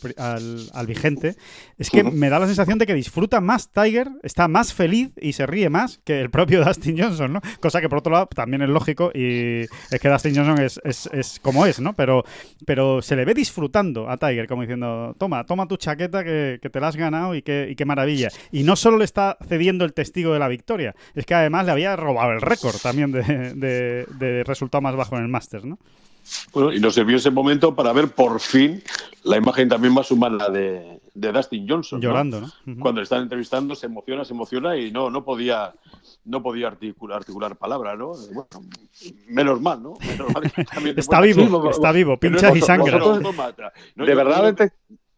[0.74, 1.36] al- vigente.
[1.78, 5.34] Es que me da la sensación de que disfruta más Tiger, está más feliz y
[5.34, 7.42] se ríe más que el propio Dustin Johnson, ¿no?
[7.60, 9.62] Cosa que por otro lado también es lógico y
[9.92, 11.94] es que Dustin Johnson es, es, es como es, ¿no?
[11.96, 12.24] Pero,
[12.70, 16.70] pero se le ve disfrutando a Tiger, como diciendo, toma, toma tu chaqueta que, que
[16.70, 18.30] te la has ganado y qué, y qué maravilla.
[18.52, 21.72] Y no solo le está cediendo el testigo de la victoria, es que además le
[21.72, 23.24] había robado el récord también de,
[23.56, 25.80] de- de resultado más bajo en el Masters, ¿no?
[26.54, 28.84] Bueno, y nos sirvió ese momento para ver por fin
[29.24, 32.00] la imagen también más humana de, de Dustin Johnson.
[32.00, 32.04] ¿no?
[32.04, 32.52] Llorando, ¿no?
[32.80, 35.74] Cuando le están entrevistando se emociona, se emociona y no, no podía,
[36.30, 38.12] no podía articular, articular palabra, ¿no?
[38.32, 38.48] Bueno,
[39.28, 39.96] menos mal, ¿no?
[40.00, 40.62] Menos mal que
[41.00, 43.00] Está vivo, está vivo, pinchas y sangra.
[43.00, 44.56] no ¿De verdad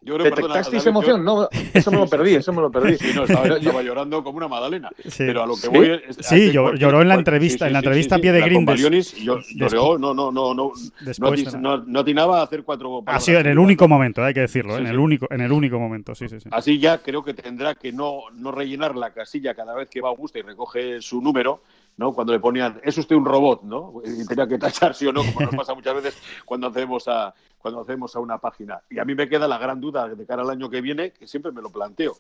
[0.01, 1.23] yo- creo, perdona, David, yo- emoción?
[1.23, 2.97] No, eso me lo perdí, eso me lo perdí.
[2.97, 4.89] Sí, no, estaba, estaba llorando como una magdalena.
[5.03, 5.23] Sí.
[5.25, 5.67] Pero a lo que ¿Sí?
[5.69, 6.15] voy es.
[6.15, 8.45] Sí, hace llor- cualquier- lloró en la entrevista- en la entrevista a pie de la
[8.47, 10.71] green con des- Balionis, yo lloró, no, no, no, no, no,
[11.01, 13.89] Después, no, no atinaba a hacer cuatro Ha palabras sido en el único ¿no?
[13.89, 14.75] momento, hay que decirlo.
[14.75, 14.97] Sí, en el sí.
[15.01, 16.49] único, en el único momento, sí, sí, sí.
[16.51, 20.09] Así ya creo que tendrá que no, no rellenar la casilla cada vez que va
[20.09, 21.61] a Augusta y recoge su número,
[21.97, 22.13] ¿no?
[22.13, 24.01] Cuando le ponían, es usted un robot, ¿no?
[24.03, 27.33] Y tenía que tachar sí o no, como nos pasa muchas veces cuando hacemos a,
[27.57, 28.81] cuando hacemos a una página.
[28.89, 31.27] Y a mí me queda la gran duda de cara al año que viene, que
[31.27, 32.15] siempre me lo planteo.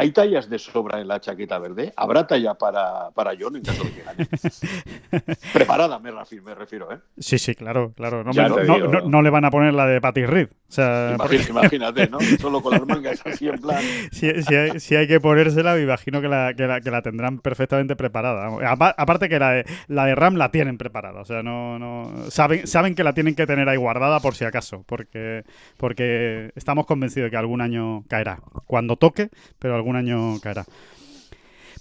[0.00, 1.92] ¿Hay tallas de sobra en la chaqueta verde?
[1.96, 4.26] ¿Habrá talla para, para John en caso de que gane?
[5.52, 6.98] Preparada, me refiero, me refiero ¿eh?
[7.18, 8.24] Sí, sí, claro, claro.
[8.24, 10.48] No, me- no- no- no le van a poner la de Patty Reed.
[10.68, 12.18] O sea, Imagínate, imagínate, ¿no?
[12.40, 13.82] Solo con las mangas así en plan.
[14.12, 17.02] si, si hay, si hay que ponérsela, me imagino que la, que la, que la
[17.02, 18.48] tendrán perfectamente preparada.
[18.96, 21.20] Aparte que la de, la de RAM la tienen preparada.
[21.20, 24.44] O sea, no, no saben, saben que la tienen que tener ahí guardada por si
[24.44, 24.84] acaso.
[24.86, 25.44] Porque,
[25.76, 28.38] porque estamos convencidos de que algún año caerá.
[28.66, 30.64] Cuando toque, pero algún año caerá.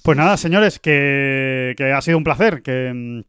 [0.03, 2.61] Pues nada, señores, que, que ha sido un placer.
[2.61, 3.21] Que, mm,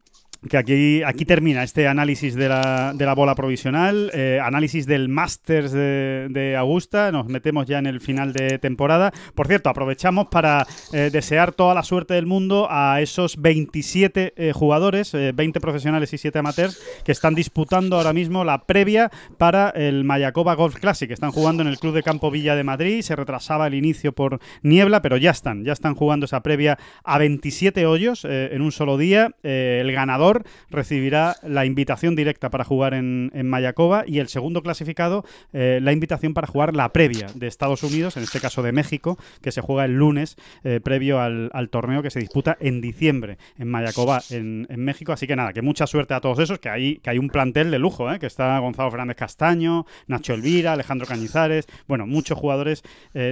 [0.49, 5.07] que aquí, aquí termina este análisis de la, de la bola provisional, eh, análisis del
[5.07, 9.11] Masters de, de Augusta, nos metemos ya en el final de temporada.
[9.35, 14.51] Por cierto, aprovechamos para eh, desear toda la suerte del mundo a esos 27 eh,
[14.51, 19.69] jugadores, eh, 20 profesionales y 7 amateurs, que están disputando ahora mismo la previa para
[19.69, 21.11] el Mayacoba Golf Classic.
[21.11, 24.39] Están jugando en el Club de Campo Villa de Madrid, se retrasaba el inicio por
[24.63, 28.97] niebla, pero ya están, ya están jugando esa previa a 27 hoyos en un solo
[28.97, 29.35] día.
[29.43, 30.30] El ganador
[30.69, 35.91] recibirá la invitación directa para jugar en, en Mayacoba y el segundo clasificado eh, la
[35.91, 39.61] invitación para jugar la previa de Estados Unidos, en este caso de México, que se
[39.61, 44.21] juega el lunes eh, previo al, al torneo que se disputa en diciembre en Mayacoba,
[44.29, 45.11] en, en México.
[45.11, 47.71] Así que nada, que mucha suerte a todos esos, que hay, que hay un plantel
[47.71, 48.19] de lujo, ¿eh?
[48.19, 52.83] que está Gonzalo Fernández Castaño, Nacho Elvira, Alejandro Cañizares, bueno, muchos jugadores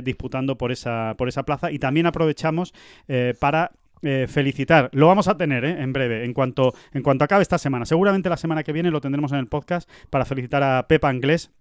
[0.03, 1.71] disputando por esa, por esa plaza.
[1.71, 2.73] Y también aprovechamos
[3.39, 3.71] para
[4.01, 4.89] eh, felicitar.
[4.93, 5.81] Lo vamos a tener ¿eh?
[5.81, 7.85] en breve, en cuanto, en cuanto acabe esta semana.
[7.85, 11.51] Seguramente la semana que viene lo tendremos en el podcast para felicitar a Pepa Anglés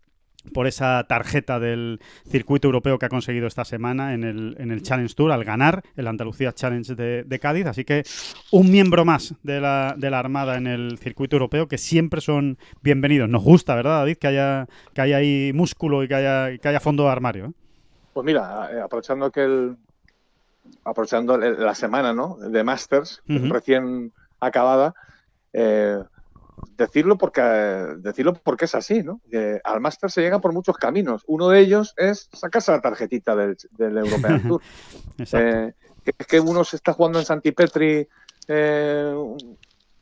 [0.52, 4.82] por esa tarjeta del circuito europeo que ha conseguido esta semana en el, en el
[4.82, 7.66] Challenge Tour al ganar el Andalucía Challenge de, Cádiz.
[7.66, 8.04] Así que
[8.52, 12.58] un miembro más de la, de la Armada en el circuito europeo que siempre son
[12.82, 13.28] bienvenidos.
[13.28, 14.16] Nos gusta, ¿verdad, David?
[14.16, 17.46] Que haya, que haya ahí músculo y que haya, que haya fondo de armario.
[17.46, 17.52] ¿eh?
[18.12, 19.76] Pues mira, aprovechando que el
[20.84, 22.36] aprovechando la semana, ¿no?
[22.38, 24.94] De Masters recién acabada,
[25.52, 25.98] eh,
[26.76, 27.40] decirlo porque
[27.98, 29.20] decirlo porque es así, ¿no?
[29.64, 31.22] Al Masters se llega por muchos caminos.
[31.26, 34.62] Uno de ellos es sacarse la tarjetita del, del European Tour.
[35.32, 35.72] Eh,
[36.04, 38.08] es que uno se está jugando en Santipetri
[38.48, 39.14] eh,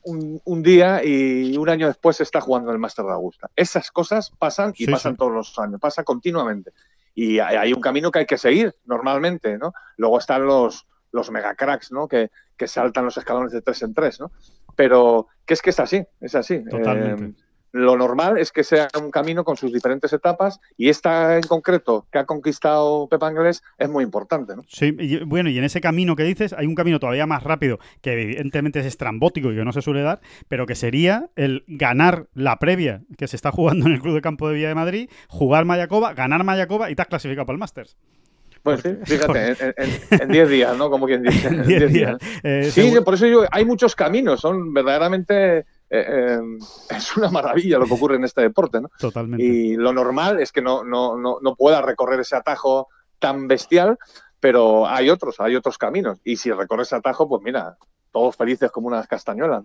[0.05, 3.51] un, un día y un año después se está jugando en el Master de Augusta.
[3.56, 5.18] Esas cosas pasan y Sí, pasan sí.
[5.18, 6.72] todos los años, pasa continuamente.
[7.16, 9.72] Y hay, un camino que hay que seguir normalmente, ¿no?
[9.97, 12.06] Luego están los, los megacracks, ¿no?
[12.06, 14.30] Que, que saltan los escalones de tres en tres, ¿no?
[14.76, 16.62] pero que es que es así, es así.
[16.64, 17.24] Totalmente.
[17.24, 17.44] Eh,
[17.77, 22.07] lo normal es que sea un camino con sus diferentes etapas y esta en concreto
[22.11, 24.57] que ha conquistado Pepa Anglés es muy importante.
[24.57, 24.65] ¿no?
[24.69, 27.78] Sí, y, bueno, y en ese camino que dices hay un camino todavía más rápido
[28.01, 32.27] que evidentemente es estrambótico y que no se suele dar, pero que sería el ganar
[32.35, 35.11] la previa que se está jugando en el Club de Campo de Villa de Madrid,
[35.28, 37.97] jugar Mayacoba, ganar Mayacoba y te has clasificado para el Masters.
[38.66, 39.56] Pues sí, fíjate,
[40.22, 40.90] en 10 días, ¿no?
[40.90, 41.48] Como quien dice.
[41.48, 42.16] En 10 días.
[42.43, 45.59] Eh, sí, seguro- por eso yo, hay muchos caminos, son verdaderamente.
[45.59, 46.38] eh, eh,
[46.90, 48.90] es una maravilla lo que ocurre en este deporte, ¿no?
[48.98, 49.44] Totalmente.
[49.44, 52.88] Y lo normal es que no, no, no, no pueda recorrer ese atajo
[53.20, 53.97] tan bestial,
[54.40, 56.18] pero hay otros, hay otros caminos.
[56.24, 57.76] Y si recorres ese atajo, pues mira,
[58.16, 59.62] todos felices como unas castañuelas.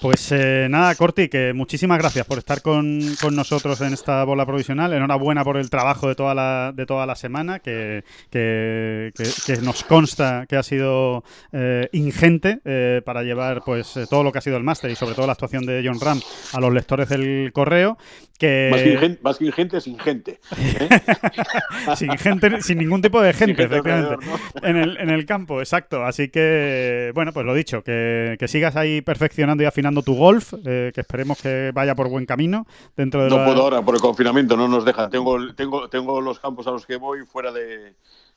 [0.00, 4.46] Pues eh, nada, Corti, que muchísimas gracias por estar con, con nosotros en esta bola
[4.46, 4.92] provisional.
[4.92, 9.60] Enhorabuena por el trabajo de toda la, de toda la semana, que, que- que- que
[9.62, 14.38] nos consta que ha sido eh, ingente eh, para llevar pues eh, todo lo que
[14.38, 16.20] ha sido el máster y sobre todo la actuación de John Ram
[16.52, 17.98] a los lectores del correo.
[18.38, 20.38] Que, Más, que ingente, más ingente, sin gente.
[20.58, 20.88] ¿eh?
[21.96, 24.12] sin gente, sin ningún tipo de gente, efectivamente.
[24.14, 24.68] alrededor, ¿no?
[24.68, 26.04] En el, en el campo, exacto.
[26.04, 30.52] Así que, bueno, pues lo dicho, que, que sigas ahí perfeccionando y afinando tu golf,
[30.64, 32.66] eh, que esperemos que vaya por buen camino
[32.96, 35.10] dentro de No la- puedo ahora, por el confinamiento no nos dejan.
[35.10, 37.94] Tengo, tengo, tengo los campos a los que voy fuera de,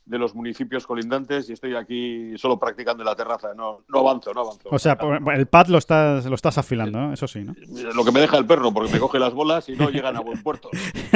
[0.09, 3.53] de los municipios colindantes y estoy aquí solo practicando en la terraza.
[3.55, 4.67] No, no avanzo, no avanzo.
[4.71, 4.97] O sea,
[5.35, 7.13] el pad lo estás, lo estás afilando, ¿no?
[7.13, 7.53] Eso sí, ¿no?
[7.93, 10.21] Lo que me deja el perro, porque me coge las bolas y no llegan a
[10.21, 10.69] buen puerto.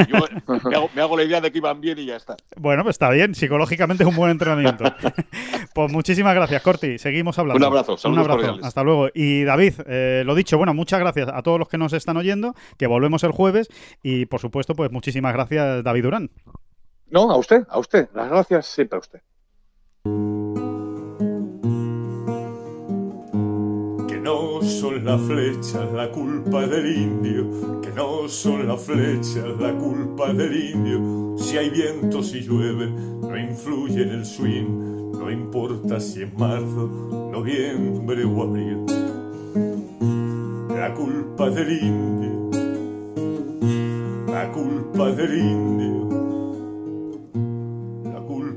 [0.07, 0.17] Yo
[0.69, 2.37] me hago, me hago la idea de que iban bien y ya está.
[2.55, 3.33] Bueno, pues está bien.
[3.33, 4.83] Psicológicamente es un buen entrenamiento.
[5.73, 6.99] pues muchísimas gracias, Corti.
[6.99, 7.57] Seguimos hablando.
[7.57, 8.37] Un abrazo, Un saludos abrazo.
[8.37, 8.65] cordiales.
[8.65, 9.07] Hasta luego.
[9.15, 12.53] Y David, eh, lo dicho, bueno, muchas gracias a todos los que nos están oyendo,
[12.77, 13.69] que volvemos el jueves
[14.03, 16.29] y, por supuesto, pues muchísimas gracias, David Durán.
[17.13, 18.09] No, a usted, a usted.
[18.15, 19.21] Las gracias siempre a usted.
[24.07, 29.77] Que no son las flechas la culpa del indio, que no son las flechas la
[29.77, 31.37] culpa del indio.
[31.37, 36.87] Si hay viento, si llueve, no influye en el swing, no importa si es marzo,
[37.31, 38.85] noviembre o abril.
[40.75, 42.49] La culpa del indio,
[44.31, 46.12] la culpa del indio,